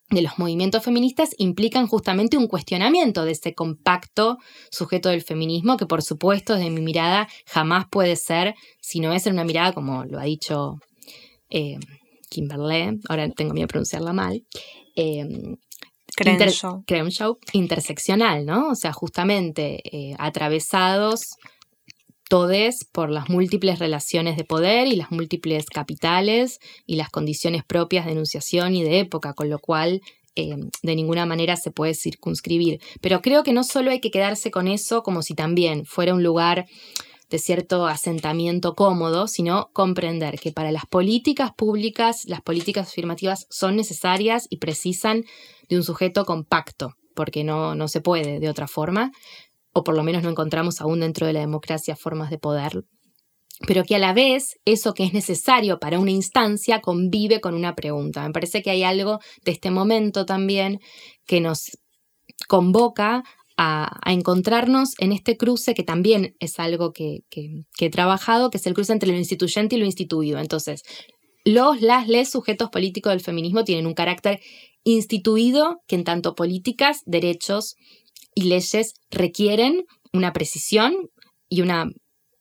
de 0.10 0.22
los 0.22 0.38
movimientos 0.38 0.84
feministas 0.84 1.32
implican 1.38 1.88
justamente 1.88 2.38
un 2.38 2.48
cuestionamiento 2.48 3.26
de 3.26 3.32
ese 3.32 3.56
compacto 3.56 4.38
sujeto 4.70 5.10
del 5.10 5.24
feminismo 5.24 5.78
que 5.78 5.88
por 5.88 6.04
supuesto 6.04 6.54
desde 6.54 6.70
mi 6.70 6.82
mirada 6.82 7.28
jamás 7.48 7.86
puede 7.90 8.16
ser, 8.16 8.54
si 8.82 9.00
no 9.00 9.14
es 9.14 9.26
en 9.26 9.34
una 9.34 9.46
mirada 9.46 9.74
como 9.74 10.06
lo 10.06 10.20
ha 10.20 10.26
dicho 10.26 10.76
eh, 11.50 11.78
Kimberley, 12.30 13.00
ahora 13.10 13.30
tengo 13.30 13.54
miedo 13.54 13.66
de 13.66 13.70
pronunciarla 13.70 14.14
mal, 14.14 14.44
eh, 14.96 15.26
Crenshaw. 16.16 17.38
interseccional, 17.54 18.46
¿no? 18.46 18.70
O 18.70 18.76
sea, 18.76 18.94
justamente 18.94 19.82
eh, 19.92 20.16
atravesados 20.18 21.36
todes 22.28 22.86
por 22.86 23.10
las 23.10 23.30
múltiples 23.30 23.80
relaciones 23.80 24.36
de 24.36 24.44
poder 24.44 24.88
y 24.88 24.96
las 24.96 25.12
múltiples 25.12 25.66
capitales 25.68 26.60
y 26.86 26.96
las 26.96 27.10
condiciones 27.10 27.64
propias 27.64 28.06
de 28.06 28.14
enunciación 28.14 28.76
y 28.76 28.84
de 28.84 29.00
época, 29.00 29.34
con 29.34 29.50
lo 29.50 29.60
cual 29.60 30.02
eh, 30.36 30.56
de 30.82 30.96
ninguna 30.96 31.26
manera 31.26 31.56
se 31.56 31.72
puede 31.72 31.94
circunscribir. 31.94 32.82
Pero 33.00 33.22
creo 33.22 33.44
que 33.44 33.54
no 33.54 33.64
solo 33.64 33.92
hay 33.92 34.02
que 34.02 34.12
quedarse 34.12 34.52
con 34.52 34.68
eso 34.68 35.04
como 35.04 35.22
si 35.22 35.34
también 35.34 35.86
fuera 35.86 36.14
un 36.14 36.24
lugar 36.24 36.66
de 37.30 37.40
cierto 37.40 37.88
asentamiento 37.88 38.76
cómodo, 38.76 39.28
sino 39.28 39.70
comprender 39.74 40.40
que 40.40 40.52
para 40.52 40.72
las 40.72 40.86
políticas 40.86 41.52
públicas, 41.54 42.26
las 42.26 42.42
políticas 42.42 42.88
afirmativas 42.88 43.48
son 43.50 43.76
necesarias 43.76 44.48
y 44.50 44.58
precisan 44.58 45.24
de 45.70 45.78
un 45.78 45.84
sujeto 45.84 46.26
compacto, 46.26 46.96
porque 47.14 47.44
no, 47.44 47.76
no 47.76 47.88
se 47.88 48.02
puede 48.02 48.40
de 48.40 48.50
otra 48.50 48.68
forma, 48.68 49.12
o 49.74 49.84
por 49.84 49.96
lo 49.96 50.04
menos 50.04 50.24
no 50.24 50.30
encontramos 50.30 50.82
aún 50.82 51.02
dentro 51.02 51.28
de 51.28 51.34
la 51.34 51.40
democracia 51.42 51.96
formas 51.96 52.30
de 52.30 52.38
poder, 52.38 52.86
pero 53.68 53.84
que 53.84 53.96
a 53.96 54.00
la 54.00 54.14
vez 54.14 54.60
eso 54.66 54.94
que 54.94 55.06
es 55.06 55.14
necesario 55.14 55.80
para 55.80 56.00
una 56.00 56.12
instancia 56.12 56.82
convive 56.82 57.40
con 57.40 57.54
una 57.56 57.74
pregunta. 57.74 58.24
Me 58.24 58.34
parece 58.34 58.62
que 58.62 58.70
hay 58.70 58.84
algo 58.84 59.20
de 59.44 59.52
este 59.52 59.72
momento 59.72 60.26
también 60.26 60.82
que 61.26 61.40
nos 61.40 61.78
convoca 62.48 63.24
a, 63.58 64.00
encontrarnos 64.06 64.94
en 65.00 65.12
este 65.12 65.38
cruce 65.38 65.74
que 65.74 65.84
también 65.84 66.36
es 66.40 66.60
algo 66.60 66.92
que, 66.92 67.24
he 67.32 67.90
trabajado, 67.90 68.50
que 68.50 68.58
es 68.58 68.68
el 68.68 68.74
cruce 68.74 68.94
entre 68.94 69.10
lo 69.10 69.18
instituyente 69.18 69.76
y 69.76 69.80
lo 69.80 69.86
instituido. 69.86 70.40
Entonces, 70.40 70.84
los, 71.44 71.82
las, 71.82 72.08
les 72.08 72.30
sujetos 72.30 72.70
políticos 72.70 73.12
del 73.12 73.22
feminismo 73.22 73.64
tienen 73.64 73.88
un 73.88 73.94
carácter 73.94 74.40
instituido 74.84 75.82
que 75.88 75.96
en 75.96 76.04
tanto 76.04 76.36
políticas, 76.36 77.02
derechos 77.06 77.76
y 78.36 78.44
leyes 78.44 78.94
requieren 79.10 79.86
una 80.14 80.34
precisión 80.34 81.10
y 81.50 81.62
una 81.62 81.90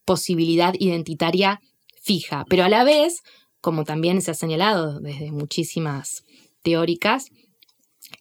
posibilidad 0.04 0.74
identitaria 0.78 1.60
fija, 2.02 2.44
pero 2.48 2.64
a 2.64 2.68
la 2.68 2.84
vez, 2.84 3.22
como 3.60 3.84
también 3.84 4.20
se 4.20 4.30
ha 4.30 4.34
señalado 4.34 5.00
desde 5.00 5.32
muchísimas 5.32 6.24
teóricas, 6.62 7.26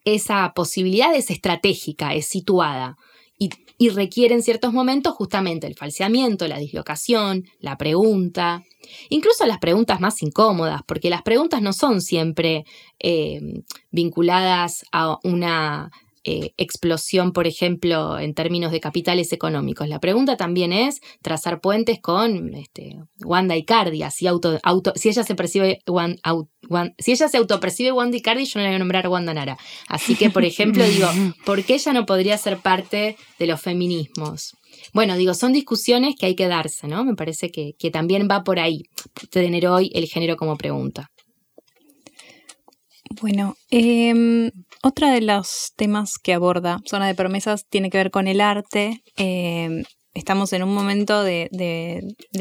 esa 0.05 0.53
posibilidad 0.53 1.13
es 1.15 1.29
estratégica, 1.29 2.13
es 2.13 2.27
situada. 2.27 2.97
Y, 3.37 3.49
requiere 3.89 4.33
en 4.33 4.43
ciertos 4.43 4.71
momentos 4.71 5.13
justamente 5.13 5.67
el 5.67 5.75
falseamiento, 5.75 6.47
la 6.47 6.57
dislocación, 6.57 7.43
la 7.59 7.77
pregunta, 7.77 8.63
incluso 9.09 9.45
las 9.45 9.57
preguntas 9.57 9.99
más 9.99 10.23
incómodas, 10.23 10.83
porque 10.87 11.09
las 11.09 11.21
preguntas 11.21 11.61
no 11.61 11.73
son 11.73 11.99
siempre 11.99 12.63
eh, 12.99 13.41
vinculadas 13.91 14.85
a 14.93 15.19
una 15.25 15.91
eh, 16.25 16.53
explosión, 16.57 17.33
por 17.33 17.47
ejemplo, 17.47 18.17
en 18.17 18.33
términos 18.33 18.71
de 18.71 18.79
capitales 18.79 19.33
económicos. 19.33 19.89
La 19.89 19.99
pregunta 19.99 20.37
también 20.37 20.71
es 20.71 21.01
trazar 21.21 21.59
puentes 21.59 21.99
con 21.99 22.53
este, 22.55 22.97
Wanda 23.25 23.57
Icardi, 23.57 24.01
si, 24.09 24.27
auto, 24.27 24.57
auto, 24.63 24.93
si 24.95 25.09
ella 25.09 25.23
se 25.23 25.35
percibe 25.35 25.81
si 26.97 27.11
ella 27.11 27.27
se 27.27 27.37
autopercibe 27.37 27.91
Wanda 27.91 28.15
Icardi, 28.15 28.45
yo 28.45 28.59
no 28.59 28.63
le 28.63 28.69
voy 28.69 28.75
a 28.75 28.79
nombrar 28.79 29.07
Wanda 29.09 29.33
Nara. 29.33 29.57
Así 29.87 30.15
que, 30.15 30.29
por 30.29 30.45
ejemplo, 30.45 30.85
digo, 30.85 31.07
¿por 31.45 31.63
qué 31.63 31.75
ella 31.75 31.91
no 31.93 32.05
podría 32.05 32.37
ser 32.37 32.59
parte 32.59 33.17
de 33.37 33.47
los 33.47 33.61
feminismos? 33.61 34.55
Bueno, 34.93 35.17
digo, 35.17 35.33
son 35.33 35.51
discusiones 35.51 36.15
que 36.17 36.27
hay 36.27 36.35
que 36.35 36.47
darse, 36.47 36.87
¿no? 36.87 37.03
Me 37.03 37.15
parece 37.15 37.51
que, 37.51 37.73
que 37.77 37.91
también 37.91 38.27
va 38.31 38.43
por 38.43 38.59
ahí 38.59 38.83
tener 39.29 39.67
hoy 39.67 39.91
el 39.93 40.07
género 40.07 40.37
como 40.37 40.57
pregunta. 40.57 41.11
Bueno, 43.21 43.55
eh, 43.69 44.51
otra 44.83 45.11
de 45.11 45.21
los 45.21 45.71
temas 45.75 46.17
que 46.21 46.33
aborda 46.33 46.79
Zona 46.85 47.07
de 47.07 47.15
Promesas 47.15 47.65
tiene 47.69 47.89
que 47.89 47.97
ver 47.97 48.11
con 48.11 48.27
el 48.27 48.41
arte. 48.41 49.01
Eh, 49.17 49.83
estamos 50.13 50.51
en 50.51 50.61
un 50.61 50.73
momento 50.73 51.23
de, 51.23 51.49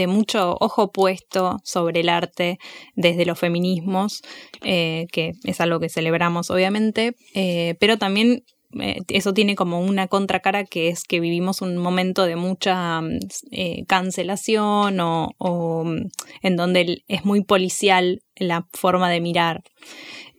mucho 0.09 0.57
ojo 0.61 0.91
puesto 0.91 1.59
sobre 1.63 2.01
el 2.01 2.09
arte 2.09 2.59
desde 2.97 3.25
los 3.25 3.39
feminismos, 3.39 4.23
eh, 4.63 5.07
que 5.13 5.33
es 5.45 5.61
algo 5.61 5.79
que 5.79 5.89
celebramos 5.89 6.51
obviamente, 6.51 7.15
eh, 7.35 7.77
pero 7.79 7.97
también 7.97 8.43
eso 9.09 9.35
tiene 9.35 9.55
como 9.55 9.81
una 9.81 10.09
contracara 10.09 10.65
que 10.65 10.89
es 10.89 11.05
que 11.05 11.21
vivimos 11.21 11.61
un 11.61 11.77
momento 11.77 12.25
de 12.25 12.37
mucha 12.37 13.03
cancelación 13.87 14.99
o, 14.99 15.85
en 16.43 16.57
donde 16.57 17.05
es 17.07 17.25
muy 17.27 17.45
policial 17.45 18.23
la 18.35 18.67
forma 18.73 19.11
de 19.11 19.21
mirar. 19.21 19.63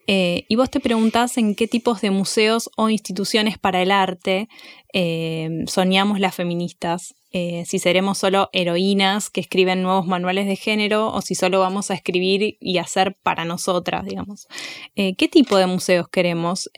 Eh, 0.08 0.46
y 0.50 0.56
vos 0.56 0.70
te 0.70 0.80
preguntás 0.80 1.38
en 1.38 1.56
qué 1.56 1.68
tipos 1.68 2.02
de 2.02 2.12
museos 2.12 2.70
o 2.76 2.89
instituciones 2.89 3.58
para 3.58 3.82
el 3.82 3.92
arte 3.92 4.50
eh, 4.94 5.63
soñamos 5.66 6.20
las 6.20 6.36
feministas. 6.36 7.16
Eh, 7.32 7.63
si 7.66 7.80
seremos 7.80 8.20
solo 8.20 8.50
heroínas 8.54 9.32
que 9.32 9.42
escriben 9.42 9.82
nuevos 9.82 10.06
manuales 10.06 10.46
de 10.46 10.56
género 10.56 11.12
o 11.12 11.22
si 11.22 11.34
solo 11.34 11.60
vamos 11.60 11.89
a 11.89 11.96
escribir 11.96 12.58
y 12.60 12.78
hacer 12.78 13.18
para 13.24 13.44
nosotras, 13.44 14.06
digamos. 14.06 14.48
¿Qué 14.94 15.28
tipo 15.32 15.58
de 15.58 15.66
museos 15.66 16.08
queremos? 16.10 16.70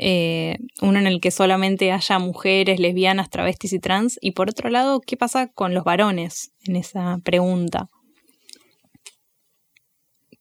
uno 0.82 1.00
en 1.00 1.08
el 1.08 1.20
que 1.20 1.32
solamente 1.32 1.92
haya 1.92 2.20
mujeres, 2.20 2.80
lesbianas, 2.80 3.30
travestis 3.30 3.74
y 3.74 3.80
trans. 3.80 4.18
Y 4.22 4.32
por 4.32 4.50
otro 4.50 4.70
lado, 4.70 5.02
¿qué 5.02 5.18
pasa 5.18 5.48
con 5.48 5.74
los 5.74 5.84
varones 5.84 6.54
en 6.66 6.78
esa 6.78 7.20
pregunta? 7.26 7.90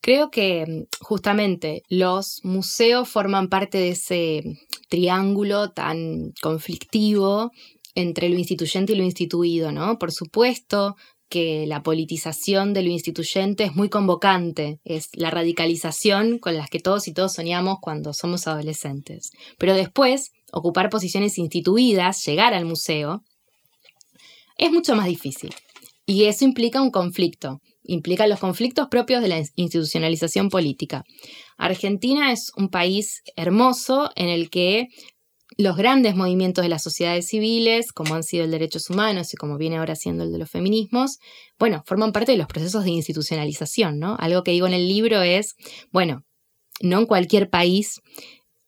Creo 0.05 0.31
que 0.31 0.67
mm, 0.67 0.83
justamente 1.01 1.83
los 1.89 2.41
museos 2.43 3.09
forman 3.09 3.49
parte 3.49 3.79
de 3.79 3.89
ese 3.89 4.43
triángulo 4.91 5.71
tan 5.71 6.33
conflictivo 6.43 7.51
entre 7.95 8.29
lo 8.29 8.37
instituyente 8.37 8.93
y 8.93 8.97
lo 8.97 9.03
instituido, 9.03 9.73
¿no? 9.73 9.99
Por 9.99 10.13
supuesto 10.13 10.97
que 11.31 11.67
la 11.67 11.83
politización 11.83 12.75
de 12.75 12.83
lo 12.83 12.91
instituyente 12.91 13.65
es 13.65 13.75
muy 13.75 13.89
convocante, 13.89 14.79
es 14.85 15.09
la 15.15 15.31
radicalización 15.31 16.39
con 16.39 16.55
la 16.55 16.67
que 16.67 16.81
todos 16.81 17.09
y 17.09 17.15
todos 17.15 17.33
soñamos 17.33 17.79
cuando 17.81 18.13
somos 18.13 18.47
adolescentes. 18.47 19.31
Pero 19.57 19.73
después, 19.73 20.33
ocupar 20.53 20.91
posiciones 20.91 21.39
instituidas, 21.39 22.23
llegar 22.27 22.53
al 22.53 22.67
museo, 22.67 23.23
es 24.59 24.71
mucho 24.71 24.95
más 24.97 25.07
difícil. 25.07 25.55
Y 26.05 26.25
eso 26.25 26.45
implica 26.45 26.83
un 26.83 26.91
conflicto 26.91 27.63
implica 27.85 28.27
los 28.27 28.41
conflictos 28.41 28.89
propios 28.89 29.23
de 29.23 29.29
la 29.29 29.39
institucionalización 29.39 30.49
política. 30.49 31.05
Argentina 31.57 32.33
es 32.33 32.51
un 32.57 32.69
país 32.69 33.23
hermoso 33.37 34.11
en 34.17 34.29
el 34.29 34.51
que 34.51 34.89
los 35.57 35.77
grandes 35.77 36.17
movimientos 36.17 36.63
de 36.63 36.69
las 36.69 36.83
sociedades 36.83 37.29
civiles, 37.29 37.93
como 37.93 38.15
han 38.15 38.25
sido 38.25 38.45
el 38.45 38.51
derechos 38.51 38.91
humanos 38.91 39.33
y 39.33 39.37
como 39.37 39.57
viene 39.57 39.77
ahora 39.77 39.95
siendo 39.95 40.25
el 40.25 40.33
de 40.33 40.39
los 40.39 40.51
feminismos, 40.51 41.19
bueno, 41.59 41.83
forman 41.87 42.13
parte 42.13 42.33
de 42.33 42.39
los 42.39 42.49
procesos 42.49 42.85
de 42.85 42.91
institucionalización, 42.91 43.99
¿no? 43.99 44.17
Algo 44.19 44.43
que 44.43 44.51
digo 44.51 44.67
en 44.67 44.73
el 44.73 44.89
libro 44.89 45.23
es, 45.23 45.55
bueno, 45.93 46.25
no 46.81 46.99
en 46.99 47.07
cualquier 47.07 47.51
país 47.51 48.01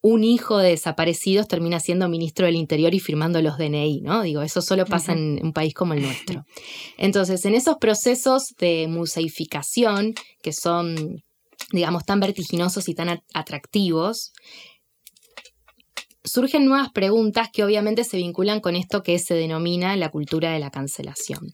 un 0.02 0.24
hijo 0.24 0.58
de 0.58 0.70
desaparecidos 0.70 1.48
termina 1.48 1.80
siendo 1.80 2.08
ministro 2.08 2.46
del 2.46 2.56
Interior 2.56 2.94
y 2.94 3.00
firmando 3.00 3.42
los 3.42 3.58
DNI, 3.58 4.02
¿no? 4.02 4.22
Digo, 4.22 4.42
eso 4.42 4.62
solo 4.62 4.84
pasa 4.84 5.12
en 5.12 5.40
un 5.42 5.52
país 5.52 5.74
como 5.74 5.94
el 5.94 6.02
nuestro. 6.02 6.44
Entonces, 6.98 7.44
en 7.44 7.54
esos 7.54 7.76
procesos 7.78 8.54
de 8.58 8.86
museificación, 8.88 10.14
que 10.42 10.52
son, 10.52 11.22
digamos, 11.72 12.04
tan 12.04 12.20
vertiginosos 12.20 12.88
y 12.88 12.94
tan 12.94 13.20
atractivos, 13.34 14.32
surgen 16.26 16.66
nuevas 16.66 16.90
preguntas 16.92 17.48
que 17.52 17.64
obviamente 17.64 18.04
se 18.04 18.16
vinculan 18.16 18.60
con 18.60 18.76
esto 18.76 19.02
que 19.02 19.18
se 19.18 19.34
denomina 19.34 19.96
la 19.96 20.10
cultura 20.10 20.52
de 20.52 20.58
la 20.58 20.70
cancelación. 20.70 21.52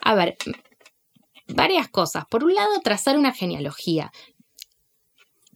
A 0.00 0.14
ver, 0.14 0.36
varias 1.48 1.88
cosas. 1.88 2.24
Por 2.30 2.44
un 2.44 2.54
lado, 2.54 2.80
trazar 2.82 3.18
una 3.18 3.32
genealogía. 3.32 4.10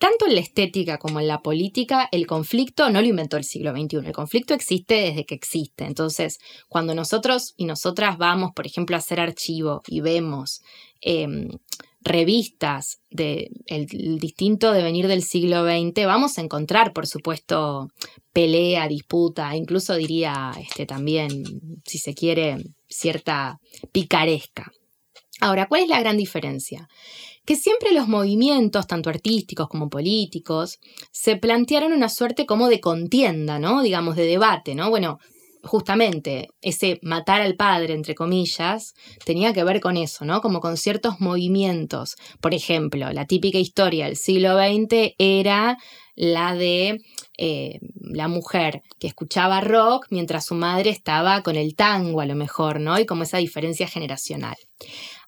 Tanto 0.04 0.26
en 0.26 0.34
la 0.34 0.42
estética 0.42 0.98
como 0.98 1.18
en 1.18 1.28
la 1.28 1.40
política, 1.40 2.10
el 2.12 2.26
conflicto 2.26 2.90
no 2.90 3.00
lo 3.00 3.08
inventó 3.08 3.38
el 3.38 3.44
siglo 3.44 3.72
XXI, 3.72 4.06
el 4.06 4.12
conflicto 4.12 4.52
existe 4.52 4.96
desde 4.96 5.24
que 5.24 5.34
existe. 5.34 5.86
Entonces, 5.86 6.40
cuando 6.68 6.94
nosotros 6.94 7.54
y 7.56 7.64
nosotras 7.64 8.18
vamos, 8.18 8.52
por 8.54 8.66
ejemplo, 8.66 8.96
a 8.96 8.98
hacer 8.98 9.18
archivo 9.18 9.80
y 9.86 10.02
vemos 10.02 10.60
em, 11.00 11.48
revistas 12.02 13.00
del 13.08 13.48
de 13.66 14.18
distinto 14.20 14.72
devenir 14.72 15.08
del 15.08 15.22
siglo 15.22 15.64
XX, 15.64 16.04
vamos 16.04 16.36
a 16.36 16.42
encontrar, 16.42 16.92
por 16.92 17.06
supuesto, 17.06 17.88
pelea, 18.34 18.88
disputa, 18.88 19.56
incluso 19.56 19.94
diría 19.94 20.52
este, 20.60 20.84
también, 20.84 21.44
si 21.86 21.96
se 21.96 22.12
quiere, 22.12 22.58
cierta 22.90 23.58
picaresca. 23.90 24.70
Ahora, 25.40 25.66
¿cuál 25.66 25.84
es 25.84 25.88
la 25.88 26.00
gran 26.00 26.18
diferencia? 26.18 26.88
Que 27.44 27.56
siempre 27.56 27.92
los 27.92 28.08
movimientos, 28.08 28.86
tanto 28.86 29.10
artísticos 29.10 29.68
como 29.68 29.88
políticos, 29.88 30.78
se 31.12 31.36
plantearon 31.36 31.92
una 31.92 32.08
suerte 32.08 32.46
como 32.46 32.68
de 32.68 32.80
contienda, 32.80 33.58
¿no? 33.58 33.82
Digamos, 33.82 34.16
de 34.16 34.26
debate, 34.26 34.74
¿no? 34.74 34.90
Bueno, 34.90 35.18
justamente 35.64 36.48
ese 36.60 36.98
matar 37.02 37.40
al 37.40 37.56
padre, 37.56 37.94
entre 37.94 38.14
comillas, 38.14 38.94
tenía 39.24 39.52
que 39.52 39.64
ver 39.64 39.80
con 39.80 39.96
eso, 39.96 40.24
¿no? 40.24 40.40
Como 40.40 40.60
con 40.60 40.76
ciertos 40.76 41.20
movimientos. 41.20 42.16
Por 42.40 42.54
ejemplo, 42.54 43.12
la 43.12 43.26
típica 43.26 43.58
historia 43.58 44.06
del 44.06 44.16
siglo 44.16 44.56
XX 44.56 45.14
era 45.18 45.76
la 46.16 46.54
de 46.54 47.00
eh, 47.38 47.80
la 47.98 48.28
mujer 48.28 48.82
que 49.00 49.08
escuchaba 49.08 49.60
rock 49.60 50.06
mientras 50.10 50.46
su 50.46 50.54
madre 50.54 50.90
estaba 50.90 51.42
con 51.42 51.56
el 51.56 51.74
tango 51.74 52.20
a 52.20 52.26
lo 52.26 52.36
mejor, 52.36 52.80
¿no? 52.80 52.98
Y 52.98 53.06
como 53.06 53.24
esa 53.24 53.38
diferencia 53.38 53.88
generacional. 53.88 54.56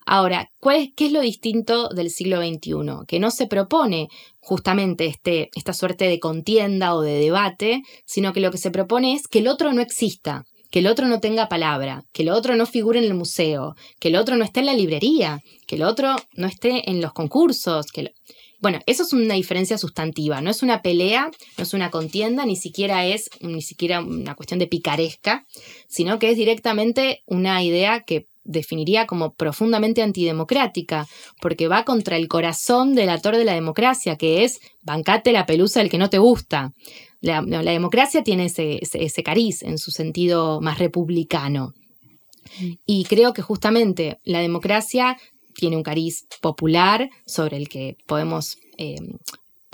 Ahora, 0.08 0.52
¿qué 0.62 1.06
es 1.06 1.12
lo 1.12 1.20
distinto 1.20 1.88
del 1.88 2.10
siglo 2.10 2.38
XXI? 2.38 3.06
Que 3.08 3.18
no 3.18 3.32
se 3.32 3.48
propone 3.48 4.08
justamente 4.38 5.06
este, 5.06 5.50
esta 5.56 5.72
suerte 5.72 6.06
de 6.06 6.20
contienda 6.20 6.94
o 6.94 7.02
de 7.02 7.18
debate, 7.18 7.82
sino 8.04 8.32
que 8.32 8.38
lo 8.38 8.52
que 8.52 8.58
se 8.58 8.70
propone 8.70 9.14
es 9.14 9.26
que 9.26 9.40
el 9.40 9.48
otro 9.48 9.72
no 9.72 9.82
exista, 9.82 10.44
que 10.70 10.78
el 10.78 10.86
otro 10.86 11.08
no 11.08 11.18
tenga 11.18 11.48
palabra, 11.48 12.04
que 12.12 12.22
el 12.22 12.28
otro 12.28 12.54
no 12.54 12.66
figure 12.66 13.00
en 13.00 13.04
el 13.04 13.14
museo, 13.14 13.74
que 13.98 14.08
el 14.08 14.16
otro 14.16 14.36
no 14.36 14.44
esté 14.44 14.60
en 14.60 14.66
la 14.66 14.74
librería, 14.74 15.42
que 15.66 15.74
el 15.74 15.82
otro 15.82 16.14
no 16.34 16.46
esté 16.46 16.88
en 16.88 17.00
los 17.00 17.12
concursos, 17.12 17.86
bueno, 18.58 18.80
eso 18.86 19.02
es 19.02 19.12
una 19.12 19.34
diferencia 19.34 19.76
sustantiva, 19.76 20.40
no 20.40 20.50
es 20.50 20.62
una 20.62 20.82
pelea, 20.82 21.30
no 21.58 21.62
es 21.62 21.74
una 21.74 21.90
contienda, 21.90 22.46
ni 22.46 22.56
siquiera 22.56 23.04
es 23.04 23.28
ni 23.40 23.60
siquiera 23.60 24.00
una 24.00 24.34
cuestión 24.34 24.58
de 24.58 24.66
picaresca, 24.66 25.46
sino 25.88 26.18
que 26.18 26.30
es 26.30 26.36
directamente 26.36 27.22
una 27.26 27.62
idea 27.62 28.04
que 28.04 28.28
definiría 28.46 29.06
como 29.06 29.34
profundamente 29.34 30.02
antidemocrática, 30.02 31.06
porque 31.40 31.68
va 31.68 31.84
contra 31.84 32.16
el 32.16 32.28
corazón 32.28 32.94
del 32.94 33.10
actor 33.10 33.36
de 33.36 33.44
la 33.44 33.54
democracia, 33.54 34.16
que 34.16 34.44
es 34.44 34.60
bancate 34.82 35.32
la 35.32 35.46
pelusa 35.46 35.80
del 35.80 35.90
que 35.90 35.98
no 35.98 36.10
te 36.10 36.18
gusta. 36.18 36.72
La, 37.20 37.42
democracia 37.42 38.22
tiene 38.22 38.46
ese, 38.46 38.78
ese, 38.80 39.22
cariz 39.22 39.62
en 39.62 39.78
su 39.78 39.90
sentido 39.90 40.60
más 40.60 40.78
republicano. 40.78 41.74
Mm. 42.60 42.72
Y 42.86 43.04
creo 43.04 43.32
que 43.32 43.42
justamente 43.42 44.20
la 44.24 44.40
democracia 44.40 45.16
tiene 45.54 45.76
un 45.76 45.82
cariz 45.82 46.26
popular 46.40 47.10
sobre 47.24 47.56
el 47.56 47.68
que 47.68 47.96
podemos 48.06 48.58
eh, 48.78 48.96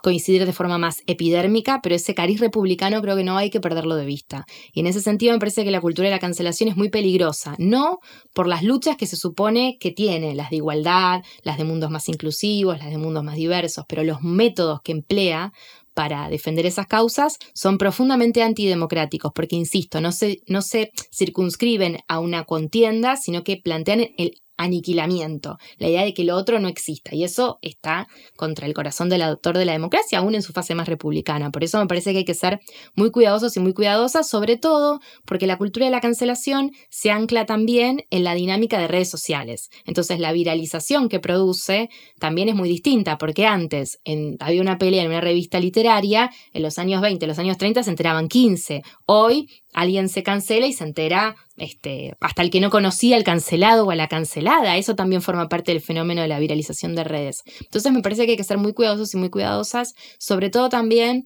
coincidir 0.03 0.45
de 0.45 0.53
forma 0.53 0.79
más 0.79 1.03
epidérmica, 1.07 1.81
pero 1.83 1.95
ese 1.95 2.15
cariz 2.15 2.41
republicano 2.41 3.01
creo 3.01 3.17
que 3.17 3.25
no 3.25 3.37
hay 3.37 3.51
que 3.51 3.61
perderlo 3.61 3.97
de 3.97 4.05
vista. 4.05 4.45
Y 4.73 4.81
en 4.81 4.87
ese 4.87 5.01
sentido 5.01 5.33
me 5.33 5.39
parece 5.39 5.65
que 5.65 5.71
la 5.71 5.81
cultura 5.81 6.09
de 6.09 6.15
la 6.15 6.19
cancelación 6.19 6.69
es 6.69 6.77
muy 6.77 6.91
peligrosa, 6.91 7.55
no 7.59 8.01
por 8.35 8.49
las 8.49 8.63
luchas 8.63 8.97
que 8.97 9.07
se 9.07 9.17
supone 9.17 9.79
que 9.81 9.93
tiene, 9.93 10.35
las 10.35 10.51
de 10.51 10.57
igualdad, 10.57 11.23
las 11.43 11.59
de 11.59 11.65
mundos 11.65 11.91
más 11.91 12.09
inclusivos, 12.09 12.79
las 12.79 12.91
de 12.91 12.99
mundos 12.99 13.25
más 13.25 13.37
diversos, 13.37 13.85
pero 13.89 14.05
los 14.05 14.23
métodos 14.23 14.81
que 14.83 14.93
emplea 14.93 15.53
para 15.95 16.29
defender 16.29 16.67
esas 16.67 16.87
causas 16.87 17.39
son 17.55 17.79
profundamente 17.79 18.43
antidemocráticos, 18.43 19.33
porque, 19.35 19.57
insisto, 19.57 20.01
no 20.01 20.13
se, 20.13 20.41
no 20.47 20.63
se 20.63 20.91
circunscriben 21.15 21.99
a 22.09 22.19
una 22.19 22.45
contienda, 22.45 23.17
sino 23.17 23.45
que 23.45 23.59
plantean 23.59 24.09
el 24.17 24.41
aniquilamiento, 24.63 25.59
la 25.79 25.89
idea 25.89 26.05
de 26.05 26.15
que 26.15 26.25
lo 26.25 26.37
otro 26.37 26.59
no 26.61 26.69
exista. 26.69 27.15
Y 27.15 27.25
eso 27.25 27.59
está 27.63 28.09
contra 28.37 28.67
el 28.67 28.75
corazón 28.75 29.09
del 29.09 29.23
autor 29.23 29.59
de 29.59 29.65
la 29.65 29.73
democracia, 29.73 30.19
aún 30.19 30.35
en 30.35 30.43
su 30.43 30.53
fase 30.53 30.75
más 30.75 30.89
republicana. 30.89 31.51
Por 31.51 31.65
eso 31.65 31.79
me 31.79 31.87
parece 31.87 32.13
que 32.13 32.19
hay 32.19 32.25
que 32.25 32.35
ser 32.35 32.61
muy 32.95 33.11
cuidadosos 33.11 33.57
y 33.57 33.61
muy 33.61 33.73
cuidadosas, 33.73 34.29
sobre 34.29 34.57
todo 34.57 35.01
porque 35.25 35.47
la 35.47 35.59
cultura 35.59 35.87
de 35.87 35.93
la 35.93 36.01
cancelación 36.01 36.73
se 36.91 37.11
ancla 37.11 37.47
también 37.47 38.05
en 38.11 38.25
la 38.25 38.35
dinámica 38.35 38.79
de 38.79 38.89
redes 38.89 39.11
sociales. 39.11 39.71
Entonces 39.85 40.19
la 40.19 40.33
viralización 40.33 41.09
que 41.09 41.21
produce 41.21 41.89
también 42.19 42.49
es 42.49 42.55
muy 42.55 42.69
distinta, 42.69 43.19
porque 43.19 43.47
antes 43.47 44.01
había 44.41 44.63
una 44.63 44.79
pelea 44.79 45.03
en 45.03 45.09
una 45.09 45.21
revista 45.21 45.61
literaria, 45.61 46.31
en 46.53 46.63
los 46.63 46.79
años 46.79 47.01
20, 47.01 47.25
en 47.25 47.29
los 47.29 47.39
años 47.39 47.59
30 47.59 47.83
se 47.83 47.91
enteraban 47.91 48.29
15. 48.29 48.83
Hoy 49.07 49.49
alguien 49.73 50.09
se 50.09 50.23
cancela 50.23 50.67
y 50.67 50.73
se 50.73 50.85
entera 50.85 51.37
este, 51.57 52.15
hasta 52.21 52.43
el 52.43 52.51
que 52.51 52.61
no 52.61 52.71
conocía 52.71 53.17
al 53.17 53.25
cancelado 53.25 53.87
o 53.87 53.91
a 53.91 53.97
la 53.97 54.09
cancelada. 54.09 54.77
Eso 54.77 54.95
también 54.95 55.23
forma 55.23 55.49
parte 55.49 55.73
del 55.73 55.81
fenómeno 55.81 56.23
de 56.23 56.29
la 56.29 56.39
viralización 56.39 56.95
de 56.95 57.05
redes. 57.05 57.43
Entonces 57.61 57.93
me 57.93 58.03
parece 58.03 58.25
que 58.27 58.33
hay 58.33 58.37
que 58.37 58.45
ser 58.45 58.59
muy 58.59 58.75
cuidadosos 58.75 59.15
y 59.15 59.17
muy 59.17 59.31
cuidadosas, 59.31 59.95
sobre 60.19 60.51
todo 60.51 60.69
también 60.69 61.25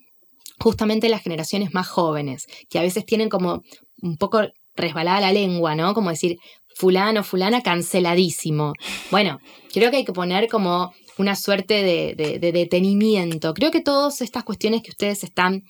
justamente 0.59 1.09
las 1.09 1.23
generaciones 1.23 1.75
más 1.75 1.89
jóvenes, 1.89 2.47
que 2.71 2.79
a 2.79 2.83
veces 2.83 3.05
tienen 3.05 3.29
como 3.29 3.63
un 4.01 4.17
poco 4.17 4.43
resbalada 4.75 5.21
la 5.21 5.33
lengua, 5.33 5.75
¿no? 5.75 5.93
Como 5.95 6.11
decir, 6.11 6.39
fulano, 6.75 7.25
fulana, 7.25 7.63
canceladísimo. 7.63 8.75
Bueno, 9.11 9.39
creo 9.73 9.91
que 9.91 9.99
hay 9.99 10.05
que 10.05 10.13
poner 10.13 10.49
como 10.49 10.93
una 11.19 11.35
suerte 11.35 11.83
de, 11.83 12.39
de 12.39 12.53
detenimiento. 12.53 13.55
Creo 13.55 13.71
que 13.71 13.81
todas 13.81 14.21
estas 14.21 14.45
cuestiones 14.45 14.83
que 14.83 14.91
ustedes 14.91 15.25
están 15.25 15.65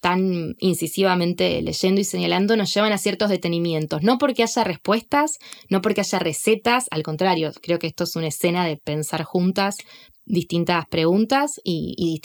tan 0.00 0.54
incisivamente 0.58 1.60
leyendo 1.62 2.00
y 2.00 2.04
señalando 2.04 2.56
nos 2.56 2.72
llevan 2.72 2.92
a 2.92 2.98
ciertos 2.98 3.30
detenimientos. 3.30 4.02
No 4.02 4.18
porque 4.18 4.42
haya 4.42 4.64
respuestas, 4.64 5.38
no 5.68 5.82
porque 5.82 6.02
haya 6.02 6.18
recetas, 6.18 6.86
al 6.90 7.02
contrario, 7.02 7.52
creo 7.62 7.78
que 7.78 7.88
esto 7.88 8.04
es 8.04 8.16
una 8.16 8.28
escena 8.28 8.64
de 8.64 8.76
pensar 8.76 9.24
juntas 9.24 9.78
distintas 10.28 10.86
preguntas 10.86 11.60
y, 11.64 12.20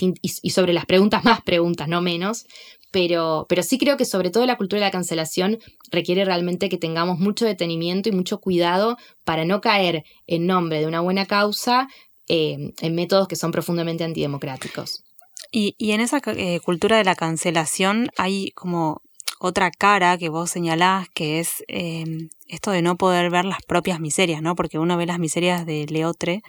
sobre 0.49 0.73
las 0.73 0.85
preguntas 0.85 1.23
más 1.23 1.41
preguntas, 1.41 1.87
no 1.87 2.01
menos. 2.01 2.45
Pero, 2.91 3.47
pero 3.49 3.63
sí 3.63 3.79
creo 3.79 3.97
que 3.97 4.05
sobre 4.05 4.29
todo 4.29 4.45
la 4.45 4.57
cultura 4.57 4.79
de 4.79 4.87
la 4.87 4.91
cancelación 4.91 5.57
requiere 5.89 6.25
realmente 6.25 6.69
que 6.69 6.77
tengamos 6.77 7.17
mucho 7.17 7.43
detenimiento 7.43 8.09
y 8.09 8.11
mucho 8.11 8.39
cuidado 8.39 8.97
para 9.23 9.45
no 9.45 9.61
caer 9.61 10.03
en 10.27 10.45
nombre 10.45 10.79
de 10.79 10.85
una 10.85 10.99
buena 10.99 11.25
causa 11.25 11.87
eh, 12.27 12.71
en 12.79 12.95
métodos 12.95 13.27
que 13.27 13.35
son 13.35 13.51
profundamente 13.51 14.03
antidemocráticos. 14.03 15.03
Y, 15.55 15.75
y 15.77 15.91
en 15.91 16.01
esa 16.01 16.19
eh, 16.25 16.59
cultura 16.61 16.97
de 16.97 17.03
la 17.03 17.13
cancelación 17.13 18.09
hay 18.17 18.49
como 18.55 19.03
otra 19.39 19.69
cara 19.69 20.17
que 20.17 20.29
vos 20.29 20.49
señalás, 20.49 21.09
que 21.09 21.39
es 21.39 21.63
em, 21.67 22.29
esto 22.47 22.71
de 22.71 22.81
no 22.81 22.97
poder 22.97 23.29
ver 23.29 23.45
las 23.45 23.61
propias 23.61 23.99
miserias, 23.99 24.41
¿no? 24.41 24.55
Porque 24.55 24.79
uno 24.79 24.97
ve 24.97 25.05
las 25.05 25.19
miserias 25.19 25.67
de 25.67 25.85
Leotre, 25.85 26.41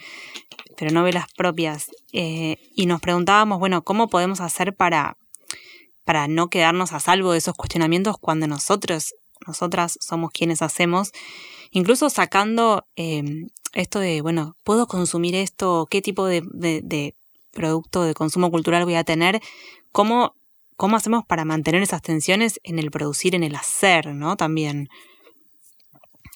pero 0.78 0.90
no 0.90 1.02
ve 1.02 1.12
las 1.12 1.30
propias. 1.34 1.90
Eh, 2.14 2.56
y 2.74 2.86
nos 2.86 3.02
preguntábamos, 3.02 3.58
bueno, 3.58 3.84
¿cómo 3.84 4.08
podemos 4.08 4.40
hacer 4.40 4.74
para, 4.74 5.18
para 6.04 6.26
no 6.26 6.48
quedarnos 6.48 6.94
a 6.94 7.00
salvo 7.00 7.32
de 7.32 7.38
esos 7.38 7.56
cuestionamientos 7.56 8.16
cuando 8.18 8.46
nosotros, 8.46 9.12
nosotras 9.46 9.98
somos 10.00 10.30
quienes 10.30 10.62
hacemos? 10.62 11.12
Incluso 11.72 12.08
sacando 12.08 12.86
em, 12.96 13.48
esto 13.74 13.98
de, 13.98 14.22
bueno, 14.22 14.56
¿puedo 14.64 14.86
consumir 14.86 15.34
esto? 15.34 15.86
¿Qué 15.90 16.00
tipo 16.00 16.24
de 16.24 16.40
producto 17.54 18.02
de 18.02 18.14
consumo 18.14 18.50
cultural 18.50 18.84
voy 18.84 18.96
a 18.96 19.04
tener? 19.04 19.40
¿Cómo 19.92 20.34
cómo 20.76 20.96
hacemos 20.96 21.24
para 21.24 21.44
mantener 21.44 21.82
esas 21.82 22.02
tensiones 22.02 22.58
en 22.64 22.80
el 22.80 22.90
producir, 22.90 23.36
en 23.36 23.44
el 23.44 23.54
hacer, 23.54 24.08
¿no? 24.08 24.36
También. 24.36 24.88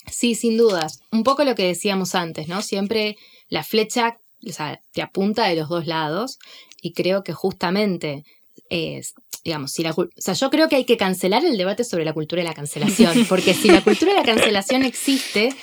Sí, 0.06 0.36
sin 0.36 0.56
dudas. 0.56 1.00
Un 1.10 1.24
poco 1.24 1.44
lo 1.44 1.56
que 1.56 1.66
decíamos 1.66 2.14
antes, 2.14 2.46
¿no? 2.48 2.62
Siempre 2.62 3.16
la 3.48 3.64
flecha 3.64 4.18
o 4.46 4.52
sea, 4.52 4.80
te 4.92 5.02
apunta 5.02 5.46
de 5.46 5.56
los 5.56 5.68
dos 5.68 5.86
lados 5.86 6.38
y 6.80 6.92
creo 6.92 7.22
que 7.22 7.32
justamente 7.32 8.24
es, 8.70 9.14
digamos, 9.44 9.72
si 9.72 9.82
la, 9.82 9.92
o 9.92 10.08
sea, 10.16 10.34
yo 10.34 10.50
creo 10.50 10.68
que 10.68 10.76
hay 10.76 10.84
que 10.84 10.96
cancelar 10.96 11.44
el 11.44 11.56
debate 11.56 11.84
sobre 11.84 12.04
la 12.04 12.12
cultura 12.12 12.42
de 12.42 12.48
la 12.48 12.54
cancelación, 12.54 13.24
porque 13.28 13.54
si 13.54 13.68
la 13.68 13.82
cultura 13.82 14.12
de 14.12 14.18
la 14.18 14.24
cancelación 14.24 14.82
existe, 14.82 15.54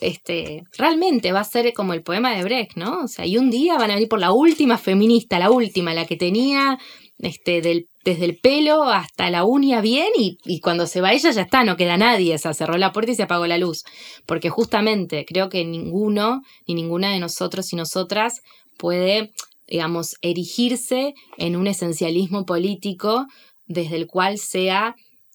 este, 0.00 0.62
realmente 0.76 1.32
va 1.32 1.40
a 1.40 1.44
ser 1.44 1.72
como 1.72 1.92
el 1.94 2.02
poema 2.02 2.34
de 2.34 2.44
Brecht, 2.44 2.76
¿no? 2.76 3.00
O 3.04 3.08
sea, 3.08 3.26
y 3.26 3.38
un 3.38 3.50
día 3.50 3.76
van 3.78 3.90
a 3.90 3.94
venir 3.94 4.08
por 4.08 4.20
la 4.20 4.32
última 4.32 4.78
feminista, 4.78 5.38
la 5.38 5.50
última, 5.50 5.94
la 5.94 6.06
que 6.06 6.16
tenía 6.16 6.78
este, 7.22 7.62
desde 8.04 8.24
el 8.24 8.38
pelo 8.38 8.82
hasta 8.82 9.30
la 9.30 9.44
uña 9.44 9.80
bien 9.80 10.08
y, 10.16 10.60
cuando 10.60 10.86
se 10.86 11.00
va 11.00 11.12
ella 11.12 11.30
ya 11.30 11.42
está, 11.42 11.62
no 11.62 11.76
queda 11.76 11.96
nadie, 11.96 12.36
se 12.36 12.52
cerró 12.52 12.76
la 12.76 12.92
puerta 12.92 13.12
y 13.12 13.14
se 13.14 13.22
apagó 13.22 13.46
la 13.46 13.58
luz. 13.58 13.84
Porque 14.26 14.50
justamente 14.50 15.24
creo 15.24 15.48
que 15.48 15.64
ninguno 15.64 16.42
ni 16.66 16.74
ninguna 16.74 17.12
de 17.12 17.20
nosotros 17.20 17.72
y 17.72 17.76
nosotras 17.76 18.42
puede, 18.76 19.32
digamos, 19.72 20.16
erigirse 20.20 21.14
en 21.38 21.56
un 21.56 21.66
esencialismo 21.66 22.44
político 22.44 23.26
desde 23.64 23.96
el 23.96 24.06
cual 24.06 24.36
sea 24.36 24.94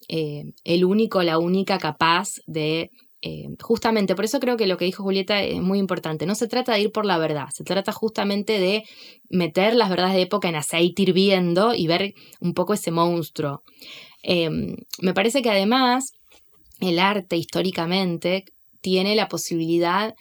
eh, 0.10 0.54
el 0.64 0.86
único, 0.86 1.24
la 1.24 1.40
única 1.40 1.80
capaz 1.80 2.36
de 2.46 2.92
eh, 3.24 3.48
justamente, 3.60 4.14
por 4.14 4.26
eso 4.26 4.40
creo 4.40 4.56
que 4.56 4.68
lo 4.68 4.78
que 4.78 4.86
dijo 4.86 5.02
Julieta 5.02 5.42
es 5.42 5.60
muy 5.60 5.80
importante. 5.80 6.28
No 6.28 6.36
se 6.36 6.48
trata 6.48 6.74
de 6.74 6.82
ir 6.82 6.92
por 6.92 7.04
la 7.04 7.18
verdad, 7.18 7.48
se 7.52 7.64
trata 7.64 7.92
justamente 7.92 8.60
de 8.60 8.84
meter 9.28 9.74
las 9.74 9.90
verdades 9.90 10.14
de 10.14 10.22
época 10.22 10.48
en 10.50 10.56
aceite 10.56 11.02
hirviendo 11.02 11.74
y 11.74 11.88
ver 11.88 12.14
un 12.40 12.54
poco 12.54 12.76
ese 12.76 12.92
monstruo. 12.92 13.64
Em, 14.22 14.76
me 15.02 15.16
parece 15.16 15.42
que 15.42 15.50
además 15.50 16.12
el 16.80 17.00
arte 17.00 17.38
históricamente 17.38 18.46
tiene 18.82 19.16
la 19.16 19.30
posibilidad 19.30 20.14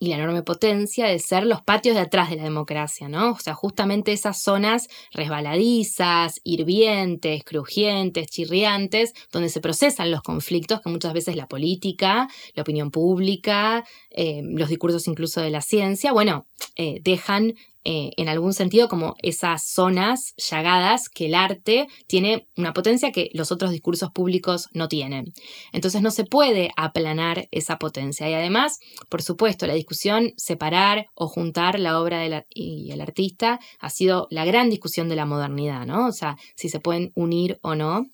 y 0.00 0.08
la 0.08 0.16
enorme 0.16 0.42
potencia 0.42 1.06
de 1.06 1.18
ser 1.18 1.46
los 1.46 1.60
patios 1.60 1.94
de 1.94 2.00
atrás 2.00 2.30
de 2.30 2.36
la 2.36 2.44
democracia, 2.44 3.08
¿no? 3.08 3.32
O 3.32 3.38
sea, 3.38 3.52
justamente 3.52 4.12
esas 4.12 4.42
zonas 4.42 4.88
resbaladizas, 5.12 6.40
hirvientes, 6.42 7.44
crujientes, 7.44 8.28
chirriantes, 8.28 9.12
donde 9.30 9.50
se 9.50 9.60
procesan 9.60 10.10
los 10.10 10.22
conflictos 10.22 10.80
que 10.80 10.88
muchas 10.88 11.12
veces 11.12 11.36
la 11.36 11.48
política, 11.48 12.28
la 12.54 12.62
opinión 12.62 12.90
pública, 12.90 13.84
eh, 14.10 14.40
los 14.42 14.70
discursos 14.70 15.06
incluso 15.06 15.42
de 15.42 15.50
la 15.50 15.60
ciencia, 15.60 16.12
bueno, 16.12 16.46
eh, 16.76 17.00
dejan 17.02 17.54
eh, 17.84 18.10
en 18.18 18.28
algún 18.28 18.52
sentido 18.52 18.88
como 18.88 19.14
esas 19.22 19.66
zonas 19.66 20.34
llagadas 20.36 21.08
que 21.08 21.26
el 21.26 21.34
arte 21.34 21.86
tiene 22.06 22.46
una 22.56 22.74
potencia 22.74 23.10
que 23.10 23.30
los 23.32 23.52
otros 23.52 23.70
discursos 23.70 24.10
públicos 24.10 24.68
no 24.72 24.86
tienen. 24.88 25.32
Entonces 25.72 26.02
no 26.02 26.10
se 26.10 26.24
puede 26.24 26.72
aplanar 26.76 27.48
esa 27.50 27.78
potencia. 27.78 28.28
Y 28.28 28.34
además, 28.34 28.80
por 29.08 29.22
supuesto, 29.22 29.66
la 29.66 29.74
discusión 29.74 30.34
separar 30.36 31.06
o 31.14 31.26
juntar 31.26 31.80
la 31.80 32.00
obra 32.00 32.44
y 32.54 32.90
el 32.90 33.00
artista 33.00 33.60
ha 33.78 33.90
sido 33.90 34.28
la 34.30 34.44
gran 34.44 34.68
discusión 34.68 35.08
de 35.08 35.16
la 35.16 35.24
modernidad, 35.24 35.86
¿no? 35.86 36.06
O 36.06 36.12
sea, 36.12 36.36
si 36.56 36.68
se 36.68 36.80
pueden 36.80 37.12
unir 37.14 37.58
o 37.62 37.74
no. 37.74 38.06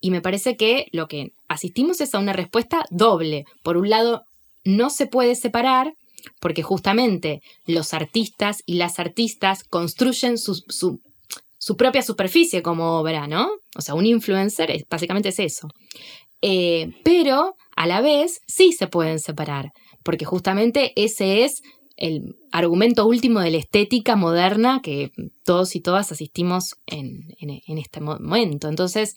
Y 0.00 0.10
me 0.10 0.20
parece 0.20 0.56
que 0.56 0.88
lo 0.92 1.08
que 1.08 1.32
asistimos 1.48 2.00
es 2.00 2.14
a 2.14 2.18
una 2.18 2.32
respuesta 2.32 2.84
doble. 2.90 3.46
Por 3.62 3.76
un 3.76 3.88
lado, 3.88 4.24
no 4.64 4.90
se 4.90 5.06
puede 5.06 5.34
separar 5.36 5.94
porque 6.40 6.62
justamente 6.62 7.40
los 7.66 7.94
artistas 7.94 8.62
y 8.66 8.74
las 8.74 8.98
artistas 8.98 9.64
construyen 9.64 10.38
su, 10.38 11.00
propia 11.76 12.02
superficie 12.02 12.62
como 12.62 12.98
obra, 12.98 13.26
¿no? 13.26 13.48
O 13.76 13.80
sea, 13.80 13.94
un 13.94 14.06
influencer 14.06 14.70
es, 14.70 14.84
básicamente 14.88 15.30
es 15.30 15.38
eso. 15.38 15.68
Eh, 16.42 16.92
pero 17.04 17.54
a 17.76 17.86
la 17.86 18.00
vez 18.00 18.40
sí 18.46 18.72
se 18.72 18.86
pueden 18.86 19.18
separar, 19.18 19.72
porque 20.04 20.24
justamente 20.24 20.92
ese 20.96 21.44
es 21.44 21.62
el 21.96 22.36
argumento 22.52 23.06
último 23.06 23.40
de 23.40 23.50
la 23.50 23.56
estética 23.56 24.16
moderna 24.16 24.80
que 24.82 25.10
todos 25.44 25.74
y 25.76 25.80
todas 25.80 26.12
asistimos 26.12 26.74
en, 26.86 27.34
en 27.38 27.78
este 27.78 28.00
momento. 28.00 28.68
Entonces, 28.68 29.14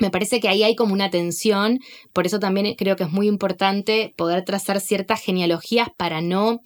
me 0.00 0.10
parece 0.10 0.40
que 0.40 0.48
ahí 0.48 0.62
hay 0.62 0.74
como 0.74 0.92
una 0.92 1.10
tensión, 1.10 1.80
por 2.12 2.26
eso 2.26 2.38
también 2.38 2.74
creo 2.76 2.96
que 2.96 3.04
es 3.04 3.10
muy 3.10 3.28
importante 3.28 4.14
poder 4.16 4.44
trazar 4.44 4.80
ciertas 4.80 5.20
genealogías 5.22 5.88
para 5.96 6.20
no 6.20 6.60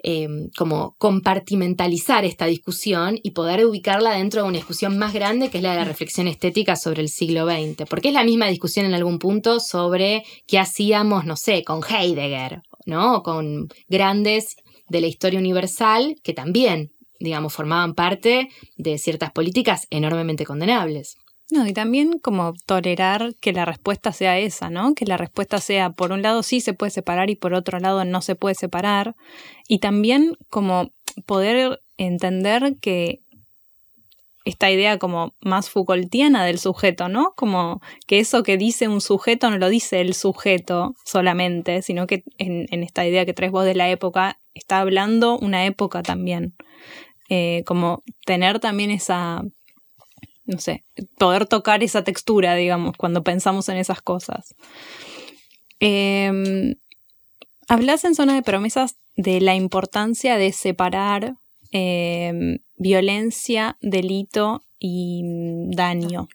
em, 0.00 0.48
como 0.56 0.94
compartimentalizar 0.98 2.24
esta 2.24 2.46
discusión 2.46 3.18
y 3.22 3.32
poder 3.32 3.66
ubicarla 3.66 4.12
dentro 4.12 4.42
de 4.42 4.48
una 4.48 4.58
discusión 4.58 4.96
más 4.96 5.12
grande 5.12 5.50
que 5.50 5.58
es 5.58 5.62
la 5.62 5.72
de 5.72 5.78
la 5.78 5.84
reflexión 5.84 6.28
estética 6.28 6.76
sobre 6.76 7.02
el 7.02 7.08
siglo 7.08 7.46
XX, 7.46 7.84
porque 7.90 8.08
es 8.08 8.14
la 8.14 8.24
misma 8.24 8.46
discusión 8.46 8.86
en 8.86 8.94
algún 8.94 9.18
punto 9.18 9.60
sobre 9.60 10.22
qué 10.46 10.58
hacíamos, 10.58 11.24
no 11.24 11.36
sé, 11.36 11.62
con 11.64 11.80
Heidegger, 11.82 12.62
¿no? 12.86 13.16
O 13.16 13.22
con 13.22 13.68
grandes 13.88 14.56
de 14.88 15.00
la 15.00 15.08
historia 15.08 15.40
universal 15.40 16.16
que 16.22 16.32
también, 16.32 16.92
digamos, 17.20 17.52
formaban 17.52 17.94
parte 17.94 18.48
de 18.76 18.98
ciertas 18.98 19.32
políticas 19.32 19.86
enormemente 19.90 20.46
condenables. 20.46 21.16
No, 21.50 21.66
y 21.66 21.72
también 21.72 22.18
como 22.18 22.52
tolerar 22.66 23.34
que 23.40 23.52
la 23.52 23.64
respuesta 23.64 24.12
sea 24.12 24.38
esa, 24.38 24.68
¿no? 24.68 24.94
Que 24.94 25.06
la 25.06 25.16
respuesta 25.16 25.58
sea, 25.58 25.90
por 25.90 26.12
un 26.12 26.20
lado 26.20 26.42
sí 26.42 26.60
se 26.60 26.74
puede 26.74 26.90
separar 26.90 27.30
y 27.30 27.36
por 27.36 27.54
otro 27.54 27.78
lado 27.78 28.04
no 28.04 28.20
se 28.20 28.34
puede 28.34 28.54
separar. 28.54 29.16
Y 29.66 29.78
también 29.78 30.36
como 30.50 30.92
poder 31.24 31.80
entender 31.96 32.76
que 32.80 33.22
esta 34.44 34.70
idea 34.70 34.98
como 34.98 35.34
más 35.40 35.68
Foucaultiana 35.68 36.44
del 36.44 36.58
sujeto, 36.58 37.08
¿no? 37.08 37.32
Como 37.36 37.80
que 38.06 38.18
eso 38.18 38.42
que 38.42 38.56
dice 38.56 38.88
un 38.88 39.00
sujeto 39.00 39.50
no 39.50 39.58
lo 39.58 39.68
dice 39.68 40.00
el 40.00 40.14
sujeto 40.14 40.94
solamente, 41.04 41.82
sino 41.82 42.06
que 42.06 42.24
en, 42.38 42.66
esta 42.82 43.06
idea 43.06 43.26
que 43.26 43.34
traes 43.34 43.52
vos 43.52 43.64
de 43.64 43.74
la 43.74 43.90
época, 43.90 44.38
está 44.54 44.80
hablando 44.80 45.38
una 45.38 45.66
época 45.66 46.02
también. 46.02 46.54
Eh, 47.28 47.62
como 47.66 48.02
tener 48.24 48.58
también 48.58 48.90
esa 48.90 49.42
no 50.48 50.58
sé, 50.58 50.84
poder 51.18 51.46
tocar 51.46 51.82
esa 51.84 52.02
textura, 52.02 52.54
digamos, 52.56 52.96
cuando 52.96 53.22
pensamos 53.22 53.68
en 53.68 53.76
esas 53.76 54.00
cosas. 54.00 54.54
Eh, 55.78 56.74
hablas 57.68 58.04
en 58.04 58.14
Zona 58.14 58.34
de 58.34 58.42
Promesas 58.42 58.96
de 59.14 59.40
la 59.40 59.54
importancia 59.54 60.38
de 60.38 60.52
separar 60.52 61.34
em, 61.70 62.58
violencia, 62.76 63.76
delito 63.82 64.62
y 64.78 65.22
daño. 65.76 66.28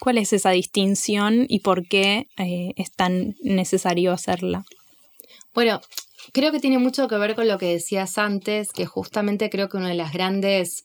¿Cuál 0.00 0.18
es 0.18 0.34
esa 0.34 0.50
distinción 0.50 1.46
y 1.48 1.60
por 1.60 1.88
qué 1.88 2.28
eh, 2.36 2.74
es 2.76 2.92
tan 2.92 3.36
necesario 3.42 4.12
hacerla? 4.12 4.64
Bueno, 5.54 5.80
creo 6.32 6.52
que 6.52 6.60
tiene 6.60 6.78
mucho 6.78 7.08
que 7.08 7.16
ver 7.16 7.34
con 7.34 7.48
lo 7.48 7.56
que 7.56 7.66
decías 7.66 8.18
antes, 8.18 8.70
que 8.72 8.84
justamente 8.84 9.48
creo 9.48 9.70
que 9.70 9.78
una 9.78 9.88
de 9.88 9.94
las 9.94 10.12
grandes 10.12 10.84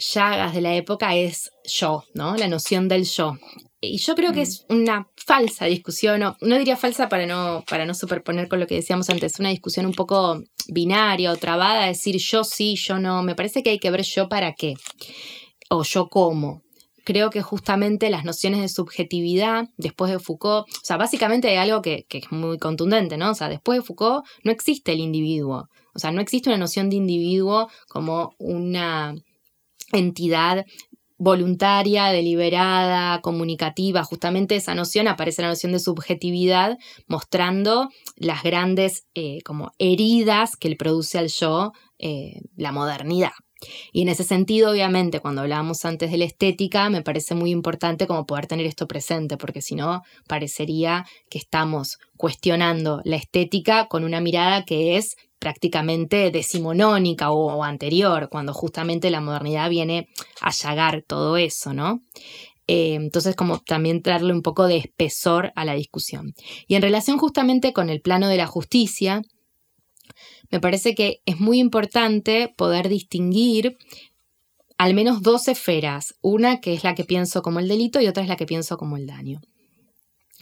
llagas 0.00 0.54
de 0.54 0.60
la 0.60 0.74
época 0.74 1.14
es 1.14 1.52
yo, 1.64 2.04
¿no? 2.14 2.36
La 2.36 2.48
noción 2.48 2.88
del 2.88 3.04
yo. 3.04 3.36
Y 3.82 3.96
yo 3.96 4.14
creo 4.14 4.32
que 4.32 4.42
es 4.42 4.66
una 4.68 5.08
falsa 5.16 5.64
discusión, 5.64 6.20
no, 6.20 6.36
no 6.42 6.58
diría 6.58 6.76
falsa 6.76 7.08
para 7.08 7.26
no, 7.26 7.64
para 7.68 7.86
no 7.86 7.94
superponer 7.94 8.48
con 8.48 8.60
lo 8.60 8.66
que 8.66 8.74
decíamos 8.74 9.08
antes, 9.08 9.40
una 9.40 9.48
discusión 9.48 9.86
un 9.86 9.94
poco 9.94 10.42
binaria 10.68 11.32
o 11.32 11.36
trabada, 11.36 11.86
decir 11.86 12.16
yo 12.18 12.44
sí, 12.44 12.76
yo 12.76 12.98
no. 12.98 13.22
Me 13.22 13.34
parece 13.34 13.62
que 13.62 13.70
hay 13.70 13.78
que 13.78 13.90
ver 13.90 14.02
yo 14.02 14.28
para 14.28 14.54
qué. 14.54 14.74
o 15.70 15.82
yo 15.84 16.08
como. 16.08 16.62
Creo 17.04 17.30
que 17.30 17.40
justamente 17.40 18.10
las 18.10 18.24
nociones 18.24 18.60
de 18.60 18.68
subjetividad, 18.68 19.68
después 19.78 20.12
de 20.12 20.18
Foucault, 20.18 20.68
o 20.68 20.84
sea, 20.84 20.98
básicamente 20.98 21.48
hay 21.48 21.56
algo 21.56 21.80
que, 21.80 22.04
que 22.08 22.18
es 22.18 22.30
muy 22.30 22.58
contundente, 22.58 23.16
¿no? 23.16 23.30
O 23.30 23.34
sea, 23.34 23.48
después 23.48 23.78
de 23.78 23.84
Foucault 23.84 24.26
no 24.44 24.52
existe 24.52 24.92
el 24.92 25.00
individuo. 25.00 25.68
O 25.94 25.98
sea, 25.98 26.12
no 26.12 26.20
existe 26.20 26.50
una 26.50 26.58
noción 26.58 26.90
de 26.90 26.96
individuo 26.96 27.68
como 27.88 28.34
una 28.38 29.14
entidad 29.98 30.64
voluntaria, 31.20 32.06
deliberada, 32.06 33.20
comunicativa, 33.20 34.02
justamente 34.04 34.56
esa 34.56 34.74
noción 34.74 35.06
aparece 35.06 35.42
la 35.42 35.48
noción 35.48 35.72
de 35.72 35.78
subjetividad, 35.78 36.78
mostrando 37.08 37.90
las 38.16 38.42
grandes 38.42 39.04
eh, 39.14 39.40
como 39.44 39.70
heridas 39.78 40.56
que 40.56 40.70
le 40.70 40.76
produce 40.76 41.18
al 41.18 41.28
yo 41.28 41.72
eh, 41.98 42.40
la 42.56 42.72
modernidad. 42.72 43.32
Y 43.92 44.00
en 44.00 44.08
ese 44.08 44.24
sentido, 44.24 44.70
obviamente, 44.70 45.20
cuando 45.20 45.42
hablábamos 45.42 45.84
antes 45.84 46.10
de 46.10 46.16
la 46.16 46.24
estética, 46.24 46.88
me 46.88 47.02
parece 47.02 47.34
muy 47.34 47.50
importante 47.50 48.06
como 48.06 48.24
poder 48.24 48.46
tener 48.46 48.64
esto 48.64 48.88
presente, 48.88 49.36
porque 49.36 49.60
si 49.60 49.74
no, 49.74 50.00
parecería 50.26 51.04
que 51.28 51.36
estamos 51.36 51.98
cuestionando 52.16 53.02
la 53.04 53.16
estética 53.16 53.88
con 53.88 54.04
una 54.04 54.22
mirada 54.22 54.64
que 54.64 54.96
es 54.96 55.16
prácticamente 55.40 56.30
decimonónica 56.30 57.32
o, 57.32 57.64
anterior, 57.64 58.28
cuando 58.30 58.52
justamente 58.52 59.10
la 59.10 59.20
modernidad 59.20 59.68
viene 59.68 60.08
a 60.40 60.50
allagar 60.50 61.02
todo 61.02 61.36
eso, 61.36 61.74
¿no? 61.74 62.02
Eh, 62.68 62.94
entonces, 62.94 63.34
como 63.34 63.58
también 63.58 64.02
darle 64.02 64.32
un 64.32 64.42
poco 64.42 64.68
de 64.68 64.76
espesor 64.76 65.52
a 65.56 65.64
la 65.64 65.74
discusión. 65.74 66.34
Y 66.68 66.76
en 66.76 66.82
relación 66.82 67.18
justamente 67.18 67.72
con 67.72 67.90
el 67.90 68.00
plano 68.00 68.28
de 68.28 68.36
la 68.36 68.46
justicia, 68.46 69.22
me 70.50 70.60
parece 70.60 70.94
que 70.94 71.20
es 71.26 71.40
muy 71.40 71.58
importante 71.58 72.52
poder 72.56 72.88
distinguir 72.88 73.76
al 74.78 74.94
menos 74.94 75.22
dos 75.22 75.48
esferas, 75.48 76.14
una 76.22 76.60
que 76.60 76.74
es 76.74 76.84
la 76.84 76.94
que 76.94 77.04
pienso 77.04 77.42
como 77.42 77.58
el 77.58 77.68
delito 77.68 78.00
y 78.00 78.06
otra 78.06 78.22
es 78.22 78.28
la 78.28 78.36
que 78.36 78.46
pienso 78.46 78.76
como 78.76 78.96
el 78.96 79.06
daño. 79.06 79.40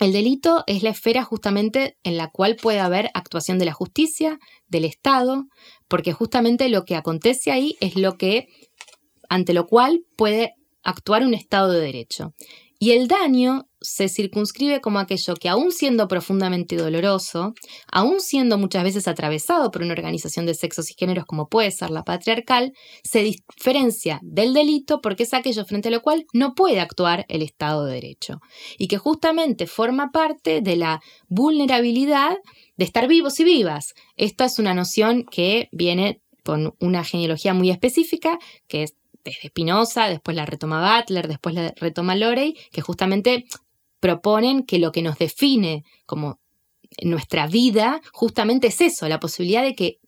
El 0.01 0.13
delito 0.13 0.63
es 0.67 0.83
la 0.83 0.91
esfera 0.91 1.25
justamente 1.25 1.97
en 2.05 2.17
la 2.17 2.31
cual 2.31 2.57
puede 2.57 2.79
haber 2.79 3.11
actuación 3.15 3.59
de 3.59 3.65
la 3.65 3.73
justicia, 3.73 4.39
del 4.69 4.85
Estado, 4.85 5.47
porque 5.89 6.13
justamente 6.13 6.69
lo 6.69 6.85
que 6.85 6.95
acontece 6.95 7.51
ahí 7.51 7.77
es 7.81 7.97
lo 7.97 8.17
que, 8.17 8.49
ante 9.29 9.55
lo 9.55 9.67
cual 9.67 10.05
puede 10.17 10.55
actuar 10.85 11.25
un 11.25 11.35
Estado 11.35 11.73
de 11.73 11.81
Derecho. 11.81 12.33
Y 12.79 12.93
el 12.93 13.09
daño 13.09 13.68
se 13.81 14.09
circunscribe 14.09 14.81
como 14.81 14.99
aquello 14.99 15.35
que 15.35 15.49
aún 15.49 15.73
siendo 15.73 16.09
profundamente 16.09 16.77
doloroso, 16.77 17.55
aún 17.91 18.21
siendo 18.21 18.59
muchas 18.59 18.85
veces 18.85 19.09
atravesado 19.09 19.71
por 19.71 19.83
una 19.83 19.93
organización 19.93 20.47
de 20.47 20.55
sexos 20.55 20.91
y 20.91 20.95
géneros 20.95 21.25
como 21.25 21.49
puede 21.49 21.71
ser 21.71 21.91
la 21.91 22.05
patriarcal, 22.05 22.73
se 23.03 23.23
diferencia 23.23 24.21
del 24.23 24.55
delito 24.55 25.01
porque 25.01 25.25
es 25.25 25.35
aquello 25.35 25.65
frente 25.65 25.89
a 25.89 25.93
lo 25.93 26.03
cual 26.03 26.27
no 26.33 26.55
puede 26.55 26.81
actuar 26.81 27.25
el 27.29 27.43
Estado 27.43 27.85
de 27.85 27.95
Derecho 27.95 28.41
y 28.79 28.89
que 28.89 28.99
justamente 28.99 29.67
forma 29.67 30.11
parte 30.11 30.61
de 30.61 30.77
la 30.77 31.01
vulnerabilidad 31.29 32.37
de 32.77 32.85
estar 32.85 33.09
vivos 33.09 33.39
y 33.41 33.45
vivas. 33.45 33.95
Esta 34.17 34.45
es 34.45 34.59
una 34.59 34.75
noción 34.75 35.25
que 35.25 35.69
viene 35.73 36.21
con 36.45 36.75
una 36.81 37.05
genealogía 37.05 37.53
muy 37.53 37.71
específica, 37.71 38.39
que 38.69 38.85
es 38.85 38.95
desde 39.25 39.49
Spinoza, 39.49 40.09
después 40.09 40.37
la 40.37 40.47
retoma 40.47 40.99
Butler, 40.99 41.29
después 41.29 41.55
la 41.55 41.75
retoma 41.77 42.17
Lorey, 42.17 42.57
que 42.73 42.81
justamente 42.81 43.45
proponen 44.01 44.65
que 44.65 44.79
lo 44.79 44.93
que 44.93 45.03
nos 45.03 45.19
define 45.19 45.85
como 46.07 46.41
nuestra 47.03 47.47
vida 47.47 48.01
justamente 48.13 48.69
es 48.69 48.81
eso, 48.81 49.09
la 49.09 49.21
posibilidad 49.21 49.63
de 49.63 49.75
que 49.75 49.99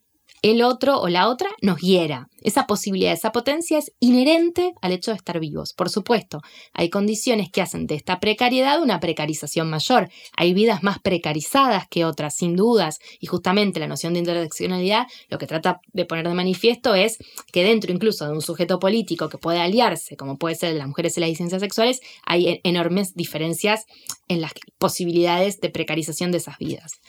el 0.42 0.62
otro 0.62 1.00
o 1.00 1.08
la 1.08 1.28
otra 1.28 1.50
nos 1.60 1.80
hiera. 1.80 2.28
Esa 2.42 2.66
posibilidad, 2.66 3.12
esa 3.12 3.32
potencia 3.32 3.76
es 3.78 3.92
inherente 4.00 4.72
al 4.80 4.92
hecho 4.92 5.10
de 5.10 5.18
estar 5.18 5.38
vivos. 5.40 5.74
Por 5.74 5.90
supuesto, 5.90 6.40
hay 6.72 6.88
condiciones 6.88 7.50
que 7.50 7.60
hacen 7.60 7.86
de 7.86 7.96
esta 7.96 8.18
precariedad 8.18 8.82
una 8.82 9.00
precarización 9.00 9.68
mayor. 9.68 10.08
Hay 10.36 10.54
vidas 10.54 10.82
más 10.82 10.98
precarizadas 11.00 11.86
que 11.88 12.04
otras, 12.06 12.34
sin 12.36 12.56
dudas. 12.56 12.98
Y 13.20 13.26
justamente 13.26 13.80
la 13.80 13.88
noción 13.88 14.14
de 14.14 14.20
interseccionalidad 14.20 15.06
lo 15.28 15.38
que 15.38 15.46
trata 15.46 15.80
de 15.92 16.06
poner 16.06 16.26
de 16.26 16.34
manifiesto 16.34 16.94
es 16.94 17.18
que 17.52 17.62
dentro 17.62 17.92
incluso 17.92 18.26
de 18.26 18.32
un 18.32 18.42
sujeto 18.42 18.78
político 18.78 19.28
que 19.28 19.38
puede 19.38 19.60
aliarse, 19.60 20.16
como 20.16 20.38
puede 20.38 20.54
ser 20.54 20.74
las 20.74 20.88
mujeres 20.88 21.16
y 21.18 21.20
las 21.20 21.36
ciencias 21.36 21.60
sexuales, 21.60 22.00
hay 22.24 22.60
enormes 22.64 23.14
diferencias 23.14 23.84
en 24.28 24.40
las 24.40 24.52
posibilidades 24.78 25.60
de 25.60 25.68
precarización 25.68 26.30
de 26.30 26.38
esas 26.38 26.56
vidas. 26.58 27.00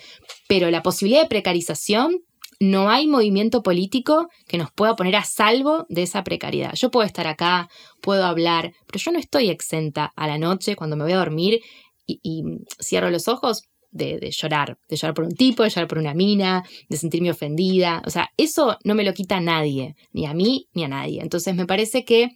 Pero 0.47 0.69
la 0.71 0.83
posibilidad 0.83 1.21
de 1.21 1.29
precarización 1.29 2.21
no 2.61 2.91
hay 2.91 3.07
movimiento 3.07 3.63
político 3.63 4.29
que 4.47 4.59
nos 4.59 4.71
pueda 4.71 4.95
poner 4.95 5.15
a 5.15 5.23
salvo 5.23 5.87
de 5.89 6.03
esa 6.03 6.23
precariedad. 6.23 6.73
Yo 6.75 6.91
puedo 6.91 7.07
estar 7.07 7.25
acá, 7.25 7.67
puedo 8.01 8.23
hablar, 8.23 8.71
pero 8.85 8.99
yo 9.03 9.11
no 9.11 9.17
estoy 9.17 9.49
exenta 9.49 10.13
a 10.15 10.27
la 10.27 10.37
noche 10.37 10.75
cuando 10.75 10.95
me 10.95 11.03
voy 11.03 11.13
a 11.13 11.17
dormir 11.17 11.59
y, 12.05 12.43
cierro 12.79 13.09
los 13.09 13.27
ojos 13.27 13.63
de, 13.89 14.19
de, 14.19 14.29
llorar, 14.29 14.77
de 14.87 14.95
llorar 14.95 15.15
por 15.15 15.25
un 15.25 15.31
tipo, 15.31 15.63
de 15.63 15.69
llorar 15.69 15.87
por 15.87 15.97
una 15.97 16.13
mina, 16.13 16.63
de 16.87 16.97
sentirme 16.97 17.31
ofendida. 17.31 18.03
O 18.05 18.11
sea, 18.11 18.29
eso 18.37 18.77
no 18.83 18.93
me 18.93 19.03
lo 19.03 19.13
quita 19.15 19.39
nadie, 19.39 19.95
ni 20.11 20.27
a 20.27 20.35
mí 20.35 20.67
ni 20.73 20.83
a 20.83 20.87
nadie. 20.87 21.19
Entonces 21.23 21.55
me 21.55 21.65
parece 21.65 22.05
que 22.05 22.29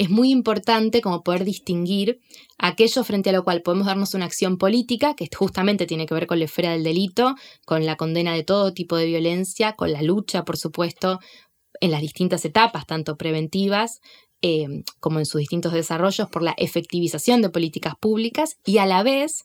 es 0.00 0.08
muy 0.08 0.30
importante 0.30 1.02
como 1.02 1.22
poder 1.22 1.44
distinguir 1.44 2.20
aquello 2.56 3.04
frente 3.04 3.28
a 3.28 3.34
lo 3.34 3.44
cual 3.44 3.60
podemos 3.60 3.86
darnos 3.86 4.14
una 4.14 4.24
acción 4.24 4.56
política, 4.56 5.14
que 5.14 5.28
justamente 5.36 5.84
tiene 5.84 6.06
que 6.06 6.14
ver 6.14 6.26
con 6.26 6.38
la 6.38 6.46
esfera 6.46 6.72
del 6.72 6.84
delito, 6.84 7.34
con 7.66 7.84
la 7.84 7.96
condena 7.96 8.32
de 8.32 8.42
todo 8.42 8.72
tipo 8.72 8.96
de 8.96 9.04
violencia, 9.04 9.74
con 9.74 9.92
la 9.92 10.00
lucha, 10.00 10.46
por 10.46 10.56
supuesto, 10.56 11.18
en 11.82 11.90
las 11.90 12.00
distintas 12.00 12.46
etapas, 12.46 12.86
tanto 12.86 13.18
preventivas 13.18 14.00
eh, 14.40 14.68
como 15.00 15.18
en 15.18 15.26
sus 15.26 15.40
distintos 15.40 15.74
desarrollos, 15.74 16.30
por 16.30 16.42
la 16.42 16.54
efectivización 16.56 17.42
de 17.42 17.50
políticas 17.50 17.92
públicas 18.00 18.56
y 18.64 18.78
a 18.78 18.86
la 18.86 19.02
vez 19.02 19.44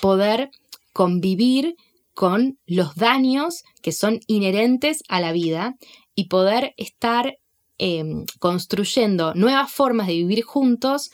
poder 0.00 0.50
convivir 0.92 1.74
con 2.14 2.56
los 2.66 2.94
daños 2.94 3.64
que 3.82 3.90
son 3.90 4.20
inherentes 4.28 5.02
a 5.08 5.20
la 5.20 5.32
vida 5.32 5.74
y 6.14 6.28
poder 6.28 6.72
estar 6.76 7.34
Em, 7.80 8.24
construyendo 8.40 9.34
nuevas 9.34 9.70
formas 9.70 10.08
de 10.08 10.14
vivir 10.14 10.42
juntos, 10.42 11.10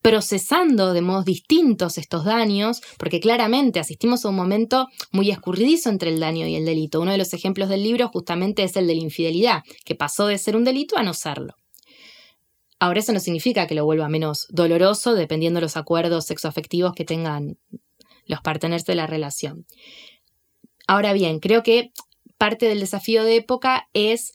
procesando 0.00 0.94
de 0.94 1.02
modos 1.02 1.26
distintos 1.26 1.98
estos 1.98 2.24
daños, 2.24 2.80
porque 2.96 3.20
claramente 3.20 3.80
asistimos 3.80 4.24
a 4.24 4.30
un 4.30 4.36
momento 4.36 4.88
muy 5.12 5.30
escurridizo 5.30 5.90
entre 5.90 6.08
el 6.08 6.18
daño 6.18 6.46
y 6.46 6.54
el 6.54 6.64
delito. 6.64 7.02
Uno 7.02 7.12
de 7.12 7.18
los 7.18 7.34
ejemplos 7.34 7.68
del 7.68 7.82
libro 7.82 8.08
justamente 8.08 8.62
es 8.62 8.76
el 8.76 8.86
de 8.86 8.94
la 8.94 9.02
infidelidad, 9.02 9.62
que 9.84 9.94
pasó 9.94 10.26
de 10.26 10.38
ser 10.38 10.56
un 10.56 10.64
delito 10.64 10.96
a 10.96 11.02
no 11.02 11.12
serlo. 11.12 11.54
Ahora 12.78 13.00
eso 13.00 13.12
no 13.12 13.20
significa 13.20 13.66
que 13.66 13.74
lo 13.74 13.84
vuelva 13.84 14.08
menos 14.08 14.46
doloroso 14.48 15.12
dependiendo 15.12 15.58
de 15.58 15.66
los 15.66 15.76
acuerdos 15.76 16.24
sexoafectivos 16.24 16.94
que 16.94 17.04
tengan 17.04 17.58
los 18.24 18.40
parteneros 18.40 18.84
de 18.84 18.94
la 18.94 19.06
relación. 19.06 19.66
Ahora 20.86 21.12
bien, 21.12 21.40
creo 21.40 21.62
que 21.62 21.92
parte 22.38 22.66
del 22.66 22.80
desafío 22.80 23.22
de 23.22 23.36
época 23.36 23.90
es 23.92 24.32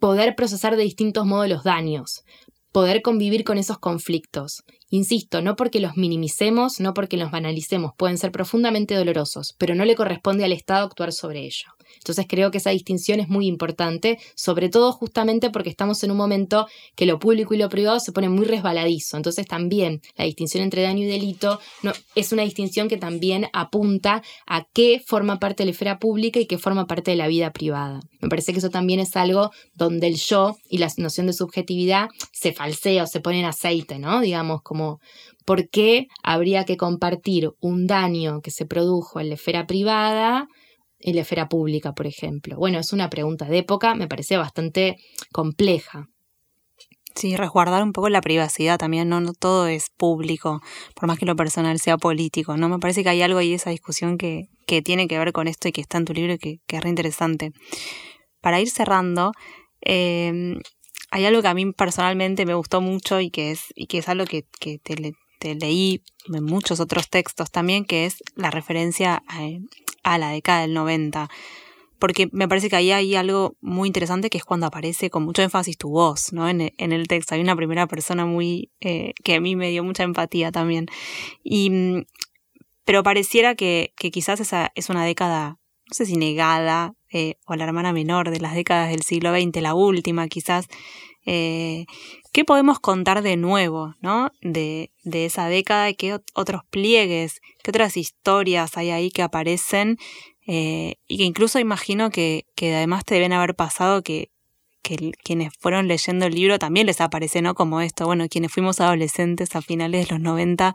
poder 0.00 0.34
procesar 0.34 0.76
de 0.76 0.82
distintos 0.82 1.26
modos 1.26 1.48
los 1.48 1.62
daños, 1.62 2.24
poder 2.72 3.02
convivir 3.02 3.44
con 3.44 3.58
esos 3.58 3.78
conflictos. 3.78 4.62
Insisto, 4.88 5.42
no 5.42 5.54
porque 5.54 5.78
los 5.78 5.96
minimicemos, 5.96 6.80
no 6.80 6.94
porque 6.94 7.16
los 7.16 7.30
banalicemos, 7.30 7.92
pueden 7.96 8.18
ser 8.18 8.32
profundamente 8.32 8.94
dolorosos, 8.94 9.54
pero 9.58 9.74
no 9.74 9.84
le 9.84 9.94
corresponde 9.94 10.44
al 10.44 10.52
Estado 10.52 10.86
actuar 10.86 11.12
sobre 11.12 11.40
ello. 11.40 11.68
Entonces 11.96 12.26
creo 12.28 12.50
que 12.50 12.58
esa 12.58 12.70
distinción 12.70 13.20
es 13.20 13.28
muy 13.28 13.46
importante, 13.46 14.18
sobre 14.34 14.68
todo 14.68 14.92
justamente 14.92 15.50
porque 15.50 15.70
estamos 15.70 16.02
en 16.02 16.10
un 16.10 16.16
momento 16.16 16.66
que 16.94 17.06
lo 17.06 17.18
público 17.18 17.54
y 17.54 17.58
lo 17.58 17.68
privado 17.68 18.00
se 18.00 18.12
pone 18.12 18.28
muy 18.28 18.44
resbaladizo. 18.44 19.16
Entonces 19.16 19.46
también 19.46 20.00
la 20.16 20.24
distinción 20.24 20.62
entre 20.62 20.82
daño 20.82 21.04
y 21.04 21.06
delito 21.06 21.60
no, 21.82 21.92
es 22.14 22.32
una 22.32 22.42
distinción 22.42 22.88
que 22.88 22.96
también 22.96 23.48
apunta 23.52 24.22
a 24.46 24.66
qué 24.72 25.02
forma 25.04 25.38
parte 25.38 25.62
de 25.62 25.66
la 25.66 25.72
esfera 25.72 25.98
pública 25.98 26.40
y 26.40 26.46
qué 26.46 26.58
forma 26.58 26.86
parte 26.86 27.10
de 27.10 27.16
la 27.16 27.28
vida 27.28 27.52
privada. 27.52 28.00
Me 28.20 28.28
parece 28.28 28.52
que 28.52 28.58
eso 28.58 28.70
también 28.70 29.00
es 29.00 29.16
algo 29.16 29.50
donde 29.74 30.06
el 30.06 30.16
yo 30.16 30.56
y 30.68 30.78
la 30.78 30.88
noción 30.96 31.26
de 31.26 31.32
subjetividad 31.32 32.08
se 32.32 32.52
falsea 32.52 33.04
o 33.04 33.06
se 33.06 33.20
pone 33.20 33.40
en 33.40 33.46
aceite, 33.46 33.98
¿no? 33.98 34.20
Digamos, 34.20 34.62
como 34.62 35.00
¿por 35.44 35.68
qué 35.68 36.08
habría 36.22 36.64
que 36.64 36.76
compartir 36.76 37.50
un 37.60 37.86
daño 37.86 38.40
que 38.40 38.50
se 38.50 38.66
produjo 38.66 39.20
en 39.20 39.28
la 39.28 39.34
esfera 39.34 39.66
privada 39.66 40.48
en 41.00 41.16
la 41.16 41.22
esfera 41.22 41.48
pública, 41.48 41.92
por 41.94 42.06
ejemplo? 42.06 42.56
Bueno, 42.56 42.78
es 42.78 42.92
una 42.92 43.10
pregunta 43.10 43.46
de 43.46 43.58
época, 43.58 43.94
me 43.94 44.08
parece 44.08 44.36
bastante 44.36 44.96
compleja. 45.32 46.08
Sí, 47.14 47.36
resguardar 47.36 47.82
un 47.82 47.92
poco 47.92 48.08
la 48.08 48.20
privacidad 48.20 48.78
también, 48.78 49.08
¿no? 49.08 49.32
todo 49.34 49.66
es 49.66 49.90
público, 49.90 50.60
por 50.94 51.08
más 51.08 51.18
que 51.18 51.26
lo 51.26 51.34
personal 51.34 51.80
sea 51.80 51.98
político, 51.98 52.56
¿no? 52.56 52.68
Me 52.68 52.78
parece 52.78 53.02
que 53.02 53.08
hay 53.08 53.22
algo 53.22 53.38
ahí, 53.38 53.52
esa 53.52 53.70
discusión 53.70 54.16
que, 54.16 54.48
que 54.66 54.80
tiene 54.80 55.08
que 55.08 55.18
ver 55.18 55.32
con 55.32 55.48
esto 55.48 55.68
y 55.68 55.72
que 55.72 55.80
está 55.80 55.98
en 55.98 56.04
tu 56.04 56.14
libro 56.14 56.34
y 56.34 56.38
que, 56.38 56.60
que 56.66 56.76
es 56.76 56.82
reinteresante. 56.82 57.52
Para 58.40 58.60
ir 58.60 58.70
cerrando, 58.70 59.32
eh, 59.84 60.54
hay 61.10 61.24
algo 61.24 61.42
que 61.42 61.48
a 61.48 61.54
mí 61.54 61.72
personalmente 61.72 62.46
me 62.46 62.54
gustó 62.54 62.80
mucho 62.80 63.20
y 63.20 63.30
que 63.30 63.50
es, 63.50 63.72
y 63.74 63.86
que 63.86 63.98
es 63.98 64.08
algo 64.08 64.24
que, 64.24 64.44
que 64.60 64.78
te, 64.78 65.14
te, 65.40 65.54
leí 65.56 66.02
en 66.32 66.44
muchos 66.44 66.80
otros 66.80 67.08
textos 67.08 67.50
también, 67.50 67.84
que 67.84 68.06
es 68.06 68.22
la 68.36 68.50
referencia 68.50 69.22
a, 69.26 69.42
a 70.02 70.18
la 70.18 70.30
década 70.30 70.62
del 70.62 70.74
90 70.74 71.28
porque 72.00 72.30
me 72.32 72.48
parece 72.48 72.70
que 72.70 72.76
ahí 72.76 72.90
hay 72.90 73.14
algo 73.14 73.56
muy 73.60 73.86
interesante 73.86 74.30
que 74.30 74.38
es 74.38 74.44
cuando 74.44 74.66
aparece 74.66 75.10
con 75.10 75.22
mucho 75.22 75.42
énfasis 75.42 75.76
tu 75.76 75.90
voz, 75.90 76.32
¿no? 76.32 76.48
En, 76.48 76.72
el 76.78 77.06
texto. 77.06 77.34
Hay 77.34 77.42
una 77.42 77.54
primera 77.54 77.86
persona 77.86 78.24
muy, 78.24 78.72
eh, 78.80 79.12
que 79.22 79.34
a 79.34 79.40
mí 79.40 79.54
me 79.54 79.68
dio 79.68 79.84
mucha 79.84 80.02
empatía 80.02 80.50
también. 80.50 80.86
Y, 81.44 81.68
mm, 81.68 82.04
pero 82.86 83.02
pareciera 83.02 83.54
que, 83.54 83.92
que 83.96 84.10
quizás 84.10 84.40
esa 84.40 84.72
es 84.74 84.88
una 84.88 85.04
década, 85.04 85.58
no 85.88 85.94
sé 85.94 86.06
si 86.06 86.16
negada, 86.16 86.94
eh, 87.12 87.34
o 87.44 87.54
la 87.54 87.64
hermana 87.64 87.92
menor 87.92 88.30
de 88.30 88.40
las 88.40 88.54
décadas 88.54 88.90
del 88.90 89.02
siglo 89.02 89.32
XX, 89.32 89.60
la 89.60 89.74
última 89.74 90.26
quizás. 90.28 90.68
Eh, 91.26 91.86
¿Qué 92.32 92.44
podemos 92.44 92.80
contar 92.80 93.22
de 93.22 93.36
nuevo, 93.36 93.94
¿no? 94.00 94.30
De, 94.40 94.90
de 95.04 95.26
esa 95.26 95.48
década 95.48 95.92
qué 95.92 96.18
otros 96.34 96.62
pliegues, 96.70 97.40
qué 97.62 97.70
otras 97.70 97.96
historias 97.96 98.76
hay 98.76 98.90
ahí 98.90 99.10
que 99.10 99.22
aparecen 99.22 99.98
eh, 100.46 100.96
y 101.06 101.18
que 101.18 101.24
incluso 101.24 101.58
imagino 101.58 102.10
que, 102.10 102.46
que 102.54 102.74
además 102.74 103.04
te 103.04 103.14
deben 103.14 103.32
haber 103.32 103.54
pasado 103.54 104.02
que, 104.02 104.30
que 104.82 105.12
quienes 105.22 105.52
fueron 105.58 105.88
leyendo 105.88 106.26
el 106.26 106.34
libro 106.34 106.58
también 106.58 106.86
les 106.86 107.00
aparece, 107.00 107.42
¿no? 107.42 107.54
Como 107.54 107.80
esto, 107.80 108.06
bueno, 108.06 108.26
quienes 108.28 108.52
fuimos 108.52 108.80
adolescentes 108.80 109.54
a 109.54 109.62
finales 109.62 110.08
de 110.08 110.14
los 110.14 110.20
90 110.20 110.74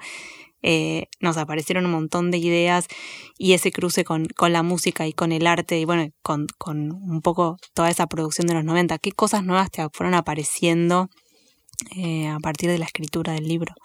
eh, 0.68 1.10
nos 1.20 1.38
aparecieron 1.38 1.86
un 1.86 1.92
montón 1.92 2.32
de 2.32 2.40
ideas 2.40 2.88
y 3.38 3.54
ese 3.54 3.72
cruce 3.72 4.04
con, 4.04 4.26
con, 4.26 4.52
la 4.52 4.64
música 4.64 5.06
y 5.06 5.14
con 5.14 5.32
el 5.32 5.46
arte 5.46 5.80
y 5.80 5.86
bueno, 5.86 6.12
con, 6.24 6.48
con, 6.58 6.92
un 6.92 7.22
poco 7.22 7.58
toda 7.76 7.92
esa 7.92 8.08
producción 8.08 8.48
de 8.48 8.56
los 8.56 8.64
90. 8.64 8.98
¿Qué 8.98 9.12
cosas 9.12 9.44
nuevas 9.44 9.70
te 9.70 9.88
fueron 9.94 10.16
apareciendo 10.16 11.10
eh, 11.96 12.28
a 12.30 12.40
partir 12.40 12.72
de 12.72 12.80
la 12.80 12.86
escritura 12.86 13.34
del 13.34 13.48
libro? 13.48 13.76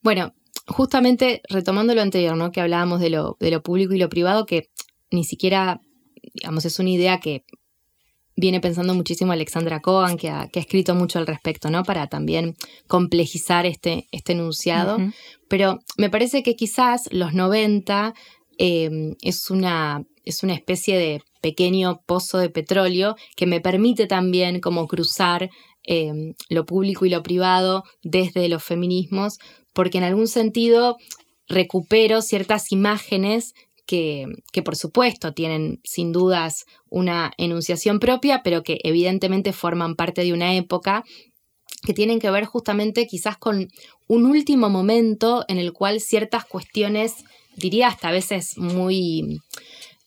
Bueno, 0.00 0.32
justamente 0.66 1.42
retomando 1.50 1.94
lo 1.94 2.00
anterior, 2.00 2.38
¿no? 2.38 2.52
Que 2.52 2.62
hablábamos 2.62 2.98
de 2.98 3.10
lo, 3.10 3.36
de 3.38 3.50
lo 3.50 3.62
público 3.62 3.92
y 3.92 3.98
lo 3.98 4.08
privado, 4.08 4.46
que 4.46 4.70
ni 5.10 5.24
siquiera, 5.24 5.82
digamos, 6.32 6.64
es 6.64 6.78
una 6.78 6.88
idea 6.88 7.20
que 7.20 7.44
viene 8.42 8.60
pensando 8.60 8.92
muchísimo 8.92 9.30
Alexandra 9.30 9.78
Cohen, 9.78 10.16
que 10.16 10.28
ha, 10.28 10.50
escrito 10.52 10.96
mucho 10.96 11.20
al 11.20 11.28
respecto, 11.28 11.70
¿no? 11.70 11.84
Para 11.84 12.08
también 12.08 12.56
complejizar 12.88 13.66
este, 13.66 14.08
este 14.10 14.32
enunciado. 14.32 14.98
Pero 15.48 15.78
me 15.96 16.10
parece 16.10 16.42
que 16.42 16.56
quizás 16.56 17.08
los 17.12 17.34
90 17.34 18.14
em, 18.58 19.14
es, 19.22 19.48
una, 19.48 20.02
es 20.24 20.42
una 20.42 20.54
especie 20.54 20.98
de 20.98 21.22
pequeño 21.40 22.02
pozo 22.04 22.38
de 22.38 22.50
petróleo 22.50 23.14
que 23.36 23.46
me 23.46 23.60
permite 23.60 24.08
también 24.08 24.58
como 24.58 24.88
cruzar 24.88 25.48
em, 25.84 26.34
lo 26.48 26.66
público 26.66 27.06
y 27.06 27.10
lo 27.10 27.22
privado 27.22 27.84
desde 28.02 28.48
los 28.48 28.64
feminismos, 28.64 29.38
porque 29.72 29.98
en 29.98 30.04
algún 30.04 30.26
sentido 30.26 30.96
recupero 31.46 32.22
ciertas 32.22 32.72
imágenes 32.72 33.54
que, 34.52 34.62
por 34.62 34.76
supuesto 34.76 35.34
tienen 35.34 35.80
sin 35.84 36.12
dudas 36.12 36.64
una 36.88 37.32
enunciación 37.36 37.98
propia, 37.98 38.42
pero 38.42 38.62
que 38.62 38.78
evidentemente 38.84 39.52
forman 39.52 39.96
parte 39.96 40.24
de 40.24 40.32
una 40.32 40.54
época 40.54 41.04
que 41.84 41.92
tienen 41.92 42.18
que 42.18 42.30
ver 42.30 42.46
justamente 42.46 43.06
quizás 43.06 43.36
con 43.36 43.68
un 44.06 44.26
último 44.26 44.70
momento 44.70 45.44
en 45.48 45.58
el 45.58 45.72
cual 45.72 46.00
ciertas 46.00 46.44
cuestiones, 46.46 47.24
diría 47.56 47.88
hasta 47.88 48.08
a 48.08 48.12
veces 48.12 48.56
muy 48.56 49.40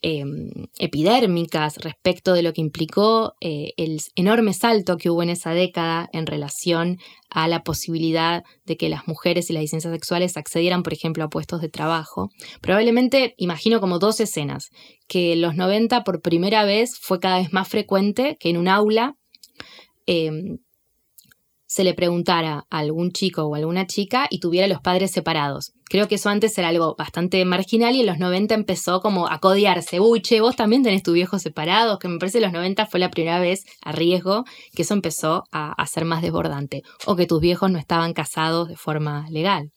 Em, 0.07 0.67
epidérmicas 0.77 1.77
respecto 1.77 2.33
de 2.33 2.43
lo 2.43 2.53
que 2.53 2.61
implicó 2.61 3.33
eh, 3.41 3.71
el 3.75 3.99
enorme 4.15 4.53
salto 4.53 4.97
que 4.97 5.09
hubo 5.09 5.23
en 5.23 5.29
esa 5.29 5.55
década 5.55 6.09
en 6.13 6.27
relación 6.27 6.99
a 7.31 7.47
la 7.47 7.63
posibilidad 7.63 8.43
de 8.67 8.77
que 8.77 8.87
las 8.87 9.07
mujeres 9.07 9.49
y 9.49 9.53
las 9.53 9.63
licencias 9.63 9.91
sexuales 9.91 10.37
accedieran, 10.37 10.83
por 10.83 10.93
ejemplo, 10.93 11.23
a 11.23 11.29
puestos 11.29 11.59
de 11.59 11.69
trabajo. 11.69 12.29
Probablemente, 12.61 13.33
imagino 13.37 13.81
como 13.81 13.97
dos 13.97 14.19
escenas, 14.19 14.69
que 15.07 15.33
en 15.33 15.41
los 15.41 15.55
90 15.55 16.03
por 16.03 16.21
primera 16.21 16.65
vez 16.65 16.99
fue 17.01 17.19
cada 17.19 17.39
vez 17.39 17.51
más 17.51 17.67
frecuente 17.67 18.37
que 18.39 18.51
en 18.51 18.57
un 18.57 18.67
aula 18.67 19.15
em, 20.05 20.59
se 21.75 21.83
le 21.83 21.93
preguntara 21.93 22.65
a 22.69 22.79
algún 22.79 23.11
chico 23.11 23.43
o 23.43 23.53
alguna 23.53 23.85
chica 23.85 24.27
y 24.29 24.39
tuviera 24.39 24.65
los 24.65 24.79
padres 24.79 25.11
separados. 25.11 25.73
Creo 25.89 26.07
que 26.07 26.15
eso 26.15 26.29
antes 26.29 26.57
era 26.57 26.69
algo 26.69 26.95
bastante 26.97 27.43
marginal 27.43 27.95
y 27.95 27.99
en 27.99 28.05
los 28.05 28.17
90 28.17 28.55
empezó 28.55 29.01
como 29.01 29.27
a 29.27 29.39
codiarse. 29.39 29.99
Uy, 29.99 30.21
che, 30.21 30.39
vos 30.39 30.55
también 30.55 30.83
tenés 30.83 31.03
tu 31.03 31.11
viejo 31.11 31.37
separado, 31.37 31.99
que 31.99 32.07
me 32.07 32.17
parece 32.17 32.39
que 32.39 32.45
los 32.45 32.53
90 32.53 32.85
fue 32.85 33.01
la 33.01 33.11
primera 33.11 33.41
vez 33.41 33.65
a 33.81 33.91
riesgo 33.91 34.45
que 34.73 34.83
eso 34.83 34.93
empezó 34.93 35.43
a, 35.51 35.85
ser 35.85 36.05
más 36.05 36.21
desbordante. 36.21 36.81
O 37.05 37.17
que 37.17 37.25
tus 37.25 37.41
viejos 37.41 37.69
no 37.69 37.77
estaban 37.77 38.13
casados 38.13 38.69
de 38.69 38.77
forma 38.77 39.27
legal. 39.29 39.69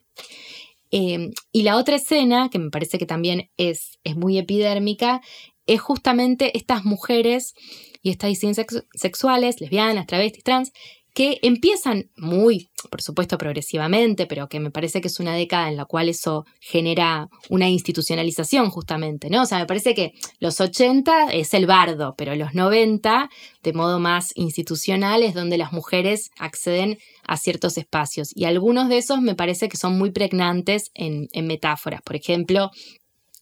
Em, 0.92 1.32
y 1.50 1.62
la 1.62 1.76
otra 1.78 1.96
escena, 1.96 2.48
que 2.48 2.60
me 2.60 2.70
parece 2.70 2.98
que 2.98 3.06
también 3.06 3.50
es, 3.56 3.98
es 4.04 4.14
muy 4.14 4.38
epidérmica, 4.38 5.20
es 5.66 5.80
justamente 5.80 6.56
estas 6.56 6.84
mujeres 6.84 7.54
y 8.02 8.10
estas 8.10 8.30
disidencias 8.30 8.66
sexuales, 8.94 9.60
lesbianas, 9.60 10.06
travestis, 10.06 10.44
trans, 10.44 10.72
que 11.18 11.40
empiezan 11.42 12.08
muy, 12.16 12.70
por 12.92 13.02
supuesto, 13.02 13.38
progresivamente, 13.38 14.28
pero 14.28 14.48
que 14.48 14.60
me 14.60 14.70
parece 14.70 15.00
que 15.00 15.08
es 15.08 15.18
una 15.18 15.34
década 15.34 15.68
en 15.68 15.76
la 15.76 15.84
cual 15.84 16.08
eso 16.08 16.44
genera 16.60 17.28
una 17.48 17.68
institucionalización 17.68 18.70
justamente, 18.70 19.28
¿no? 19.28 19.42
O 19.42 19.44
sea, 19.44 19.58
me 19.58 19.66
parece 19.66 19.96
que 19.96 20.12
los 20.38 20.60
80 20.60 21.32
es 21.32 21.54
el 21.54 21.66
bardo, 21.66 22.14
pero 22.16 22.36
los 22.36 22.54
90, 22.54 23.30
de 23.64 23.72
modo 23.72 23.98
más 23.98 24.30
institucional, 24.36 25.24
es 25.24 25.34
donde 25.34 25.58
las 25.58 25.72
mujeres 25.72 26.30
acceden 26.38 26.98
a 27.24 27.36
ciertos 27.36 27.78
espacios. 27.78 28.30
Y 28.36 28.44
algunos 28.44 28.88
de 28.88 28.98
esos 28.98 29.20
me 29.20 29.34
parece 29.34 29.68
que 29.68 29.76
son 29.76 29.98
muy 29.98 30.12
pregnantes 30.12 30.92
en, 30.94 31.26
en 31.32 31.48
metáforas. 31.48 32.00
Por 32.02 32.14
ejemplo, 32.14 32.70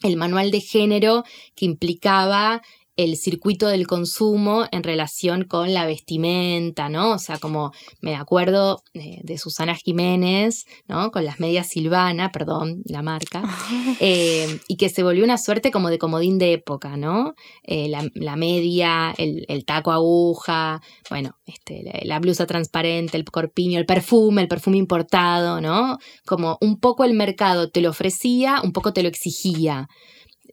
el 0.02 0.16
manual 0.16 0.50
de 0.50 0.62
género 0.62 1.24
que 1.54 1.66
implicaba 1.66 2.62
el 2.96 3.16
circuito 3.16 3.68
del 3.68 3.86
consumo 3.86 4.66
en 4.72 4.82
relación 4.82 5.44
con 5.44 5.74
la 5.74 5.84
vestimenta, 5.84 6.88
¿no? 6.88 7.12
O 7.12 7.18
sea, 7.18 7.38
como 7.38 7.72
me 8.00 8.16
acuerdo 8.16 8.82
de, 8.94 9.36
Susana 9.36 9.74
Jiménez, 9.74 10.64
¿no? 10.88 11.10
Con 11.10 11.26
las 11.26 11.38
medias 11.38 11.68
Silvana, 11.68 12.32
perdón, 12.32 12.82
la 12.86 13.02
marca, 13.02 13.42
eh, 14.00 14.60
y 14.66 14.76
que 14.76 14.88
se 14.88 15.02
volvió 15.02 15.24
una 15.24 15.36
suerte 15.36 15.70
como 15.70 15.90
de 15.90 15.98
comodín 15.98 16.38
de 16.38 16.54
época, 16.54 16.96
¿no? 16.96 17.34
Eh, 17.64 17.88
la, 17.88 18.36
media, 18.36 19.14
el, 19.18 19.64
taco 19.66 19.92
aguja, 19.92 20.80
bueno, 21.10 21.36
este, 21.46 21.84
la, 22.02 22.18
blusa 22.18 22.46
transparente, 22.46 23.18
el 23.18 23.24
corpiño, 23.24 23.78
el 23.78 23.86
perfume, 23.86 24.40
el 24.40 24.48
perfume 24.48 24.78
importado, 24.78 25.60
¿no? 25.60 25.98
Como 26.24 26.56
un 26.62 26.80
poco 26.80 27.04
el 27.04 27.12
mercado 27.12 27.70
te 27.70 27.82
lo 27.82 27.90
ofrecía, 27.90 28.62
un 28.64 28.72
poco 28.72 28.94
te 28.94 29.02
lo 29.02 29.08
exigía 29.08 29.88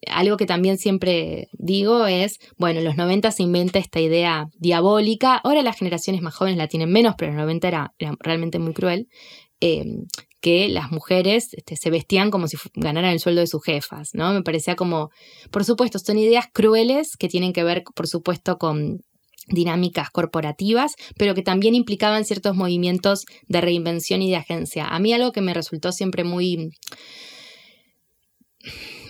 algo 0.07 0.37
que 0.37 0.45
también 0.45 0.77
siempre 0.77 1.47
digo 1.53 2.05
es, 2.05 2.39
bueno, 2.57 2.79
en 2.79 2.85
los 2.85 2.97
90 2.97 3.31
se 3.31 3.43
inventa 3.43 3.79
esta 3.79 3.99
idea 3.99 4.47
diabólica, 4.57 5.35
ahora 5.35 5.61
las 5.61 5.77
generaciones 5.77 6.21
más 6.21 6.35
jóvenes 6.35 6.57
la 6.57 6.67
tienen 6.67 6.91
menos, 6.91 7.15
pero 7.17 7.31
en 7.31 7.37
los 7.37 7.43
90 7.43 7.67
era, 7.67 7.93
realmente 8.19 8.59
muy 8.59 8.73
cruel, 8.73 9.07
em, 9.59 10.05
que 10.41 10.67
las 10.67 10.91
mujeres 10.91 11.53
este, 11.53 11.77
se 11.77 11.89
vestían 11.89 12.29
como 12.29 12.47
si 12.47 12.57
ganaran 12.75 13.11
el 13.11 13.19
sueldo 13.19 13.41
de 13.41 13.47
sus 13.47 13.63
jefas, 13.63 14.09
¿no? 14.13 14.33
Me 14.33 14.41
parecía 14.41 14.75
como, 14.75 15.09
por 15.51 15.63
supuesto, 15.63 15.99
son 15.99 16.17
ideas 16.17 16.47
crueles 16.51 17.15
que 17.17 17.29
tienen 17.29 17.53
que 17.53 17.63
ver, 17.63 17.83
por 17.95 18.07
supuesto, 18.07 18.57
con 18.57 18.99
dinámicas 19.47 20.09
corporativas, 20.09 20.95
pero 21.17 21.33
que 21.35 21.43
también 21.43 21.75
implicaban 21.75 22.25
ciertos 22.25 22.55
movimientos 22.55 23.25
de 23.47 23.61
reinvención 23.61 24.21
y 24.21 24.29
de 24.29 24.37
agencia. 24.37 24.87
A 24.87 24.99
mí 24.99 25.13
algo 25.13 25.31
que 25.31 25.41
me 25.41 25.53
resultó 25.53 25.91
siempre 25.91 26.23
muy 26.23 26.71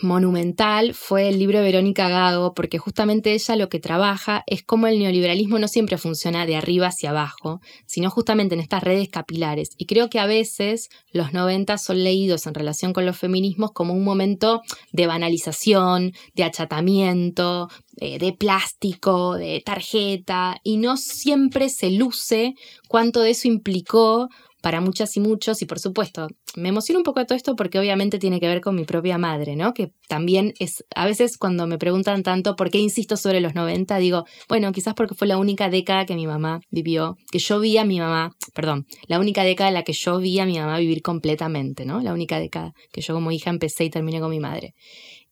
monumental 0.04 0.94
fue 0.94 1.30
el 1.30 1.40
libro 1.40 1.60
de 1.60 1.66
Verónica 1.66 2.10
Gago, 2.10 2.54
porque 2.54 2.78
justamente 2.78 3.34
ella 3.34 3.56
lo 3.56 3.70
que 3.70 3.80
trabaja 3.80 4.44
es 4.46 4.64
cómo 4.64 4.88
el 4.88 5.00
neoliberalismo 5.00 5.60
no 5.60 5.68
siempre 5.68 5.98
funciona 5.98 6.46
de 6.46 6.56
arriba 6.56 6.88
hacia 6.88 7.10
abajo, 7.12 7.62
sino 7.86 8.10
justamente 8.10 8.56
en 8.56 8.62
estas 8.62 8.84
redes 8.84 9.10
capilares. 9.10 9.70
Y 9.78 9.86
creo 9.86 10.10
que 10.10 10.20
a 10.20 10.26
veces 10.26 10.90
los 11.12 11.34
90 11.34 11.78
son 11.78 12.04
leídos 12.04 12.46
en 12.46 12.54
relación 12.54 12.94
con 12.94 13.06
los 13.06 13.18
feminismos 13.18 13.72
como 13.72 13.94
un 13.94 14.04
momento 14.04 14.62
de 14.92 15.08
banalización, 15.08 16.12
de 16.36 16.44
achatamiento, 16.44 17.70
de, 17.94 18.20
de 18.20 18.34
plástico, 18.34 19.36
de 19.36 19.62
tarjeta, 19.66 20.58
y 20.64 20.78
no 20.78 20.98
siempre 20.98 21.70
se 21.70 21.92
luce 21.92 22.54
cuánto 22.88 23.22
de 23.22 23.32
eso 23.32 23.48
implicó 23.48 24.30
para 24.64 24.80
muchas 24.80 25.18
y 25.18 25.20
muchos, 25.20 25.62
y 25.62 25.66
por 25.66 25.78
supuesto, 25.78 26.30
me 26.56 26.70
emociona 26.70 26.98
un 26.98 27.04
poco 27.04 27.20
de 27.20 27.26
todo 27.26 27.36
esto 27.36 27.54
porque 27.58 27.80
obviamente 27.80 28.18
tiene 28.18 28.40
que 28.40 28.48
ver 28.48 28.62
con 28.62 28.76
mi 28.76 28.86
propia 28.86 29.18
madre, 29.18 29.58
¿no? 29.58 29.74
Que 29.74 29.92
también 30.08 30.54
es, 30.58 30.86
a 30.96 31.06
veces 31.06 31.38
cuando 31.38 31.68
me 31.68 31.78
preguntan 31.78 32.24
tanto 32.24 32.56
por 32.56 32.72
qué 32.72 32.78
insisto 32.78 33.18
sobre 33.18 33.42
los 33.42 33.56
90, 33.56 33.98
digo, 33.98 34.24
bueno, 34.48 34.72
quizás 34.72 34.94
porque 34.94 35.16
fue 35.16 35.28
la 35.28 35.38
única 35.38 35.70
década 35.70 36.06
que 36.06 36.16
mi 36.16 36.28
mamá 36.28 36.62
vivió, 36.72 37.18
que 37.30 37.40
yo 37.40 37.60
vi 37.60 37.78
a 37.78 37.84
mi 37.84 38.00
mamá, 38.00 38.32
perdón, 38.54 38.88
la 39.08 39.20
única 39.20 39.44
década 39.44 39.68
en 39.68 39.74
la 39.74 39.84
que 39.84 39.92
yo 39.92 40.18
vi 40.20 40.40
a 40.40 40.46
mi 40.46 40.58
mamá 40.58 40.80
vivir 40.80 41.02
completamente, 41.02 41.86
¿no? 41.86 42.00
La 42.00 42.14
única 42.14 42.40
década 42.40 42.72
que 42.94 43.02
yo 43.02 43.14
como 43.14 43.32
hija 43.32 43.50
empecé 43.50 43.84
y 43.84 43.90
terminé 43.90 44.22
con 44.22 44.30
mi 44.30 44.40
madre. 44.40 44.76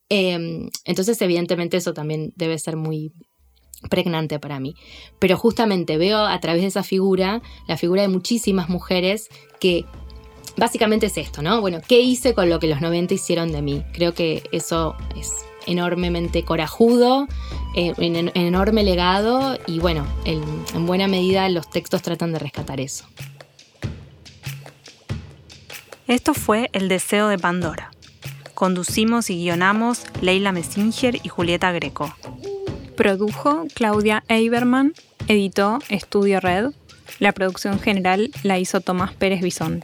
Em, 0.10 0.68
entonces, 0.84 1.22
evidentemente, 1.22 1.78
eso 1.78 1.94
también 1.94 2.34
debe 2.36 2.60
ser 2.60 2.76
muy, 2.76 3.14
pregnante 3.90 4.40
para 4.40 4.60
mí. 4.60 4.76
Pero 5.20 5.38
justamente 5.38 5.98
veo 5.98 6.26
a 6.26 6.40
través 6.40 6.62
de 6.62 6.68
esa 6.68 6.84
figura 6.84 7.42
la 7.68 7.78
figura 7.78 8.02
de 8.02 8.08
muchísimas 8.08 8.70
mujeres 8.70 9.30
que 9.60 9.86
básicamente 10.58 11.08
es 11.08 11.18
esto, 11.18 11.42
¿no? 11.42 11.62
Bueno, 11.62 11.80
¿qué 11.88 12.02
hice 12.02 12.34
con 12.34 12.50
lo 12.50 12.60
que 12.60 12.68
los 12.68 12.82
90 12.82 13.14
hicieron 13.14 13.52
de 13.52 13.62
mí? 13.62 13.84
Creo 13.94 14.14
que 14.14 14.44
eso 14.52 14.96
es 15.16 15.46
enormemente 15.68 16.44
corajudo, 16.44 17.28
eh, 17.76 17.94
en, 17.98 18.32
enorme 18.36 18.84
legado 18.84 19.58
y 19.68 19.80
bueno, 19.80 20.06
en 20.26 20.86
buena 20.86 21.08
medida 21.08 21.48
los 21.50 21.70
textos 21.70 22.02
tratan 22.02 22.34
de 22.34 22.40
rescatar 22.40 22.80
eso. 22.80 23.06
Esto 26.12 26.34
fue 26.34 26.70
El 26.74 26.90
Deseo 26.90 27.30
de 27.30 27.38
Pandora. 27.38 27.92
Conducimos 28.54 29.30
y 29.30 29.38
guionamos 29.38 30.04
Leila 30.20 30.52
Messinger 30.52 31.16
y 31.24 31.30
Julieta 31.30 31.72
Greco. 31.72 32.14
Produjo 32.96 33.66
Claudia 33.74 34.24
Eiberman, 34.28 34.94
editó 35.28 35.80
Estudio 35.90 36.40
Red. 36.40 36.72
La 37.20 37.32
producción 37.32 37.80
general 37.80 38.32
la 38.44 38.60
hizo 38.60 38.82
Tomás 38.82 39.14
Pérez 39.14 39.42
Bisón. 39.42 39.84